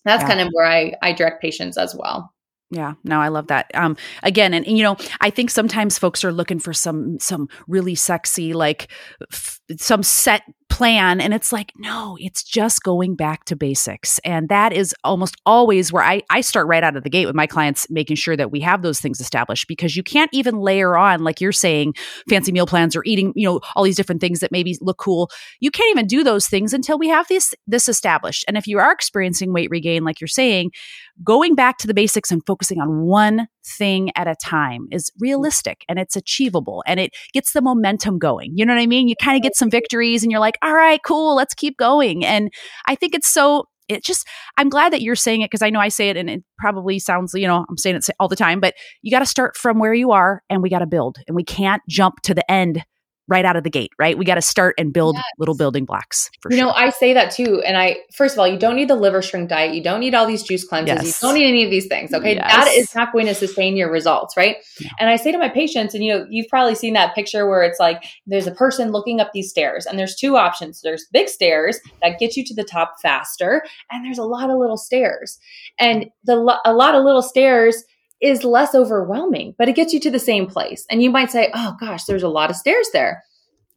that's 0.06 0.23
yeah. 0.23 0.28
kind 0.28 0.39
of 0.41 0.50
where 0.54 0.65
I, 0.65 0.93
I 1.02 1.12
direct 1.13 1.41
patients 1.41 1.78
as 1.78 1.95
well. 1.95 2.34
Yeah, 2.69 2.95
no, 3.06 3.21
I 3.21 3.30
love 3.30 3.47
that. 3.47 3.71
Um, 3.73 3.95
again, 4.23 4.54
and, 4.54 4.67
and, 4.67 4.78
you 4.78 4.84
know, 4.84 4.97
I 5.21 5.30
think 5.30 5.50
sometimes 5.50 5.97
folks 5.97 6.26
are 6.26 6.34
looking 6.34 6.60
for 6.60 6.73
some 6.73 7.17
some 7.17 7.47
really 7.65 7.95
sexy, 7.95 8.54
like 8.54 8.89
f- 9.32 9.62
some 9.78 10.04
set 10.04 10.43
plan 10.69 11.21
and 11.21 11.34
it's 11.34 11.51
like 11.51 11.71
no 11.77 12.17
it's 12.19 12.43
just 12.43 12.84
going 12.84 13.15
back 13.15 13.45
to 13.45 13.56
basics 13.56 14.19
and 14.19 14.49
that 14.49 14.73
is 14.73 14.93
almost 15.03 15.36
always 15.45 15.91
where 15.91 16.03
I, 16.03 16.21
I 16.30 16.41
start 16.41 16.67
right 16.67 16.84
out 16.84 16.95
of 16.95 17.03
the 17.03 17.10
gate 17.10 17.25
with 17.25 17.36
my 17.36 17.47
clients 17.47 17.89
making 17.89 18.17
sure 18.17 18.36
that 18.36 18.51
we 18.51 18.60
have 18.60 18.82
those 18.82 18.99
things 18.99 19.19
established 19.19 19.67
because 19.67 19.95
you 19.95 20.03
can't 20.03 20.30
even 20.34 20.60
layer 20.60 20.97
on 20.97 21.23
like 21.23 21.41
you're 21.41 21.51
saying 21.51 21.93
fancy 22.30 22.51
meal 22.51 22.67
plans 22.67 22.95
or 22.95 23.03
eating 23.06 23.34
you 23.36 23.47
know 23.47 23.60
all 23.75 23.84
these 23.84 23.95
different 23.95 24.21
things 24.21 24.39
that 24.39 24.51
maybe 24.51 24.77
look 24.82 24.97
cool 24.97 25.30
you 25.60 25.71
can't 25.71 25.89
even 25.89 26.06
do 26.06 26.23
those 26.23 26.47
things 26.47 26.73
until 26.73 26.99
we 26.99 27.08
have 27.08 27.27
this 27.27 27.56
this 27.65 27.88
established 27.88 28.43
and 28.47 28.58
if 28.58 28.67
you 28.67 28.77
are 28.77 28.91
experiencing 28.91 29.53
weight 29.53 29.69
regain 29.71 30.03
like 30.03 30.19
you're 30.19 30.27
saying 30.27 30.71
going 31.23 31.56
back 31.56 31.77
to 31.80 31.88
the 31.88 31.93
basics 31.93 32.32
and 32.32 32.45
focusing 32.45 32.80
on 32.80 33.01
one 33.01 33.47
thing 33.65 34.12
at 34.15 34.27
a 34.27 34.36
time 34.36 34.88
is 34.91 35.12
realistic 35.19 35.84
and 35.89 35.99
it's 35.99 36.15
achievable 36.15 36.84
and 36.88 36.99
it 36.99 37.13
gets 37.34 37.53
the 37.53 37.62
momentum 37.62 38.17
going. 38.17 38.53
You 38.56 38.65
know 38.65 38.73
what 38.73 38.82
I 38.82 38.88
mean? 38.88 39.08
You 39.08 39.15
kind 39.21 39.36
of 39.36 39.43
get 39.43 39.56
some 39.56 39.69
victories 39.69 40.23
and 40.23 40.32
you're 40.32 40.39
like, 40.39 40.56
all 40.61 40.73
right, 40.73 41.01
cool, 41.03 41.35
let's 41.35 41.53
keep 41.53 41.77
going. 41.77 42.25
And 42.25 42.51
I 42.87 42.95
think 42.95 43.15
it's 43.15 43.27
so 43.27 43.65
it 43.87 44.03
just 44.03 44.27
i'm 44.57 44.69
glad 44.69 44.91
that 44.91 45.01
you're 45.01 45.15
saying 45.15 45.41
it 45.41 45.49
because 45.49 45.61
i 45.61 45.69
know 45.69 45.79
i 45.79 45.87
say 45.87 46.09
it 46.09 46.17
and 46.17 46.29
it 46.29 46.43
probably 46.57 46.99
sounds 46.99 47.33
you 47.33 47.47
know 47.47 47.65
i'm 47.69 47.77
saying 47.77 47.95
it 47.95 48.05
all 48.19 48.27
the 48.27 48.35
time 48.35 48.59
but 48.59 48.73
you 49.01 49.11
got 49.11 49.19
to 49.19 49.25
start 49.25 49.55
from 49.55 49.79
where 49.79 49.93
you 49.93 50.11
are 50.11 50.43
and 50.49 50.61
we 50.61 50.69
got 50.69 50.79
to 50.79 50.85
build 50.85 51.17
and 51.27 51.35
we 51.35 51.43
can't 51.43 51.81
jump 51.87 52.15
to 52.21 52.33
the 52.33 52.49
end 52.51 52.83
right 53.27 53.45
out 53.45 53.55
of 53.55 53.63
the 53.63 53.69
gate, 53.69 53.91
right? 53.99 54.17
We 54.17 54.25
got 54.25 54.35
to 54.35 54.41
start 54.41 54.75
and 54.77 54.93
build 54.93 55.15
yes. 55.15 55.23
little 55.37 55.55
building 55.55 55.85
blocks. 55.85 56.29
you 56.49 56.55
sure. 56.55 56.65
know, 56.65 56.71
I 56.71 56.89
say 56.91 57.13
that 57.13 57.31
too. 57.31 57.61
And 57.61 57.77
I, 57.77 57.97
first 58.13 58.35
of 58.35 58.39
all, 58.39 58.47
you 58.47 58.57
don't 58.57 58.75
need 58.75 58.89
the 58.89 58.95
liver 58.95 59.21
shrink 59.21 59.49
diet. 59.49 59.75
You 59.75 59.83
don't 59.83 59.99
need 59.99 60.15
all 60.15 60.25
these 60.25 60.43
juice 60.43 60.63
cleanses. 60.63 61.03
Yes. 61.03 61.21
You 61.21 61.27
don't 61.27 61.35
need 61.35 61.47
any 61.47 61.63
of 61.63 61.69
these 61.69 61.87
things. 61.87 62.13
Okay. 62.13 62.35
Yes. 62.35 62.51
That 62.51 62.73
is 62.73 62.95
not 62.95 63.11
going 63.11 63.25
to 63.25 63.35
sustain 63.35 63.75
your 63.75 63.91
results. 63.91 64.37
Right. 64.37 64.57
Yeah. 64.79 64.89
And 64.99 65.09
I 65.09 65.17
say 65.17 65.31
to 65.31 65.37
my 65.37 65.49
patients, 65.49 65.93
and 65.93 66.03
you 66.03 66.13
know, 66.13 66.25
you've 66.29 66.47
probably 66.47 66.75
seen 66.75 66.93
that 66.93 67.15
picture 67.15 67.47
where 67.47 67.63
it's 67.63 67.79
like 67.79 68.03
there's 68.25 68.47
a 68.47 68.51
person 68.51 68.91
looking 68.91 69.19
up 69.19 69.31
these 69.33 69.49
stairs 69.49 69.85
and 69.85 69.99
there's 69.99 70.15
two 70.15 70.37
options. 70.37 70.81
There's 70.81 71.05
big 71.11 71.27
stairs 71.27 71.79
that 72.01 72.19
get 72.19 72.37
you 72.37 72.45
to 72.45 72.53
the 72.53 72.63
top 72.63 72.95
faster. 73.01 73.63
And 73.91 74.05
there's 74.05 74.17
a 74.17 74.23
lot 74.23 74.49
of 74.49 74.57
little 74.57 74.77
stairs 74.77 75.39
and 75.79 76.09
the, 76.23 76.59
a 76.65 76.73
lot 76.73 76.95
of 76.95 77.03
little 77.03 77.21
stairs 77.21 77.83
is 78.21 78.43
less 78.43 78.73
overwhelming, 78.73 79.53
but 79.58 79.69
it 79.69 79.75
gets 79.75 79.93
you 79.93 79.99
to 80.01 80.12
the 80.12 80.19
same 80.19 80.47
place. 80.47 80.86
And 80.89 81.01
you 81.03 81.10
might 81.10 81.32
say, 81.32 81.51
oh 81.53 81.75
gosh, 81.80 82.06
there's 82.06 82.23
a 82.23 82.30
lot 82.30 82.49
of 82.49 82.56
stairs 82.56 82.89
there. 82.93 83.23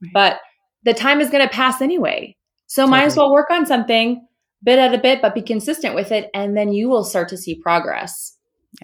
Right. 0.02 0.10
But 0.14 0.40
the 0.84 0.94
time 0.94 1.20
is 1.20 1.30
going 1.30 1.46
to 1.46 1.52
pass 1.52 1.80
anyway. 1.80 2.36
So 2.66 2.82
totally. 2.82 2.90
might 2.90 3.06
as 3.06 3.16
well 3.16 3.32
work 3.32 3.50
on 3.50 3.66
something 3.66 4.26
bit 4.62 4.78
at 4.78 4.94
a 4.94 4.98
bit, 4.98 5.22
but 5.22 5.34
be 5.34 5.42
consistent 5.42 5.94
with 5.94 6.12
it. 6.12 6.30
And 6.34 6.56
then 6.56 6.72
you 6.72 6.88
will 6.88 7.04
start 7.04 7.28
to 7.30 7.36
see 7.36 7.60
progress. 7.60 8.36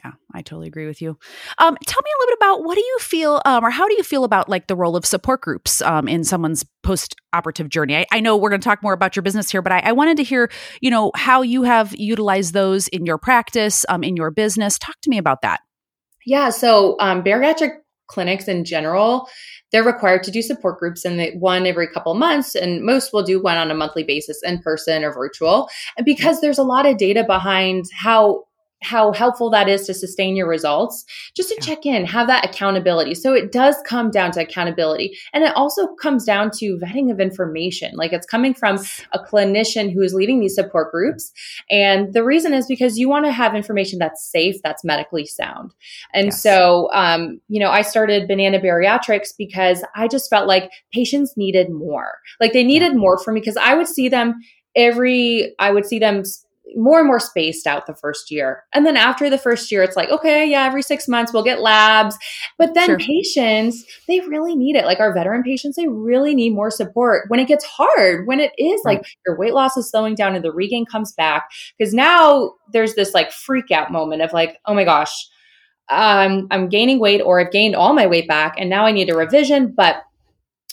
Yeah, 0.04 0.12
I 0.34 0.42
totally 0.42 0.66
agree 0.66 0.86
with 0.86 1.00
you. 1.00 1.16
Um, 1.58 1.76
tell 1.86 2.02
me 2.02 2.10
a 2.10 2.18
little 2.20 2.32
bit 2.32 2.38
about 2.38 2.64
what 2.64 2.74
do 2.74 2.80
you 2.80 2.98
feel, 3.00 3.40
um, 3.44 3.64
or 3.64 3.70
how 3.70 3.86
do 3.86 3.94
you 3.94 4.02
feel 4.02 4.24
about 4.24 4.48
like 4.48 4.66
the 4.66 4.74
role 4.74 4.96
of 4.96 5.06
support 5.06 5.42
groups 5.42 5.80
um, 5.82 6.08
in 6.08 6.24
someone's 6.24 6.64
post-operative 6.82 7.68
journey? 7.68 7.96
I, 7.96 8.06
I 8.10 8.20
know 8.20 8.36
we're 8.36 8.50
going 8.50 8.60
to 8.60 8.64
talk 8.64 8.82
more 8.82 8.92
about 8.92 9.14
your 9.14 9.22
business 9.22 9.48
here, 9.48 9.62
but 9.62 9.72
I, 9.72 9.78
I, 9.80 9.92
wanted 9.92 10.16
to 10.16 10.24
hear, 10.24 10.50
you 10.80 10.90
know, 10.90 11.12
how 11.14 11.42
you 11.42 11.62
have 11.62 11.94
utilized 11.96 12.52
those 12.52 12.88
in 12.88 13.06
your 13.06 13.16
practice, 13.16 13.86
um, 13.88 14.02
in 14.02 14.16
your 14.16 14.32
business. 14.32 14.76
Talk 14.78 14.96
to 15.02 15.10
me 15.10 15.18
about 15.18 15.42
that. 15.42 15.60
Yeah, 16.26 16.50
so 16.50 16.96
um, 16.98 17.22
bariatric 17.22 17.76
clinics 18.08 18.48
in 18.48 18.64
general, 18.64 19.28
they're 19.70 19.84
required 19.84 20.22
to 20.24 20.30
do 20.30 20.42
support 20.42 20.78
groups 20.78 21.04
and 21.04 21.18
they 21.18 21.32
one 21.32 21.66
every 21.66 21.88
couple 21.88 22.14
months 22.14 22.54
and 22.54 22.82
most 22.82 23.12
will 23.12 23.22
do 23.22 23.40
one 23.40 23.56
on 23.56 23.70
a 23.70 23.74
monthly 23.74 24.02
basis 24.02 24.40
in 24.42 24.60
person 24.60 25.04
or 25.04 25.12
virtual 25.12 25.68
and 25.96 26.04
because 26.06 26.40
there's 26.40 26.58
a 26.58 26.62
lot 26.62 26.86
of 26.86 26.98
data 26.98 27.24
behind 27.24 27.84
how 27.92 28.44
how 28.82 29.12
helpful 29.12 29.50
that 29.50 29.68
is 29.68 29.86
to 29.86 29.94
sustain 29.94 30.36
your 30.36 30.48
results 30.48 31.04
just 31.34 31.48
to 31.48 31.56
yeah. 31.58 31.66
check 31.66 31.86
in 31.86 32.04
have 32.04 32.26
that 32.26 32.44
accountability. 32.44 33.14
So 33.14 33.32
it 33.32 33.50
does 33.50 33.76
come 33.86 34.10
down 34.10 34.32
to 34.32 34.40
accountability 34.40 35.16
and 35.32 35.44
it 35.44 35.54
also 35.56 35.86
comes 35.94 36.24
down 36.24 36.50
to 36.58 36.78
vetting 36.78 37.10
of 37.10 37.18
information. 37.18 37.96
Like 37.96 38.12
it's 38.12 38.26
coming 38.26 38.54
from 38.54 38.78
a 39.12 39.18
clinician 39.18 39.92
who 39.92 40.02
is 40.02 40.14
leading 40.14 40.40
these 40.40 40.54
support 40.54 40.92
groups 40.92 41.32
and 41.70 42.12
the 42.12 42.24
reason 42.24 42.52
is 42.52 42.66
because 42.66 42.98
you 42.98 43.08
want 43.08 43.24
to 43.24 43.32
have 43.32 43.54
information 43.54 43.98
that's 43.98 44.30
safe 44.30 44.56
that's 44.62 44.84
medically 44.84 45.26
sound. 45.26 45.72
And 46.12 46.26
yes. 46.26 46.42
so 46.42 46.90
um, 46.92 47.40
you 47.48 47.60
know 47.60 47.70
i 47.70 47.82
started 47.82 48.28
banana 48.28 48.60
bariatrics 48.60 49.28
because 49.36 49.84
i 49.94 50.06
just 50.06 50.28
felt 50.30 50.46
like 50.46 50.70
patients 50.92 51.34
needed 51.36 51.70
more. 51.70 52.18
Like 52.40 52.52
they 52.52 52.64
needed 52.64 52.94
more 52.94 53.18
from 53.18 53.34
me 53.34 53.40
because 53.40 53.56
i 53.56 53.74
would 53.74 53.88
see 53.88 54.08
them 54.08 54.34
every 54.76 55.54
i 55.58 55.70
would 55.70 55.86
see 55.86 55.98
them 55.98 56.22
more 56.74 56.98
and 56.98 57.06
more 57.06 57.20
spaced 57.20 57.66
out 57.66 57.86
the 57.86 57.94
first 57.94 58.30
year. 58.30 58.64
And 58.74 58.84
then 58.84 58.96
after 58.96 59.30
the 59.30 59.38
first 59.38 59.70
year, 59.70 59.82
it's 59.82 59.96
like, 59.96 60.10
okay, 60.10 60.48
yeah, 60.48 60.64
every 60.64 60.82
six 60.82 61.06
months 61.06 61.32
we'll 61.32 61.44
get 61.44 61.60
labs. 61.60 62.16
But 62.58 62.74
then 62.74 62.86
sure. 62.86 62.98
patients, 62.98 63.84
they 64.08 64.20
really 64.20 64.56
need 64.56 64.76
it. 64.76 64.84
Like 64.84 65.00
our 65.00 65.14
veteran 65.14 65.42
patients, 65.42 65.76
they 65.76 65.86
really 65.86 66.34
need 66.34 66.50
more 66.50 66.70
support 66.70 67.26
when 67.28 67.40
it 67.40 67.48
gets 67.48 67.64
hard, 67.64 68.26
when 68.26 68.40
it 68.40 68.52
is 68.58 68.80
right. 68.84 68.98
like 68.98 69.06
your 69.26 69.38
weight 69.38 69.54
loss 69.54 69.76
is 69.76 69.90
slowing 69.90 70.14
down 70.14 70.34
and 70.34 70.44
the 70.44 70.52
regain 70.52 70.86
comes 70.86 71.12
back. 71.12 71.44
Because 71.78 71.94
now 71.94 72.52
there's 72.72 72.94
this 72.94 73.14
like 73.14 73.30
freak 73.30 73.70
out 73.70 73.92
moment 73.92 74.22
of 74.22 74.32
like, 74.32 74.58
oh 74.66 74.74
my 74.74 74.84
gosh, 74.84 75.28
um, 75.88 76.48
I'm 76.50 76.68
gaining 76.68 76.98
weight 76.98 77.20
or 77.20 77.40
I've 77.40 77.52
gained 77.52 77.76
all 77.76 77.94
my 77.94 78.06
weight 78.06 78.26
back 78.26 78.56
and 78.58 78.68
now 78.68 78.86
I 78.86 78.92
need 78.92 79.10
a 79.10 79.16
revision. 79.16 79.72
But 79.76 80.02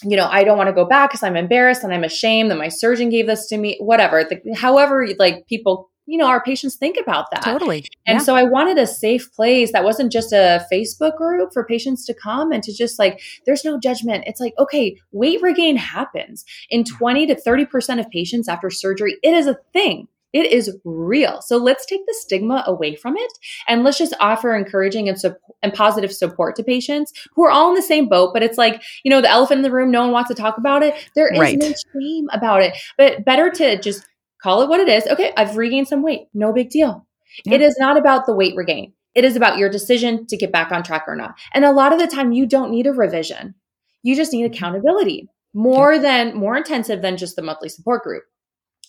you 0.02 0.18
know, 0.18 0.28
I 0.30 0.44
don't 0.44 0.58
want 0.58 0.68
to 0.68 0.74
go 0.74 0.86
back 0.86 1.12
because 1.12 1.24
I'm 1.24 1.36
embarrassed 1.36 1.84
and 1.84 1.94
I'm 1.94 2.04
ashamed 2.04 2.52
that 2.52 2.58
my 2.58 2.68
surgeon 2.68 3.10
gave 3.10 3.28
this 3.28 3.48
to 3.48 3.58
me, 3.58 3.78
whatever. 3.80 4.24
The, 4.24 4.42
however, 4.56 5.08
like 5.20 5.48
people, 5.48 5.90
you 6.06 6.18
know, 6.18 6.28
our 6.28 6.44
patients 6.44 6.76
think 6.76 6.98
about 7.02 7.28
that. 7.32 7.44
Totally. 7.44 7.86
And 8.06 8.20
yeah. 8.20 8.24
so 8.24 8.36
I 8.36 8.44
wanted 8.44 8.78
a 8.78 8.88
safe 8.88 9.32
place 9.34 9.72
that 9.72 9.84
wasn't 9.84 10.12
just 10.12 10.34
a 10.34 10.66
Facebook 10.72 11.16
group 11.16 11.54
for 11.54 11.64
patients 11.64 12.06
to 12.08 12.14
come 12.14 12.52
and 12.52 12.62
to 12.64 12.74
just 12.74 13.00
like, 13.00 13.22
there's 13.46 13.64
no 13.64 13.80
judgment. 13.80 14.26
It's 14.28 14.42
like, 14.42 14.54
okay, 14.60 14.98
weight 15.12 15.42
regain 15.42 15.78
happens 15.78 16.44
in 16.70 16.84
20 16.84 17.28
to 17.28 17.36
30% 17.36 18.00
of 18.00 18.10
patients 18.10 18.50
after 18.50 18.70
surgery. 18.70 19.18
It 19.24 19.34
is 19.34 19.48
a 19.48 19.58
thing. 19.72 20.08
It 20.34 20.52
is 20.52 20.76
real. 20.84 21.42
So 21.42 21.58
let's 21.58 21.86
take 21.86 22.06
the 22.08 22.16
stigma 22.20 22.64
away 22.66 22.96
from 22.96 23.16
it 23.16 23.32
and 23.68 23.84
let's 23.84 24.00
just 24.00 24.16
offer 24.20 24.56
encouraging 24.56 25.08
and, 25.08 25.20
su- 25.20 25.36
and 25.62 25.72
positive 25.72 26.12
support 26.12 26.56
to 26.56 26.64
patients 26.64 27.14
who 27.36 27.44
are 27.44 27.52
all 27.52 27.70
in 27.70 27.76
the 27.76 27.84
same 27.84 28.10
boat. 28.10 28.32
But 28.34 28.42
it's 28.42 28.58
like, 28.58 28.82
you 29.04 29.12
know, 29.12 29.22
the 29.22 29.30
elephant 29.30 29.60
in 29.60 29.64
the 29.64 29.72
room, 29.72 29.92
no 29.92 30.02
one 30.02 30.12
wants 30.12 30.30
to 30.30 30.36
talk 30.36 30.58
about 30.58 30.82
it. 30.82 30.96
There 31.16 31.32
is 31.32 31.40
right. 31.40 31.58
no 31.60 31.72
shame 31.94 32.28
about 32.34 32.64
it. 32.64 32.76
But 32.98 33.24
better 33.24 33.52
to 33.52 33.80
just 33.80 34.06
call 34.42 34.64
it 34.64 34.70
what 34.70 34.80
it 34.80 34.90
is. 34.90 35.06
Okay, 35.06 35.32
I've 35.38 35.56
regained 35.56 35.88
some 35.88 36.02
weight. 36.02 36.22
No 36.34 36.52
big 36.52 36.72
deal. 36.72 37.08
Yeah. 37.46 37.56
It 37.56 37.62
is 37.62 37.78
not 37.80 37.98
about 37.98 38.26
the 38.26 38.36
weight 38.36 38.56
regain. 38.56 38.94
It 39.14 39.24
is 39.24 39.36
about 39.36 39.60
your 39.60 39.70
decision 39.70 40.26
to 40.28 40.38
get 40.38 40.52
back 40.52 40.72
on 40.72 40.82
track 40.82 41.04
or 41.08 41.16
not. 41.16 41.36
And 41.54 41.64
a 41.64 41.72
lot 41.72 41.94
of 41.94 42.00
the 42.00 42.08
time, 42.08 42.32
you 42.32 42.48
don't 42.48 42.72
need 42.72 42.88
a 42.88 42.94
revision. 42.94 43.54
You 44.02 44.16
just 44.16 44.34
need 44.34 44.46
mm-hmm. 44.46 44.54
accountability 44.54 45.30
more 45.54 45.94
yeah. 45.94 46.02
than 46.02 46.36
more 46.36 46.58
intensive 46.58 47.04
than 47.04 47.18
just 47.18 47.36
the 47.36 47.44
monthly 47.44 47.70
support 47.70 48.04
group 48.04 48.24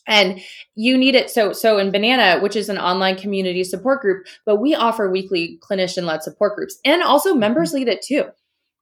and 0.06 0.40
you 0.74 0.96
need 0.96 1.14
it 1.14 1.30
so 1.30 1.52
so 1.52 1.78
in 1.78 1.90
banana 1.90 2.40
which 2.40 2.56
is 2.56 2.68
an 2.68 2.78
online 2.78 3.16
community 3.16 3.64
support 3.64 4.00
group 4.00 4.26
but 4.44 4.56
we 4.56 4.74
offer 4.74 5.10
weekly 5.10 5.58
clinician 5.62 6.04
led 6.04 6.22
support 6.22 6.56
groups 6.56 6.78
and 6.84 7.02
also 7.02 7.34
members 7.34 7.70
mm-hmm. 7.70 7.78
lead 7.78 7.88
it 7.88 8.02
too 8.02 8.24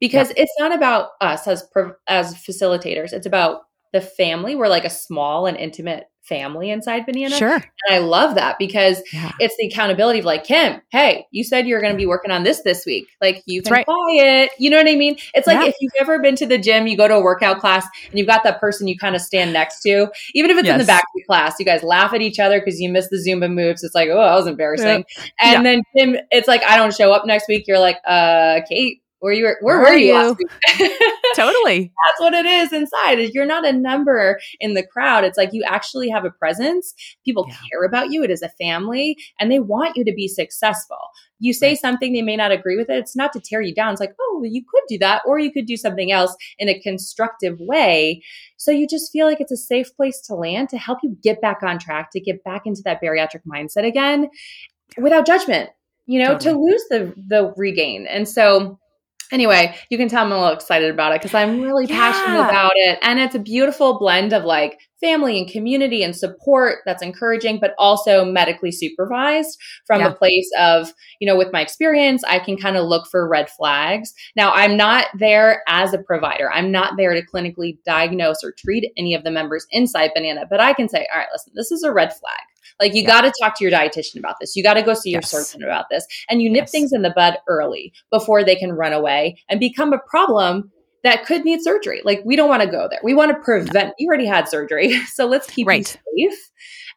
because 0.02 0.30
yep. 0.30 0.38
it's 0.38 0.54
not 0.58 0.74
about 0.74 1.11
us 1.20 1.46
as 1.46 1.64
as 2.08 2.35
facilitators. 2.35 3.12
It's 3.12 3.24
about 3.24 3.61
the 3.92 4.00
family. 4.00 4.56
We're 4.56 4.66
like 4.66 4.85
a 4.85 4.90
small 4.90 5.46
and 5.46 5.56
intimate 5.56 6.06
family 6.22 6.70
inside 6.70 7.04
Banana. 7.04 7.37
Sure. 7.37 7.54
And 7.54 7.64
I 7.90 7.98
love 7.98 8.37
that 8.37 8.58
because 8.58 9.02
yeah. 9.12 9.32
it's 9.38 9.54
the 9.58 9.66
accountability 9.66 10.20
of 10.20 10.24
like, 10.24 10.44
Kim, 10.44 10.80
hey, 10.90 11.26
you 11.30 11.42
said 11.44 11.66
you're 11.66 11.80
going 11.80 11.92
to 11.92 11.96
be 11.96 12.06
working 12.06 12.30
on 12.30 12.44
this 12.44 12.62
this 12.62 12.87
week. 12.87 13.08
Like 13.20 13.42
you 13.46 13.62
can 13.62 13.72
right. 13.72 13.87
buy 13.87 13.94
it. 14.11 14.52
You 14.58 14.70
know 14.70 14.76
what 14.76 14.88
I 14.88 14.94
mean? 14.94 15.16
It's 15.35 15.46
like 15.46 15.61
yeah. 15.61 15.66
if 15.66 15.74
you've 15.80 15.92
ever 16.00 16.20
been 16.20 16.37
to 16.37 16.46
the 16.46 16.58
gym, 16.58 16.87
you 16.87 16.96
go 16.96 17.08
to 17.08 17.14
a 17.14 17.22
workout 17.22 17.58
class 17.61 17.87
and 18.08 18.18
you've 18.18 18.28
got 18.28 18.44
that 18.44 18.61
person 18.61 18.87
you 18.87 18.96
kind 18.96 19.16
of 19.16 19.20
stand 19.20 19.52
next 19.52 19.82
to, 19.82 20.11
even 20.35 20.50
if 20.50 20.58
it's 20.58 20.66
yes. 20.66 20.74
in 20.74 20.78
the 20.78 20.87
back 20.87 21.02
of 21.02 21.11
the 21.14 21.24
class, 21.24 21.56
you 21.58 21.64
guys 21.64 21.82
laugh 21.82 22.12
at 22.14 22.22
each 22.22 22.38
other 22.38 22.61
because 22.61 22.80
you 22.80 22.88
missed 22.88 23.11
the 23.11 23.16
Zumba 23.16 23.52
moves. 23.52 23.82
It's 23.82 23.94
like, 23.94 24.08
oh, 24.08 24.20
that 24.20 24.35
was 24.35 24.46
embarrassing. 24.46 25.04
Yeah. 25.16 25.32
And 25.40 25.66
then 25.66 25.82
Kim, 25.96 26.16
it's 26.30 26.48
like, 26.48 26.62
I 26.62 26.76
don't 26.76 26.94
show 26.94 27.12
up 27.12 27.26
next 27.26 27.48
week. 27.48 27.66
You're 27.66 27.80
like, 27.80 27.98
uh, 28.06 28.61
Kate, 28.68 29.02
where 29.22 29.32
you 29.32 29.44
were 29.44 29.56
where, 29.61 29.80
where 29.80 29.92
were 29.92 29.96
you, 29.96 30.37
you? 30.76 30.90
totally. 31.37 31.92
That's 32.08 32.20
what 32.20 32.35
it 32.35 32.44
is 32.44 32.72
inside 32.72 33.20
is 33.20 33.32
you're 33.32 33.46
not 33.46 33.64
a 33.64 33.72
number 33.72 34.40
in 34.58 34.74
the 34.74 34.85
crowd. 34.85 35.22
It's 35.22 35.38
like 35.38 35.50
you 35.52 35.62
actually 35.62 36.08
have 36.08 36.24
a 36.24 36.30
presence. 36.30 36.92
People 37.24 37.46
yeah. 37.48 37.54
care 37.70 37.85
about 37.85 38.11
you. 38.11 38.24
It 38.24 38.32
is 38.32 38.42
a 38.42 38.48
family 38.48 39.16
and 39.38 39.48
they 39.48 39.61
want 39.61 39.96
you 39.96 40.04
to 40.04 40.12
be 40.12 40.26
successful. 40.26 40.98
You 41.38 41.52
say 41.52 41.68
right. 41.68 41.78
something 41.78 42.12
they 42.12 42.20
may 42.20 42.37
not 42.37 42.50
agree 42.50 42.76
with 42.76 42.90
it. 42.90 42.96
It's 42.96 43.14
not 43.14 43.32
to 43.35 43.40
tear 43.40 43.62
you 43.62 43.72
down. 43.72 43.92
It's 43.92 44.00
like 44.00 44.14
oh 44.20 44.38
well, 44.40 44.50
you 44.50 44.64
could 44.68 44.82
do 44.88 44.98
that 44.98 45.22
or 45.24 45.38
you 45.38 45.52
could 45.52 45.66
do 45.66 45.76
something 45.76 46.11
else 46.11 46.35
in 46.58 46.68
a 46.68 46.80
constructive 46.80 47.58
way. 47.61 48.24
So 48.56 48.72
you 48.72 48.88
just 48.88 49.12
feel 49.12 49.26
like 49.26 49.40
it's 49.40 49.52
a 49.52 49.56
safe 49.56 49.94
place 49.94 50.20
to 50.22 50.35
land 50.35 50.68
to 50.70 50.78
help 50.78 50.98
you 51.04 51.16
get 51.22 51.40
back 51.40 51.62
on 51.62 51.78
track 51.78 52.11
to 52.11 52.20
get 52.20 52.42
back 52.42 52.62
into 52.66 52.82
that 52.87 53.00
bariatric 53.00 53.42
mindset 53.46 53.87
again 53.87 54.30
without 54.98 55.26
judgment 55.26 55.70
you 56.06 56.18
know 56.18 56.32
totally. 56.32 56.54
to 56.54 56.61
lose 56.61 56.85
the 56.90 57.14
the 57.28 57.54
regain. 57.56 58.08
And 58.08 58.28
so 58.28 58.80
anyway, 59.33 59.75
you 59.90 59.99
can 59.99 60.09
tell 60.09 60.25
I'm 60.25 60.31
a 60.31 60.38
little 60.38 60.53
excited 60.53 60.90
about 60.90 61.12
it 61.12 61.21
because 61.21 61.35
I'm 61.35 61.61
really 61.61 61.87
yeah. 61.87 61.97
passionate 61.97 62.49
about 62.49 62.73
it. 62.77 62.99
And 63.03 63.18
it's 63.18 63.35
a 63.35 63.40
beautiful 63.40 63.99
blend 63.99 64.33
of 64.33 64.45
like 64.45 64.79
family 65.01 65.38
and 65.38 65.51
community 65.51 66.05
and 66.05 66.14
support 66.14 66.79
that's 66.87 67.03
encouraging, 67.03 67.59
but 67.59 67.75
also 67.77 68.25
medically 68.25 68.71
supervised 68.71 69.59
from 69.87 70.01
yeah. 70.01 70.09
a 70.09 70.14
place 70.14 70.49
of, 70.59 70.92
you 71.21 71.27
know, 71.27 71.37
with 71.37 71.53
my 71.53 71.61
experience, 71.61 72.23
I 72.23 72.38
can 72.38 72.57
kind 72.57 72.77
of 72.77 72.87
look 72.87 73.09
for 73.11 73.29
red 73.29 73.51
flags. 73.51 74.12
Now, 74.37 74.53
I'm 74.53 74.77
not 74.77 75.07
there 75.18 75.62
as 75.66 75.92
a 75.92 75.99
provider. 75.99 76.53
I'm 76.53 76.71
not 76.71 76.97
there 76.97 77.14
to 77.14 77.27
clinically 77.27 77.79
diagnose 77.85 78.45
or 78.45 78.53
treat 78.57 78.92
any 78.97 79.14
of 79.14 79.25
the 79.25 79.33
members 79.33 79.66
inside 79.73 80.12
Banana, 80.14 80.45
but 80.49 80.61
I 80.61 80.73
can 80.73 80.88
say, 80.88 81.07
all 81.12 81.18
right, 81.18 81.29
listen, 81.33 81.53
this 81.57 81.73
is 81.73 81.83
a 81.83 81.92
red 81.92 82.12
flag. 82.12 82.40
Like 82.81 82.94
you 82.94 83.03
yeah. 83.03 83.09
got 83.09 83.20
to 83.22 83.33
talk 83.40 83.57
to 83.59 83.64
your 83.64 83.72
dietitian 83.72 84.18
about 84.18 84.37
this. 84.40 84.57
You 84.57 84.62
got 84.62 84.75
to 84.75 84.83
go 84.83 84.94
see 84.94 85.11
your 85.11 85.20
yes. 85.20 85.31
surgeon 85.31 85.62
about 85.62 85.87
this. 85.90 86.07
And 86.29 86.42
you 86.42 86.51
nip 86.51 86.62
yes. 86.62 86.70
things 86.70 86.92
in 86.92 87.03
the 87.03 87.12
bud 87.14 87.38
early 87.48 87.92
before 88.11 88.44
they 88.44 88.57
can 88.57 88.72
run 88.72 88.92
away 88.92 89.38
and 89.48 89.61
become 89.61 89.92
a 89.92 89.98
problem 89.98 90.70
that 91.05 91.27
could 91.27 91.44
need 91.44 91.62
surgery. 91.62 92.01
Like 92.05 92.22
we 92.25 92.37
don't 92.37 92.48
want 92.48 92.62
to 92.62 92.68
go 92.68 92.88
there. 92.90 93.01
We 93.03 93.14
want 93.14 93.33
to 93.33 93.38
prevent. 93.42 93.88
No. 93.88 93.94
You 93.98 94.09
already 94.09 94.27
had 94.27 94.48
surgery, 94.48 94.92
so 95.07 95.27
let's 95.27 95.48
keep 95.48 95.66
right. 95.66 95.98
you 96.14 96.31
safe 96.31 96.38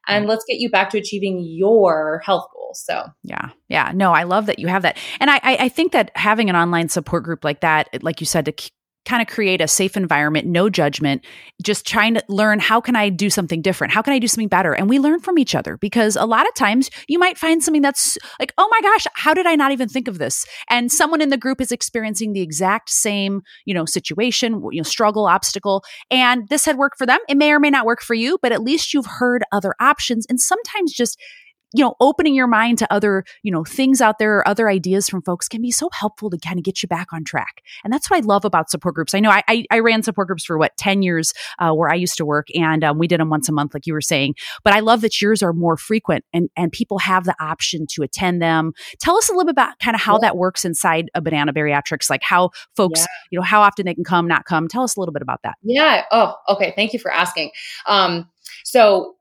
and 0.08 0.26
mm. 0.26 0.30
let's 0.30 0.46
get 0.48 0.58
you 0.58 0.70
back 0.70 0.90
to 0.92 0.98
achieving 0.98 1.40
your 1.44 2.22
health 2.24 2.48
goals. 2.54 2.84
So 2.86 3.08
yeah, 3.24 3.50
yeah, 3.68 3.92
no, 3.94 4.12
I 4.12 4.24
love 4.24 4.46
that 4.48 4.60
you 4.60 4.68
have 4.68 4.84
that, 4.84 4.98
and 5.20 5.30
I 5.30 5.40
I 5.44 5.70
think 5.70 5.92
that 5.94 6.12
having 6.16 6.50
an 6.50 6.56
online 6.56 6.90
support 6.90 7.24
group 7.24 7.44
like 7.44 7.62
that, 7.62 8.04
like 8.04 8.20
you 8.20 8.26
said, 8.26 8.46
to 8.46 8.54
kind 9.06 9.22
of 9.22 9.28
create 9.28 9.62
a 9.62 9.68
safe 9.68 9.96
environment, 9.96 10.48
no 10.48 10.70
judgment, 10.70 11.24
just 11.62 11.86
trying 11.86 12.16
to 12.16 12.24
learn 12.28 12.60
how 12.60 12.82
can 12.82 12.96
I 12.96 13.10
do 13.10 13.30
something 13.30 13.62
different? 13.62 13.94
How 13.94 14.02
can 14.02 14.14
I 14.14 14.20
do 14.20 14.28
something 14.28 14.48
better? 14.48 14.74
And 14.74 14.90
we 14.90 15.00
learn 15.00 15.20
from 15.20 15.38
each 15.38 15.56
other 15.56 15.78
because 15.78 16.16
a 16.16 16.26
lot 16.26 16.48
of 16.48 16.54
times 16.56 16.90
you 17.08 17.20
might 17.20 17.38
find 17.38 17.64
something 17.64 17.82
that's 17.82 18.18
like, 18.40 18.54
oh 18.58 18.68
my 18.72 18.82
gosh, 18.82 19.06
how 19.14 19.34
did 19.34 19.46
I 19.46 19.56
not 19.56 19.72
even 19.72 19.88
think 19.88 20.08
of 20.08 20.18
this? 20.18 20.46
And 20.70 20.92
someone 20.92 21.22
in 21.22 21.30
the 21.30 21.38
group 21.38 21.62
is 21.62 21.72
experiencing 21.72 22.34
the 22.34 22.42
exact 22.42 22.90
same, 22.90 23.42
you 23.66 23.74
know, 23.74 23.86
situation, 23.86 24.62
you 24.72 24.80
know, 24.80 24.84
struggle, 24.84 25.26
obstacle, 25.28 25.84
and 26.10 26.48
this 26.50 26.66
had 26.66 26.78
worked 26.78 26.98
for 26.98 27.06
them. 27.06 27.20
It 27.30 27.38
may 27.38 27.52
or 27.52 27.60
may 27.60 27.70
not 27.70 27.86
work 27.86 28.02
for 28.02 28.14
you, 28.14 28.38
but 28.42 28.52
at 28.52 28.62
least 28.62 28.94
you've 28.94 29.06
heard 29.06 29.44
other 29.52 29.76
options. 29.80 30.26
And 30.30 30.40
sometimes 30.40 30.92
just 30.92 31.20
you 31.74 31.84
know, 31.84 31.96
opening 32.00 32.36
your 32.36 32.48
mind 32.48 32.78
to 32.80 32.94
other, 32.94 33.24
you 33.44 33.52
know, 33.52 33.64
things 33.64 34.02
out 34.02 34.20
there 34.20 34.38
or 34.38 34.48
other 34.48 34.70
ideas 34.70 35.10
from 35.10 35.22
folks 35.22 35.48
can 35.48 35.62
be 35.62 35.72
so 35.72 35.90
helpful 35.94 36.30
to 36.30 36.38
kind 36.38 36.58
of 36.58 36.64
get 36.64 36.82
you 36.82 36.88
back 36.88 37.12
on 37.12 37.24
track. 37.24 37.62
And 37.84 37.92
that's 37.92 38.10
what 38.10 38.18
I 38.18 38.26
love 38.26 38.46
about 38.46 38.70
support 38.70 38.96
groups. 38.96 39.14
I 39.14 39.20
know 39.20 39.30
I, 39.30 39.44
I, 39.48 39.66
I 39.72 39.80
ran 39.80 40.04
support 40.04 40.28
groups 40.28 40.46
for 40.46 40.58
what, 40.58 40.72
10 40.78 41.02
years 41.02 41.34
uh, 41.60 41.72
where 41.74 41.90
I 41.90 41.96
used 41.96 42.18
to 42.18 42.26
work 42.26 42.48
and 42.56 42.84
um, 42.84 42.98
we 42.98 43.08
did 43.08 43.20
them 43.20 43.30
once 43.30 43.50
a 43.50 43.52
month, 43.52 43.74
like 43.74 43.86
you 43.86 43.94
were 43.94 44.02
saying. 44.02 44.36
But 44.64 44.74
I 44.74 44.80
love 44.80 45.02
that 45.02 45.22
yours 45.22 45.44
are 45.44 45.54
more 45.54 45.78
frequent 45.78 46.24
and, 46.34 46.50
and 46.56 46.72
people 46.72 47.00
have 47.00 47.26
the 47.26 47.36
option 47.40 47.86
to 47.92 48.04
attend 48.04 48.42
them. 48.42 48.74
Tell 49.00 49.18
us 49.18 49.30
a 49.30 49.34
little 49.34 49.46
bit 49.46 49.52
about 49.52 49.80
kind 49.80 49.96
of 49.96 50.02
how 50.02 50.14
yeah. 50.16 50.20
that 50.22 50.38
works 50.38 50.66
inside 50.66 51.10
a 51.14 51.22
Banana 51.22 51.54
Bariatrics, 51.54 52.10
like 52.10 52.24
how 52.24 52.52
folks, 52.76 53.02
yeah. 53.02 53.06
you 53.32 53.40
know, 53.40 53.44
how 53.44 53.62
often 53.62 53.86
they 53.86 53.94
can 53.94 54.04
come, 54.04 54.28
not 54.28 54.46
come. 54.46 54.68
Tell 54.68 54.84
us 54.84 54.96
a 54.96 55.00
little 55.00 55.14
bit 55.14 55.22
about 55.22 55.42
that. 55.44 55.56
Yeah. 55.62 56.04
Oh, 56.12 56.36
okay. 56.50 56.74
Thank 56.76 56.94
you 56.94 57.00
for 57.00 57.12
asking. 57.12 57.52
Um, 57.86 58.30
so 58.64 59.16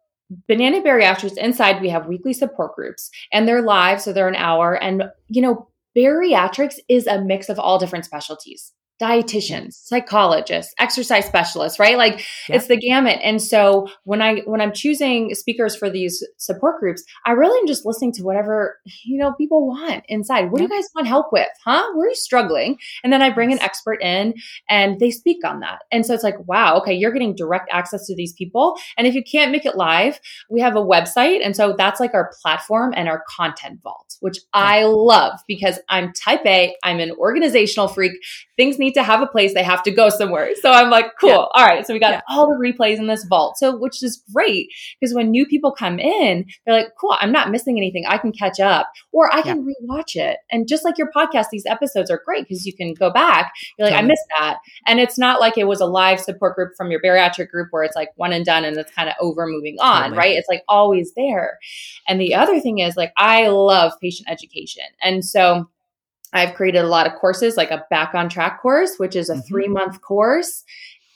Banana 0.48 0.80
Bariatrics 0.80 1.36
inside 1.36 1.80
we 1.80 1.88
have 1.88 2.06
weekly 2.06 2.32
support 2.32 2.74
groups 2.74 3.10
and 3.32 3.46
they're 3.46 3.62
live 3.62 4.00
so 4.00 4.12
they're 4.12 4.28
an 4.28 4.36
hour 4.36 4.74
and 4.74 5.04
you 5.28 5.42
know 5.42 5.68
bariatrics 5.96 6.76
is 6.88 7.06
a 7.06 7.20
mix 7.20 7.48
of 7.48 7.58
all 7.58 7.78
different 7.78 8.04
specialties 8.04 8.72
dietitians 9.00 9.74
psychologists 9.74 10.72
exercise 10.78 11.26
specialists 11.26 11.80
right? 11.80 11.98
Like 11.98 12.24
yep. 12.48 12.58
it's 12.58 12.68
the 12.68 12.76
gamut. 12.76 13.18
And 13.22 13.42
so 13.42 13.88
when 14.04 14.22
i 14.22 14.40
when 14.46 14.60
i'm 14.60 14.72
choosing 14.72 15.34
speakers 15.34 15.74
for 15.74 15.90
these 15.90 16.24
support 16.38 16.78
groups 16.78 17.02
i 17.26 17.32
really 17.32 17.58
am 17.58 17.66
just 17.66 17.84
listening 17.84 18.12
to 18.12 18.22
whatever 18.22 18.78
you 19.04 19.18
know 19.18 19.32
people 19.32 19.66
want 19.66 20.04
inside. 20.08 20.50
What 20.50 20.60
yep. 20.60 20.68
do 20.68 20.74
you 20.74 20.80
guys 20.80 20.88
want 20.94 21.08
help 21.08 21.26
with 21.32 21.48
huh? 21.64 21.84
Where 21.94 22.06
are 22.06 22.10
you 22.10 22.14
struggling. 22.14 22.78
And 23.02 23.12
then 23.12 23.22
i 23.22 23.30
bring 23.30 23.52
an 23.52 23.60
expert 23.60 24.00
in 24.00 24.34
and 24.68 25.00
they 25.00 25.10
speak 25.10 25.44
on 25.44 25.60
that. 25.60 25.80
And 25.90 26.06
so 26.06 26.14
it's 26.14 26.24
like 26.24 26.46
wow 26.46 26.76
okay 26.78 26.94
you're 26.94 27.12
getting 27.12 27.34
direct 27.34 27.68
access 27.72 28.06
to 28.06 28.14
these 28.14 28.32
people. 28.32 28.76
And 28.96 29.06
if 29.06 29.14
you 29.14 29.24
can't 29.24 29.50
make 29.50 29.66
it 29.66 29.76
live 29.76 30.20
we 30.48 30.60
have 30.60 30.76
a 30.76 30.80
website. 30.80 31.44
And 31.44 31.56
so 31.56 31.74
that's 31.76 31.98
like 31.98 32.14
our 32.14 32.32
platform 32.40 32.92
and 32.96 33.08
our 33.08 33.24
content 33.28 33.80
vault 33.82 34.16
which 34.20 34.36
yep. 34.36 34.44
i 34.54 34.84
love 34.84 35.40
because 35.48 35.78
i'm 35.88 36.12
type 36.12 36.44
a 36.46 36.74
i'm 36.84 37.00
an 37.00 37.10
organizational 37.18 37.88
freak. 37.88 38.12
Things 38.56 38.78
need 38.78 38.83
to 38.92 39.02
have 39.02 39.22
a 39.22 39.26
place. 39.26 39.54
They 39.54 39.62
have 39.62 39.82
to 39.84 39.90
go 39.90 40.10
somewhere. 40.10 40.54
So 40.60 40.70
I'm 40.70 40.90
like, 40.90 41.06
cool. 41.18 41.30
Yeah. 41.30 41.46
All 41.60 41.66
right. 41.66 41.86
So 41.86 41.94
we 41.94 42.00
got 42.00 42.12
yeah. 42.12 42.20
all 42.28 42.46
the 42.48 42.56
replays 42.56 42.98
in 42.98 43.06
this 43.06 43.24
vault. 43.24 43.56
So, 43.58 43.76
which 43.76 44.02
is 44.02 44.22
great 44.34 44.68
because 45.00 45.14
when 45.14 45.30
new 45.30 45.46
people 45.46 45.72
come 45.72 45.98
in, 45.98 46.44
they're 46.64 46.76
like, 46.76 46.88
cool, 47.00 47.16
I'm 47.18 47.32
not 47.32 47.50
missing 47.50 47.78
anything. 47.78 48.04
I 48.06 48.18
can 48.18 48.32
catch 48.32 48.60
up 48.60 48.90
or 49.12 49.34
I 49.34 49.42
can 49.42 49.66
yeah. 49.66 49.72
rewatch 49.82 50.16
it. 50.16 50.38
And 50.50 50.68
just 50.68 50.84
like 50.84 50.98
your 50.98 51.10
podcast, 51.16 51.46
these 51.50 51.66
episodes 51.66 52.10
are 52.10 52.20
great 52.24 52.46
because 52.48 52.66
you 52.66 52.74
can 52.74 52.94
go 52.94 53.10
back. 53.10 53.52
You're 53.78 53.86
like, 53.86 53.94
totally. 53.94 54.06
I 54.06 54.08
missed 54.08 54.26
that. 54.38 54.58
And 54.86 55.00
it's 55.00 55.18
not 55.18 55.40
like 55.40 55.56
it 55.56 55.66
was 55.66 55.80
a 55.80 55.86
live 55.86 56.20
support 56.20 56.56
group 56.56 56.72
from 56.76 56.90
your 56.90 57.00
bariatric 57.00 57.48
group 57.48 57.68
where 57.70 57.84
it's 57.84 57.96
like 57.96 58.10
one 58.16 58.32
and 58.32 58.44
done 58.44 58.64
and 58.64 58.76
it's 58.76 58.92
kind 58.92 59.08
of 59.08 59.14
over 59.20 59.46
moving 59.46 59.76
on, 59.80 60.10
totally. 60.10 60.18
right? 60.18 60.36
It's 60.36 60.48
like 60.48 60.62
always 60.68 61.12
there. 61.14 61.58
And 62.08 62.20
the 62.20 62.34
other 62.34 62.60
thing 62.60 62.78
is 62.78 62.96
like, 62.96 63.12
I 63.16 63.48
love 63.48 63.92
patient 64.00 64.28
education. 64.30 64.84
And 65.02 65.24
so, 65.24 65.68
I've 66.34 66.54
created 66.54 66.84
a 66.84 66.88
lot 66.88 67.06
of 67.06 67.14
courses, 67.14 67.56
like 67.56 67.70
a 67.70 67.84
back 67.90 68.14
on 68.14 68.28
track 68.28 68.60
course, 68.60 68.96
which 68.98 69.16
is 69.16 69.28
a 69.28 69.34
mm-hmm. 69.34 69.42
three 69.48 69.68
month 69.68 70.00
course. 70.00 70.64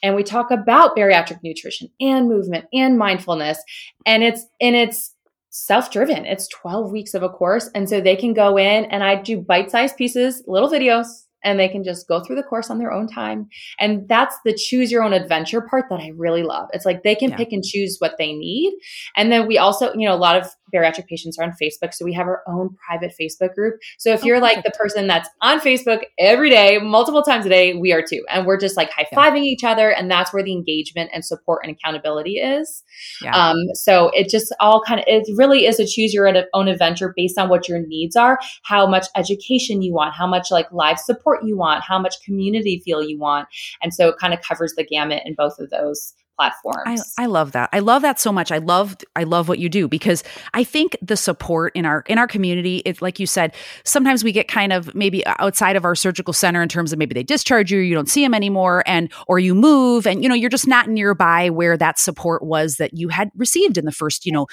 And 0.02 0.14
we 0.14 0.22
talk 0.22 0.50
about 0.50 0.96
bariatric 0.96 1.40
nutrition 1.42 1.90
and 2.00 2.28
movement 2.28 2.66
and 2.72 2.96
mindfulness. 2.96 3.58
And 4.06 4.22
it's, 4.22 4.46
and 4.60 4.76
it's, 4.76 5.14
self 5.50 5.90
driven. 5.90 6.24
It's 6.26 6.46
12 6.48 6.92
weeks 6.92 7.14
of 7.14 7.22
a 7.22 7.28
course. 7.28 7.70
And 7.74 7.88
so 7.88 8.00
they 8.00 8.16
can 8.16 8.34
go 8.34 8.56
in 8.56 8.84
and 8.86 9.02
I 9.02 9.20
do 9.20 9.38
bite 9.40 9.70
sized 9.70 9.96
pieces, 9.96 10.42
little 10.46 10.70
videos, 10.70 11.06
and 11.44 11.58
they 11.58 11.68
can 11.68 11.84
just 11.84 12.08
go 12.08 12.22
through 12.22 12.36
the 12.36 12.42
course 12.42 12.70
on 12.70 12.78
their 12.78 12.92
own 12.92 13.06
time. 13.08 13.48
And 13.78 14.08
that's 14.08 14.36
the 14.44 14.54
choose 14.54 14.90
your 14.90 15.02
own 15.02 15.12
adventure 15.12 15.60
part 15.60 15.86
that 15.90 16.00
I 16.00 16.12
really 16.16 16.42
love. 16.42 16.68
It's 16.72 16.84
like 16.84 17.02
they 17.02 17.14
can 17.14 17.30
yeah. 17.30 17.36
pick 17.36 17.52
and 17.52 17.64
choose 17.64 17.96
what 17.98 18.16
they 18.18 18.32
need. 18.32 18.74
And 19.16 19.30
then 19.30 19.46
we 19.46 19.56
also, 19.58 19.92
you 19.94 20.06
know, 20.08 20.14
a 20.14 20.16
lot 20.16 20.36
of 20.36 20.48
bariatric 20.74 21.06
patients 21.06 21.38
are 21.38 21.44
on 21.44 21.54
Facebook. 21.60 21.94
So 21.94 22.04
we 22.04 22.12
have 22.14 22.26
our 22.26 22.42
own 22.46 22.76
private 22.86 23.12
Facebook 23.20 23.54
group. 23.54 23.80
So 23.98 24.12
if 24.12 24.22
oh, 24.22 24.26
you're 24.26 24.40
like 24.40 24.62
the 24.64 24.70
person 24.70 25.06
that's 25.06 25.28
on 25.40 25.60
Facebook 25.60 26.02
every 26.18 26.50
day, 26.50 26.78
multiple 26.78 27.22
times 27.22 27.46
a 27.46 27.48
day, 27.48 27.74
we 27.74 27.92
are 27.92 28.02
too. 28.02 28.24
And 28.28 28.46
we're 28.46 28.58
just 28.58 28.76
like 28.76 28.90
high 28.90 29.06
fiving 29.12 29.44
yeah. 29.44 29.52
each 29.52 29.64
other. 29.64 29.90
And 29.90 30.10
that's 30.10 30.32
where 30.32 30.42
the 30.42 30.52
engagement 30.52 31.10
and 31.12 31.24
support 31.24 31.60
and 31.64 31.74
accountability 31.74 32.38
is. 32.38 32.82
Yeah. 33.22 33.34
Um, 33.34 33.56
so 33.74 34.10
it 34.10 34.28
just 34.28 34.54
all 34.60 34.82
kind 34.86 35.00
of, 35.00 35.04
it 35.06 35.26
really 35.36 35.66
is 35.66 35.80
a 35.80 35.86
choose 35.86 36.12
your 36.12 36.30
own 36.54 36.68
adventure 36.68 37.12
based 37.16 37.38
on 37.38 37.48
what 37.48 37.68
your 37.68 37.80
needs 37.86 38.16
are, 38.16 38.38
how 38.64 38.86
much 38.86 39.06
education 39.16 39.82
you 39.82 39.92
want, 39.92 40.14
how 40.14 40.26
much 40.26 40.50
like 40.50 40.70
live 40.72 40.98
support 40.98 41.44
you 41.44 41.56
want, 41.56 41.82
how 41.84 41.98
much 41.98 42.22
community 42.24 42.82
feel 42.84 43.02
you 43.02 43.18
want. 43.18 43.48
And 43.82 43.92
so 43.92 44.08
it 44.08 44.16
kind 44.20 44.34
of 44.34 44.40
covers 44.40 44.74
the 44.76 44.84
gamut 44.84 45.22
in 45.24 45.34
both 45.34 45.58
of 45.58 45.70
those 45.70 46.14
platforms. 46.38 47.14
I, 47.18 47.24
I, 47.24 47.26
love 47.26 47.52
that. 47.52 47.68
I 47.72 47.80
love 47.80 48.02
that 48.02 48.20
so 48.20 48.32
much. 48.32 48.52
I 48.52 48.58
love 48.58 48.96
I 49.16 49.24
love 49.24 49.48
what 49.48 49.58
you 49.58 49.68
do 49.68 49.88
because 49.88 50.22
I 50.54 50.64
think 50.64 50.96
the 51.02 51.16
support 51.16 51.72
in 51.74 51.84
our 51.84 52.04
in 52.06 52.18
our 52.18 52.28
community, 52.28 52.82
it's 52.84 53.02
like 53.02 53.18
you 53.18 53.26
said, 53.26 53.54
sometimes 53.84 54.22
we 54.22 54.32
get 54.32 54.48
kind 54.48 54.72
of 54.72 54.94
maybe 54.94 55.26
outside 55.26 55.76
of 55.76 55.84
our 55.84 55.94
surgical 55.94 56.32
center 56.32 56.62
in 56.62 56.68
terms 56.68 56.92
of 56.92 56.98
maybe 56.98 57.14
they 57.14 57.22
discharge 57.22 57.72
you, 57.72 57.80
you 57.80 57.94
don't 57.94 58.08
see 58.08 58.22
them 58.22 58.34
anymore, 58.34 58.82
and 58.86 59.12
or 59.26 59.38
you 59.38 59.54
move, 59.54 60.06
and 60.06 60.22
you 60.22 60.28
know 60.28 60.34
you're 60.34 60.50
just 60.50 60.68
not 60.68 60.88
nearby 60.88 61.50
where 61.50 61.76
that 61.76 61.98
support 61.98 62.42
was 62.42 62.76
that 62.76 62.90
you 62.94 63.08
had 63.08 63.30
received 63.36 63.76
in 63.76 63.84
the 63.84 63.92
first 63.92 64.24
you 64.24 64.32
know 64.32 64.46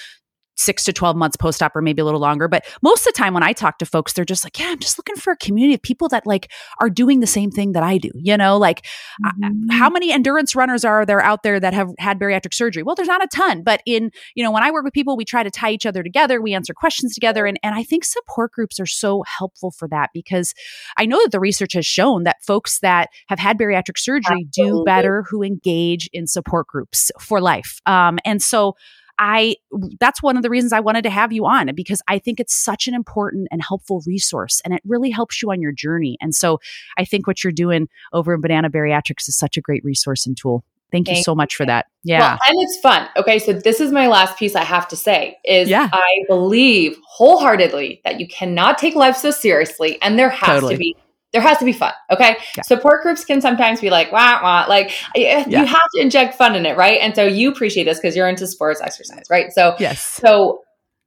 six 0.56 0.84
to 0.86 0.93
12 0.93 1.16
months 1.16 1.38
post 1.38 1.62
op 1.62 1.76
or 1.76 1.82
maybe 1.82 2.01
a 2.01 2.06
little 2.06 2.20
longer. 2.20 2.47
But 2.47 2.66
most 2.82 3.06
of 3.06 3.14
the 3.14 3.18
time 3.18 3.34
when 3.34 3.43
I 3.43 3.53
talk 3.53 3.78
to 3.80 3.86
folks, 3.86 4.14
they're 4.14 4.26
just 4.26 4.43
like, 4.43 4.60
yeah, 4.60 4.68
I'm 4.70 4.80
just 4.80 4.97
looking 4.97 5.16
for 5.16 5.32
a 5.34 5.38
community 5.38 5.76
of 5.76 5.82
people 5.82 6.08
that 6.10 6.26
like 6.26 6.51
are 6.80 6.89
doing 6.89 7.20
the 7.20 7.28
same 7.28 7.51
thing 7.51 7.74
that 7.74 7.84
I 7.84 7.97
do. 7.97 8.10
You 8.16 8.38
know, 8.38 8.58
like 8.58 8.86
mm-hmm. 9.24 9.70
how 9.70 9.89
many 9.89 10.12
endurance 10.12 10.56
runners 10.56 10.86
are 10.86 11.06
there 11.06 11.22
out 11.22 11.43
there 11.43 11.60
that 11.60 11.74
have 11.74 11.89
had 11.99 12.20
bariatric 12.20 12.53
surgery? 12.53 12.84
Well, 12.84 12.95
there's 12.95 13.08
not 13.08 13.24
a 13.24 13.28
ton, 13.28 13.64
but 13.64 13.82
in, 13.86 14.12
you 14.36 14.43
know, 14.43 14.51
when 14.51 14.64
I 14.64 14.72
work 14.72 14.84
with 14.84 14.93
people, 14.93 15.18
we 15.18 15.26
try 15.26 15.43
to 15.43 15.51
tie 15.51 15.72
each 15.72 15.86
other 15.86 16.03
together. 16.03 16.41
We 16.41 16.53
answer 16.53 16.74
questions 16.74 17.14
together. 17.14 17.45
And, 17.45 17.60
and 17.64 17.76
I 17.76 17.84
think 17.84 18.06
support 18.06 18.51
groups 18.51 18.80
are 18.80 18.86
so 18.86 19.24
helpful 19.24 19.72
for 19.72 19.88
that 19.89 20.10
because 20.14 20.53
I 20.97 21.06
know 21.06 21.22
that 21.24 21.32
the 21.32 21.39
research 21.39 21.74
has 21.74 21.86
shown 21.86 22.24
that 22.24 22.38
folks 22.43 22.80
that 22.80 23.10
have 23.28 23.39
had 23.39 23.58
bariatric 23.58 23.97
surgery 23.97 24.45
Absolutely. 24.47 24.80
do 24.80 24.84
better 24.86 25.26
who 25.30 25.43
engage 25.43 26.10
in 26.14 26.28
support 26.28 26.68
groups 26.68 27.12
for 27.20 27.41
life. 27.41 27.80
Um, 27.86 28.20
and 28.26 28.41
so 28.41 28.76
I 29.20 29.55
that's 29.99 30.22
one 30.22 30.38
of 30.38 30.43
the 30.43 30.49
reasons 30.49 30.74
I 30.74 30.80
wanted 30.80 31.03
to 31.03 31.09
have 31.09 31.32
you 31.32 31.45
on 31.45 31.74
because 31.76 32.01
I 32.07 32.20
think 32.20 32.39
it's 32.39 32.53
such 32.53 32.88
an 32.88 32.93
important 32.93 33.47
and 33.51 33.61
helpful 33.61 34.01
resource 34.05 34.61
and 34.66 34.74
it 34.74 34.82
really 34.86 35.09
helps 35.09 35.41
you 35.41 35.51
on 35.51 35.61
your 35.61 35.72
journey. 35.72 36.18
And 36.22 36.36
so 36.36 36.59
I 36.97 37.05
think 37.05 37.28
what 37.28 37.43
you're 37.43 37.53
doing 37.53 37.88
over 38.13 38.34
in 38.34 38.41
Banana 38.41 38.70
Bariatrics 38.70 39.28
is 39.28 39.38
such 39.38 39.57
a 39.57 39.61
great 39.61 39.84
resource 39.84 40.26
and 40.26 40.36
tool. 40.38 40.63
Thank, 40.91 41.07
Thank 41.07 41.18
you 41.18 41.24
so 41.24 41.36
much 41.36 41.55
for 41.55 41.66
that. 41.66 41.88
Yeah. 42.03 42.20
Well, 42.20 42.39
and 42.47 42.55
it's 42.61 42.80
fun. 42.80 43.09
Okay. 43.18 43.39
So 43.39 43.53
this 43.53 43.80
is 43.80 43.91
my 43.91 44.07
last 44.07 44.38
piece 44.38 44.55
I 44.55 44.63
have 44.63 44.88
to 44.89 44.95
say 44.95 45.38
is 45.43 45.68
yeah. 45.68 45.89
I 45.91 46.24
believe 46.28 46.97
wholeheartedly 47.05 48.01
that 48.05 48.20
you 48.20 48.28
cannot 48.28 48.78
take 48.78 48.95
life 48.95 49.18
so 49.18 49.32
seriously 49.32 50.01
and 50.01 50.18
there 50.18 50.30
has 50.30 50.47
totally. 50.47 50.76
to 50.76 50.80
be 50.80 50.95
there 51.36 51.42
has 51.42 51.58
to 51.58 51.66
be 51.66 51.74
fun. 51.74 51.92
Okay. 52.10 52.38
Yeah. 52.56 52.64
Support 52.64 53.04
groups 53.04 53.26
can 53.26 53.42
sometimes 53.42 53.82
be 53.82 53.90
like, 53.90 54.10
wah, 54.10 54.40
wah. 54.42 54.66
Like 54.70 54.92
eh, 55.18 55.24
eh, 55.24 55.46
yeah. 55.50 55.60
you 55.60 55.66
have 55.66 55.84
to 55.96 56.02
inject 56.02 56.36
fun 56.36 56.56
in 56.56 56.66
it. 56.66 56.78
Right. 56.78 56.98
And 57.02 57.14
so 57.14 57.26
you 57.26 57.52
appreciate 57.52 57.84
this 57.84 57.98
because 57.98 58.16
you're 58.16 58.30
into 58.30 58.48
sports 58.48 58.80
exercise. 58.80 59.26
Right. 59.30 59.52
So, 59.52 59.76
yes. 59.78 60.02
So 60.02 60.62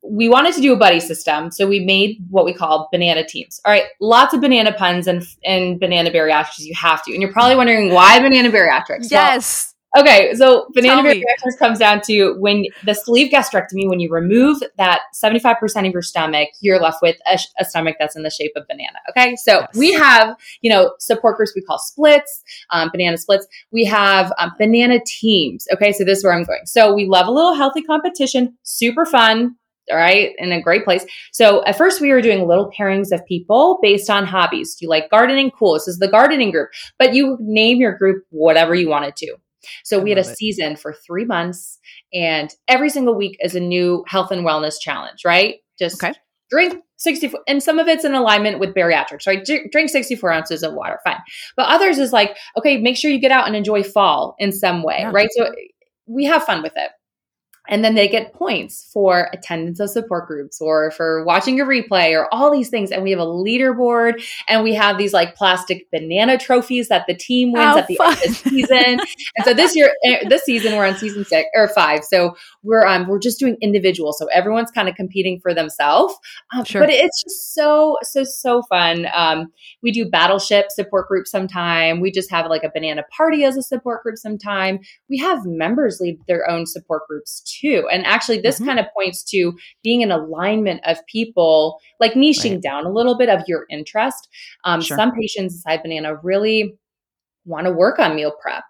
we 0.04 0.28
wanted 0.28 0.52
to 0.56 0.60
do 0.60 0.74
a 0.74 0.76
buddy 0.76 1.00
system. 1.00 1.50
So 1.50 1.66
we 1.66 1.80
made 1.80 2.18
what 2.28 2.44
we 2.44 2.52
call 2.52 2.90
banana 2.92 3.26
teams. 3.26 3.58
All 3.64 3.72
right. 3.72 3.84
Lots 4.02 4.34
of 4.34 4.42
banana 4.42 4.70
puns 4.70 5.06
and, 5.06 5.24
and 5.46 5.80
banana 5.80 6.10
bariatrics. 6.10 6.58
You 6.58 6.74
have 6.74 7.02
to. 7.04 7.12
And 7.14 7.22
you're 7.22 7.32
probably 7.32 7.56
wondering 7.56 7.94
why 7.94 8.20
banana 8.20 8.50
bariatrics. 8.50 9.10
Yes. 9.10 9.72
Well, 9.72 9.77
Okay, 9.96 10.34
so 10.34 10.66
banana 10.74 11.02
bariatrics 11.02 11.58
comes 11.58 11.78
down 11.78 12.02
to 12.02 12.34
when 12.38 12.66
the 12.84 12.92
sleeve 12.92 13.32
gastrectomy, 13.32 13.88
when 13.88 14.00
you 14.00 14.10
remove 14.10 14.58
that 14.76 15.00
75% 15.14 15.86
of 15.86 15.92
your 15.92 16.02
stomach, 16.02 16.50
you're 16.60 16.78
left 16.78 16.98
with 17.00 17.16
a, 17.26 17.38
a 17.58 17.64
stomach 17.64 17.96
that's 17.98 18.14
in 18.14 18.22
the 18.22 18.30
shape 18.30 18.52
of 18.54 18.66
banana. 18.68 18.98
Okay, 19.08 19.34
so 19.36 19.60
yes. 19.60 19.76
we 19.76 19.92
have, 19.94 20.36
you 20.60 20.70
know, 20.70 20.92
support 20.98 21.38
groups 21.38 21.52
we 21.56 21.62
call 21.62 21.78
splits, 21.78 22.42
um, 22.70 22.90
banana 22.92 23.16
splits. 23.16 23.46
We 23.72 23.86
have 23.86 24.30
um, 24.38 24.52
banana 24.58 25.00
teams. 25.06 25.66
Okay, 25.72 25.92
so 25.92 26.04
this 26.04 26.18
is 26.18 26.24
where 26.24 26.34
I'm 26.34 26.44
going. 26.44 26.66
So 26.66 26.92
we 26.92 27.06
love 27.06 27.26
a 27.26 27.32
little 27.32 27.54
healthy 27.54 27.82
competition, 27.82 28.58
super 28.64 29.06
fun, 29.06 29.56
all 29.90 29.96
right, 29.96 30.32
in 30.36 30.52
a 30.52 30.60
great 30.60 30.84
place. 30.84 31.06
So 31.32 31.64
at 31.64 31.78
first 31.78 32.02
we 32.02 32.12
were 32.12 32.20
doing 32.20 32.46
little 32.46 32.70
pairings 32.78 33.10
of 33.10 33.24
people 33.24 33.78
based 33.80 34.10
on 34.10 34.26
hobbies. 34.26 34.74
Do 34.74 34.84
you 34.84 34.90
like 34.90 35.10
gardening? 35.10 35.50
Cool. 35.50 35.74
This 35.74 35.88
is 35.88 35.98
the 35.98 36.08
gardening 36.08 36.50
group. 36.50 36.68
But 36.98 37.14
you 37.14 37.38
name 37.40 37.78
your 37.78 37.96
group 37.96 38.24
whatever 38.28 38.74
you 38.74 38.90
wanted 38.90 39.16
to. 39.16 39.36
So 39.84 40.00
I 40.00 40.02
we 40.02 40.10
had 40.10 40.18
a 40.18 40.22
it. 40.22 40.36
season 40.36 40.76
for 40.76 40.94
three 41.06 41.24
months, 41.24 41.78
and 42.12 42.54
every 42.68 42.90
single 42.90 43.14
week 43.14 43.36
is 43.40 43.54
a 43.54 43.60
new 43.60 44.04
health 44.06 44.30
and 44.30 44.46
wellness 44.46 44.74
challenge, 44.80 45.24
right? 45.24 45.56
Just 45.78 46.02
okay. 46.02 46.14
drink 46.50 46.82
64, 46.98 47.40
and 47.46 47.62
some 47.62 47.78
of 47.78 47.86
it's 47.86 48.04
in 48.04 48.14
alignment 48.14 48.58
with 48.58 48.74
bariatrics, 48.74 49.26
right? 49.26 49.44
drink 49.44 49.90
64 49.90 50.32
ounces 50.32 50.62
of 50.62 50.74
water, 50.74 50.98
fine. 51.04 51.20
But 51.56 51.68
others 51.68 51.98
is 51.98 52.12
like, 52.12 52.36
okay, 52.56 52.78
make 52.78 52.96
sure 52.96 53.10
you 53.10 53.20
get 53.20 53.32
out 53.32 53.46
and 53.46 53.54
enjoy 53.54 53.82
fall 53.82 54.34
in 54.38 54.52
some 54.52 54.82
way, 54.82 54.98
yeah. 55.00 55.10
right? 55.12 55.28
So 55.36 55.52
we 56.06 56.24
have 56.24 56.42
fun 56.44 56.62
with 56.62 56.72
it. 56.76 56.90
And 57.68 57.84
then 57.84 57.94
they 57.94 58.08
get 58.08 58.32
points 58.32 58.88
for 58.92 59.28
attendance 59.32 59.78
of 59.78 59.90
support 59.90 60.26
groups 60.26 60.60
or 60.60 60.90
for 60.92 61.22
watching 61.24 61.60
a 61.60 61.64
replay 61.64 62.12
or 62.12 62.32
all 62.32 62.50
these 62.50 62.70
things. 62.70 62.90
And 62.90 63.02
we 63.02 63.10
have 63.10 63.20
a 63.20 63.26
leaderboard 63.26 64.24
and 64.48 64.64
we 64.64 64.74
have 64.74 64.96
these 64.96 65.12
like 65.12 65.34
plastic 65.34 65.86
banana 65.90 66.38
trophies 66.38 66.88
that 66.88 67.04
the 67.06 67.14
team 67.14 67.52
wins 67.52 67.74
oh, 67.74 67.78
at 67.78 67.86
the 67.86 67.96
fun. 67.96 68.12
end 68.12 68.16
of 68.16 68.42
the 68.42 68.50
season. 68.50 69.00
and 69.36 69.44
so 69.44 69.52
this 69.52 69.76
year, 69.76 69.92
eh, 70.04 70.26
this 70.28 70.42
season, 70.44 70.76
we're 70.76 70.86
on 70.86 70.96
season 70.96 71.24
six 71.24 71.48
or 71.54 71.68
five. 71.68 72.04
So 72.04 72.34
we're 72.62 72.86
um 72.86 73.06
we're 73.06 73.18
just 73.18 73.38
doing 73.38 73.56
individual. 73.60 74.12
So 74.14 74.26
everyone's 74.32 74.70
kind 74.70 74.88
of 74.88 74.94
competing 74.94 75.38
for 75.40 75.52
themselves. 75.52 76.14
Um, 76.54 76.64
sure. 76.64 76.80
But 76.80 76.90
it's 76.90 77.22
just 77.22 77.54
so, 77.54 77.98
so, 78.02 78.24
so 78.24 78.62
fun. 78.62 79.06
Um, 79.12 79.52
we 79.82 79.92
do 79.92 80.08
battleship 80.08 80.70
support 80.70 81.08
groups 81.08 81.30
sometime. 81.30 82.00
We 82.00 82.10
just 82.10 82.30
have 82.30 82.46
like 82.46 82.64
a 82.64 82.70
banana 82.72 83.04
party 83.14 83.44
as 83.44 83.56
a 83.56 83.62
support 83.62 84.02
group 84.02 84.16
sometime. 84.16 84.80
We 85.10 85.18
have 85.18 85.44
members 85.44 86.00
lead 86.00 86.18
their 86.26 86.48
own 86.48 86.66
support 86.66 87.06
groups 87.06 87.40
too 87.40 87.57
too. 87.60 87.88
And 87.90 88.04
actually, 88.06 88.40
this 88.40 88.56
mm-hmm. 88.56 88.66
kind 88.66 88.78
of 88.78 88.86
points 88.94 89.22
to 89.30 89.52
being 89.82 90.02
an 90.02 90.10
alignment 90.10 90.80
of 90.84 90.98
people, 91.06 91.78
like 92.00 92.14
niching 92.14 92.52
right. 92.52 92.62
down 92.62 92.86
a 92.86 92.92
little 92.92 93.16
bit 93.16 93.28
of 93.28 93.42
your 93.46 93.64
interest. 93.70 94.28
Um, 94.64 94.80
sure. 94.80 94.96
Some 94.96 95.12
patients 95.12 95.54
inside 95.54 95.82
Banana 95.82 96.16
really 96.22 96.78
want 97.44 97.66
to 97.66 97.72
work 97.72 97.98
on 97.98 98.14
meal 98.14 98.32
prep. 98.40 98.64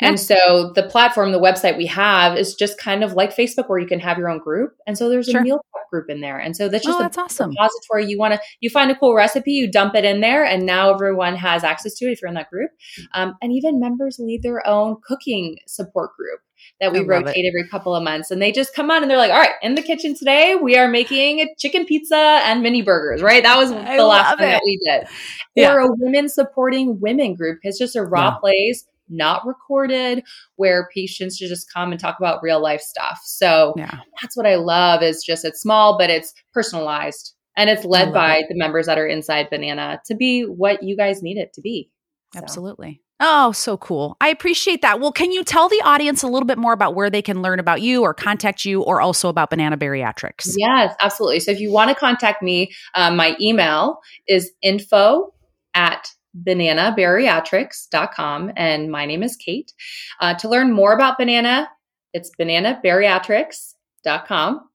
And 0.00 0.20
so 0.20 0.72
the 0.74 0.82
platform, 0.82 1.32
the 1.32 1.40
website 1.40 1.76
we 1.76 1.86
have 1.86 2.36
is 2.36 2.54
just 2.54 2.78
kind 2.78 3.02
of 3.02 3.14
like 3.14 3.34
Facebook 3.34 3.68
where 3.68 3.78
you 3.78 3.86
can 3.86 4.00
have 4.00 4.18
your 4.18 4.28
own 4.28 4.38
group. 4.38 4.72
And 4.86 4.96
so 4.96 5.08
there's 5.08 5.26
sure. 5.26 5.40
a 5.40 5.42
meal 5.42 5.60
prep 5.72 5.88
group 5.90 6.10
in 6.10 6.20
there. 6.20 6.38
And 6.38 6.56
so 6.56 6.68
that's 6.68 6.84
just 6.84 6.96
oh, 6.96 7.00
a 7.00 7.04
that's 7.04 7.18
awesome. 7.18 7.50
repository. 7.50 8.06
You 8.06 8.18
want 8.18 8.34
to, 8.34 8.40
you 8.60 8.70
find 8.70 8.90
a 8.90 8.94
cool 8.94 9.14
recipe, 9.14 9.52
you 9.52 9.70
dump 9.70 9.94
it 9.94 10.04
in 10.04 10.20
there, 10.20 10.44
and 10.44 10.66
now 10.66 10.92
everyone 10.92 11.36
has 11.36 11.64
access 11.64 11.94
to 11.94 12.06
it 12.06 12.12
if 12.12 12.22
you're 12.22 12.28
in 12.28 12.34
that 12.34 12.50
group. 12.50 12.70
Um, 13.14 13.34
and 13.42 13.52
even 13.52 13.80
members 13.80 14.18
lead 14.18 14.42
their 14.42 14.66
own 14.66 14.96
cooking 15.06 15.56
support 15.66 16.10
group 16.16 16.40
that 16.80 16.92
we 16.92 17.00
rotate 17.00 17.44
every 17.44 17.68
couple 17.68 17.94
of 17.94 18.02
months. 18.02 18.30
And 18.30 18.40
they 18.40 18.52
just 18.52 18.74
come 18.74 18.90
on 18.90 19.02
and 19.02 19.10
they're 19.10 19.18
like, 19.18 19.30
all 19.30 19.38
right, 19.38 19.54
in 19.62 19.74
the 19.74 19.82
kitchen 19.82 20.16
today, 20.16 20.54
we 20.54 20.76
are 20.76 20.88
making 20.88 21.40
a 21.40 21.46
chicken 21.58 21.84
pizza 21.84 22.16
and 22.44 22.62
mini 22.62 22.82
burgers, 22.82 23.22
right? 23.22 23.42
That 23.42 23.56
was 23.56 23.70
I 23.70 23.96
the 23.96 24.06
last 24.06 24.38
thing 24.38 24.48
that 24.48 24.62
we 24.64 24.78
did. 24.86 25.08
Yeah. 25.54 25.72
Or 25.72 25.80
a 25.80 25.88
women 25.90 26.28
supporting 26.28 27.00
women 27.00 27.34
group. 27.34 27.58
It's 27.62 27.78
just 27.78 27.96
a 27.96 28.02
raw 28.02 28.30
yeah. 28.30 28.38
place, 28.40 28.84
not 29.08 29.46
recorded, 29.46 30.22
where 30.56 30.88
patients 30.94 31.38
just 31.38 31.72
come 31.72 31.90
and 31.90 32.00
talk 32.00 32.16
about 32.18 32.42
real 32.42 32.62
life 32.62 32.80
stuff. 32.80 33.20
So 33.24 33.74
yeah. 33.76 33.98
that's 34.22 34.36
what 34.36 34.46
I 34.46 34.54
love 34.56 35.02
is 35.02 35.22
just 35.22 35.44
it's 35.44 35.60
small, 35.60 35.98
but 35.98 36.10
it's 36.10 36.32
personalized. 36.54 37.34
And 37.56 37.68
it's 37.68 37.84
led 37.84 38.14
by 38.14 38.38
it. 38.38 38.46
the 38.48 38.56
members 38.56 38.86
that 38.86 38.96
are 38.96 39.06
inside 39.06 39.50
Banana 39.50 40.00
to 40.06 40.14
be 40.14 40.44
what 40.44 40.82
you 40.82 40.96
guys 40.96 41.22
need 41.22 41.36
it 41.36 41.52
to 41.54 41.60
be. 41.60 41.90
So. 42.32 42.40
Absolutely. 42.40 43.02
Oh, 43.22 43.52
so 43.52 43.76
cool. 43.76 44.16
I 44.20 44.28
appreciate 44.28 44.82
that. 44.82 44.98
Well, 44.98 45.12
can 45.12 45.30
you 45.30 45.44
tell 45.44 45.68
the 45.68 45.80
audience 45.84 46.22
a 46.22 46.26
little 46.26 46.46
bit 46.46 46.56
more 46.56 46.72
about 46.72 46.94
where 46.94 47.10
they 47.10 47.20
can 47.20 47.42
learn 47.42 47.60
about 47.60 47.82
you 47.82 48.00
or 48.02 48.14
contact 48.14 48.64
you 48.64 48.80
or 48.82 49.02
also 49.02 49.28
about 49.28 49.50
Banana 49.50 49.76
Bariatrics? 49.76 50.54
Yes, 50.56 50.94
absolutely. 51.00 51.40
So 51.40 51.50
if 51.50 51.60
you 51.60 51.70
want 51.70 51.90
to 51.90 51.94
contact 51.94 52.42
me, 52.42 52.72
um, 52.94 53.16
my 53.16 53.36
email 53.38 54.00
is 54.26 54.50
info 54.62 55.34
at 55.74 56.08
bananabariatrics.com 56.46 58.52
and 58.56 58.90
my 58.90 59.04
name 59.04 59.22
is 59.22 59.36
Kate. 59.36 59.74
Uh, 60.20 60.32
to 60.34 60.48
learn 60.48 60.72
more 60.72 60.94
about 60.94 61.18
Banana, 61.18 61.68
it's 62.14 62.30
bananabariatrics.com 62.40 64.70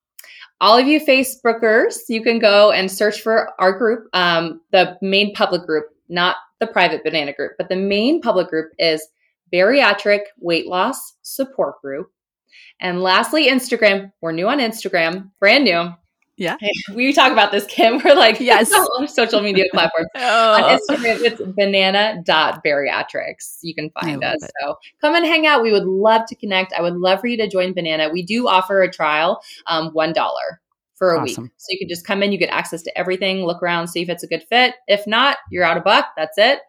all 0.62 0.78
of 0.78 0.88
you 0.88 1.00
Facebookers, 1.00 1.96
you 2.08 2.24
can 2.24 2.40
go 2.40 2.72
and 2.72 2.90
search 2.90 3.22
for 3.22 3.50
our 3.60 3.78
group, 3.78 4.08
um, 4.14 4.62
the 4.72 4.98
main 5.02 5.34
public 5.34 5.66
group, 5.66 5.86
not 6.08 6.38
the 6.60 6.68
private 6.68 7.04
banana 7.04 7.34
group, 7.34 7.54
but 7.58 7.70
the 7.70 7.76
main 7.76 8.22
public 8.22 8.50
group 8.50 8.72
is 8.80 9.06
bariatric 9.54 10.22
weight 10.40 10.68
loss 10.68 11.14
support 11.22 11.82
group. 11.82 12.10
And 12.80 13.02
lastly, 13.02 13.48
Instagram. 13.48 14.14
We're 14.22 14.32
new 14.32 14.48
on 14.48 14.60
Instagram, 14.60 15.32
brand 15.40 15.66
new. 15.66 15.90
Yeah. 16.38 16.58
We 16.94 17.14
talk 17.14 17.32
about 17.32 17.54
this, 17.54 17.66
Kim. 17.66 17.98
We're 18.06 18.16
like, 18.16 18.42
yes, 18.42 18.70
social 19.14 19.42
media 19.42 19.64
platforms. 19.72 20.10
oh. 20.16 20.54
On 20.54 20.64
Instagram, 20.78 21.22
it's 21.22 21.42
banana.bariatrics. 21.42 23.60
You 23.62 23.74
can 23.74 23.90
find 23.92 24.22
us. 24.24 24.44
It. 24.44 24.52
So 24.62 24.76
come 25.00 25.16
and 25.16 25.26
hang 25.26 25.48
out. 25.48 25.64
We 25.64 25.72
would 25.72 25.86
love 25.86 26.26
to 26.28 26.36
connect. 26.36 26.74
I 26.74 26.82
would 26.82 26.98
love 26.98 27.22
for 27.22 27.28
you 27.28 27.38
to 27.38 27.48
join 27.48 27.74
Banana. 27.74 28.10
We 28.10 28.24
do 28.24 28.50
offer 28.50 28.82
a 28.82 28.92
trial, 28.92 29.42
um, 29.68 29.92
$1 29.92 30.14
for 30.96 31.14
a 31.14 31.22
awesome. 31.22 31.44
week. 31.44 31.52
So 31.58 31.68
you 31.70 31.80
can 31.80 31.90
just 31.90 32.06
come 32.06 32.24
in, 32.24 32.32
you 32.32 32.38
get 32.38 32.50
access 32.50 32.82
to 32.84 32.98
everything, 32.98 33.46
look 33.46 33.62
around, 33.62 33.88
see 33.88 34.02
if 34.02 34.10
it's 34.10 34.24
a 34.24 34.28
good 34.28 34.44
fit. 34.50 34.76
If 34.88 35.06
not, 35.08 35.38
you're 35.52 35.64
out 35.64 35.78
a 35.78 35.82
buck. 35.82 36.08
That's 36.18 36.38
it. 36.38 36.60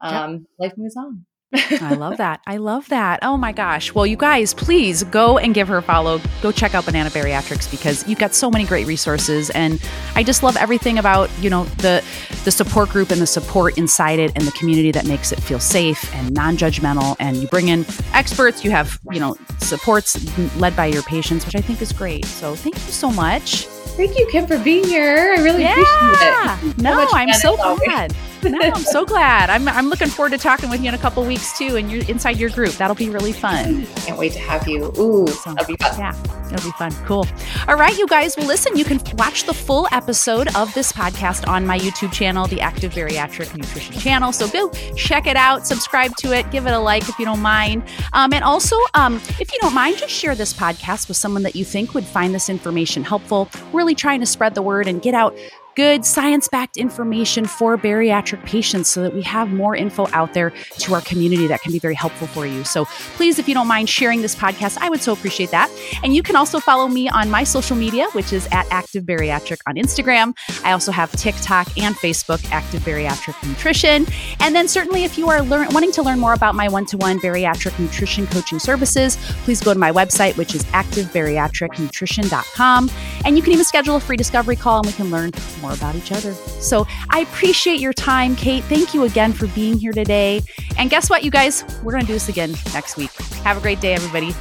Um. 0.00 0.46
Life 0.58 0.74
moves 0.76 0.96
on. 0.96 1.24
I 1.52 1.94
love 1.94 2.18
that. 2.18 2.40
I 2.46 2.58
love 2.58 2.88
that. 2.88 3.20
Oh 3.22 3.36
my 3.36 3.52
gosh. 3.52 3.92
Well, 3.92 4.06
you 4.06 4.16
guys, 4.16 4.54
please 4.54 5.02
go 5.04 5.38
and 5.38 5.52
give 5.54 5.68
her 5.68 5.78
a 5.78 5.82
follow. 5.82 6.20
Go 6.42 6.52
check 6.52 6.74
out 6.74 6.84
Banana 6.84 7.10
Bariatrics 7.10 7.70
because 7.70 8.06
you've 8.06 8.18
got 8.18 8.34
so 8.34 8.50
many 8.50 8.64
great 8.64 8.86
resources 8.86 9.50
and 9.50 9.80
I 10.14 10.22
just 10.22 10.42
love 10.42 10.56
everything 10.56 10.98
about, 10.98 11.30
you 11.40 11.50
know, 11.50 11.64
the 11.64 12.04
the 12.44 12.50
support 12.50 12.88
group 12.88 13.10
and 13.10 13.20
the 13.20 13.26
support 13.26 13.76
inside 13.78 14.18
it 14.18 14.32
and 14.34 14.44
the 14.44 14.52
community 14.52 14.92
that 14.92 15.06
makes 15.06 15.32
it 15.32 15.40
feel 15.40 15.60
safe 15.60 16.14
and 16.14 16.32
non-judgmental 16.32 17.16
and 17.18 17.36
you 17.36 17.48
bring 17.48 17.68
in 17.68 17.84
experts, 18.12 18.64
you 18.64 18.70
have, 18.70 18.98
you 19.10 19.20
know, 19.20 19.36
supports 19.58 20.16
led 20.56 20.74
by 20.76 20.86
your 20.86 21.02
patients, 21.02 21.44
which 21.44 21.56
I 21.56 21.60
think 21.60 21.82
is 21.82 21.92
great. 21.92 22.24
So, 22.24 22.54
thank 22.54 22.76
you 22.76 22.92
so 22.92 23.10
much. 23.10 23.66
Thank 23.96 24.16
you, 24.16 24.26
Kim, 24.30 24.46
for 24.46 24.58
being 24.58 24.84
here. 24.84 25.34
I 25.36 25.42
really 25.42 25.62
yeah. 25.62 25.72
appreciate 25.72 26.70
it. 26.70 26.82
No, 26.82 27.06
so 27.06 27.16
I'm 27.16 27.32
so 27.34 27.56
glad. 27.56 28.14
No, 28.44 28.58
I'm 28.60 28.82
so 28.82 29.04
glad. 29.04 29.50
I'm, 29.50 29.68
I'm 29.68 29.88
looking 29.88 30.08
forward 30.08 30.30
to 30.30 30.38
talking 30.38 30.70
with 30.70 30.80
you 30.82 30.88
in 30.88 30.94
a 30.94 30.98
couple 30.98 31.24
weeks 31.24 31.56
too, 31.56 31.76
and 31.76 31.90
you're 31.90 32.04
inside 32.08 32.38
your 32.38 32.50
group. 32.50 32.72
That'll 32.72 32.96
be 32.96 33.10
really 33.10 33.32
fun. 33.32 33.86
Can't 33.96 34.18
wait 34.18 34.32
to 34.32 34.38
have 34.40 34.66
you. 34.66 34.92
Ooh, 34.98 35.26
so, 35.26 35.54
that'll 35.54 35.66
be 35.66 35.76
fun. 35.76 35.98
Yeah. 35.98 36.40
It'll 36.52 36.64
be 36.64 36.72
fun. 36.72 36.92
Cool. 37.06 37.26
All 37.68 37.76
right, 37.76 37.96
you 37.96 38.06
guys. 38.06 38.36
Well, 38.36 38.46
listen, 38.46 38.76
you 38.76 38.84
can 38.84 39.00
watch 39.16 39.44
the 39.44 39.54
full 39.54 39.86
episode 39.92 40.54
of 40.56 40.72
this 40.74 40.92
podcast 40.92 41.46
on 41.46 41.66
my 41.66 41.78
YouTube 41.78 42.12
channel, 42.12 42.46
the 42.46 42.60
Active 42.60 42.92
Bariatric 42.92 43.56
Nutrition 43.56 43.94
channel. 43.94 44.32
So 44.32 44.48
go 44.48 44.70
check 44.96 45.26
it 45.26 45.36
out, 45.36 45.66
subscribe 45.66 46.16
to 46.16 46.36
it, 46.36 46.50
give 46.50 46.66
it 46.66 46.72
a 46.72 46.78
like 46.78 47.08
if 47.08 47.18
you 47.18 47.24
don't 47.24 47.40
mind. 47.40 47.84
Um, 48.12 48.32
and 48.32 48.42
also, 48.42 48.76
um, 48.94 49.16
if 49.38 49.52
you 49.52 49.58
don't 49.60 49.74
mind, 49.74 49.98
just 49.98 50.12
share 50.12 50.34
this 50.34 50.52
podcast 50.52 51.08
with 51.08 51.16
someone 51.16 51.42
that 51.44 51.54
you 51.54 51.64
think 51.64 51.94
would 51.94 52.04
find 52.04 52.34
this 52.34 52.48
information 52.48 53.04
helpful. 53.04 53.48
Really 53.72 53.94
trying 53.94 54.20
to 54.20 54.26
spread 54.26 54.54
the 54.54 54.62
word 54.62 54.88
and 54.88 55.00
get 55.00 55.14
out 55.14 55.36
good 55.80 56.04
science 56.04 56.46
backed 56.46 56.76
information 56.76 57.46
for 57.46 57.78
bariatric 57.78 58.44
patients 58.44 58.90
so 58.90 59.00
that 59.00 59.14
we 59.14 59.22
have 59.22 59.50
more 59.50 59.74
info 59.74 60.06
out 60.12 60.34
there 60.34 60.52
to 60.76 60.92
our 60.92 61.00
community 61.00 61.46
that 61.46 61.62
can 61.62 61.72
be 61.72 61.78
very 61.78 61.94
helpful 61.94 62.26
for 62.26 62.46
you. 62.46 62.64
So 62.64 62.84
please, 63.16 63.38
if 63.38 63.48
you 63.48 63.54
don't 63.54 63.66
mind 63.66 63.88
sharing 63.88 64.20
this 64.20 64.34
podcast, 64.34 64.76
I 64.82 64.90
would 64.90 65.00
so 65.00 65.14
appreciate 65.14 65.50
that. 65.52 65.70
And 66.04 66.14
you 66.14 66.22
can 66.22 66.36
also 66.36 66.60
follow 66.60 66.86
me 66.86 67.08
on 67.08 67.30
my 67.30 67.44
social 67.44 67.76
media, 67.76 68.08
which 68.12 68.34
is 68.34 68.46
at 68.52 68.66
Active 68.70 69.04
Bariatric 69.04 69.56
on 69.66 69.76
Instagram. 69.76 70.36
I 70.64 70.72
also 70.72 70.92
have 70.92 71.10
TikTok 71.12 71.78
and 71.78 71.96
Facebook, 71.96 72.46
Active 72.52 72.82
Bariatric 72.82 73.42
Nutrition. 73.48 74.04
And 74.40 74.54
then 74.54 74.68
certainly 74.68 75.04
if 75.04 75.16
you 75.16 75.30
are 75.30 75.40
learn- 75.40 75.72
wanting 75.72 75.92
to 75.92 76.02
learn 76.02 76.18
more 76.18 76.34
about 76.34 76.54
my 76.54 76.68
one 76.68 76.84
to 76.86 76.98
one 76.98 77.18
bariatric 77.20 77.78
nutrition 77.78 78.26
coaching 78.26 78.58
services, 78.58 79.16
please 79.44 79.62
go 79.62 79.72
to 79.72 79.80
my 79.80 79.92
website, 79.92 80.36
which 80.36 80.54
is 80.54 80.62
activebariatricnutrition.com. 80.64 82.90
And 83.24 83.38
you 83.38 83.42
can 83.42 83.54
even 83.54 83.64
schedule 83.64 83.96
a 83.96 84.00
free 84.00 84.18
discovery 84.18 84.56
call 84.56 84.80
and 84.80 84.86
we 84.86 84.92
can 84.92 85.10
learn 85.10 85.30
more 85.70 85.76
about 85.76 85.94
each 85.94 86.12
other. 86.12 86.32
So 86.60 86.86
I 87.10 87.20
appreciate 87.20 87.80
your 87.80 87.92
time, 87.92 88.36
Kate. 88.36 88.64
Thank 88.64 88.94
you 88.94 89.04
again 89.04 89.32
for 89.32 89.46
being 89.48 89.78
here 89.78 89.92
today. 89.92 90.42
And 90.78 90.90
guess 90.90 91.08
what, 91.08 91.24
you 91.24 91.30
guys? 91.30 91.64
We're 91.82 91.92
going 91.92 92.02
to 92.02 92.06
do 92.06 92.12
this 92.12 92.28
again 92.28 92.54
next 92.72 92.96
week. 92.96 93.12
Have 93.44 93.56
a 93.56 93.60
great 93.60 93.80
day, 93.80 93.94
everybody. 93.94 94.34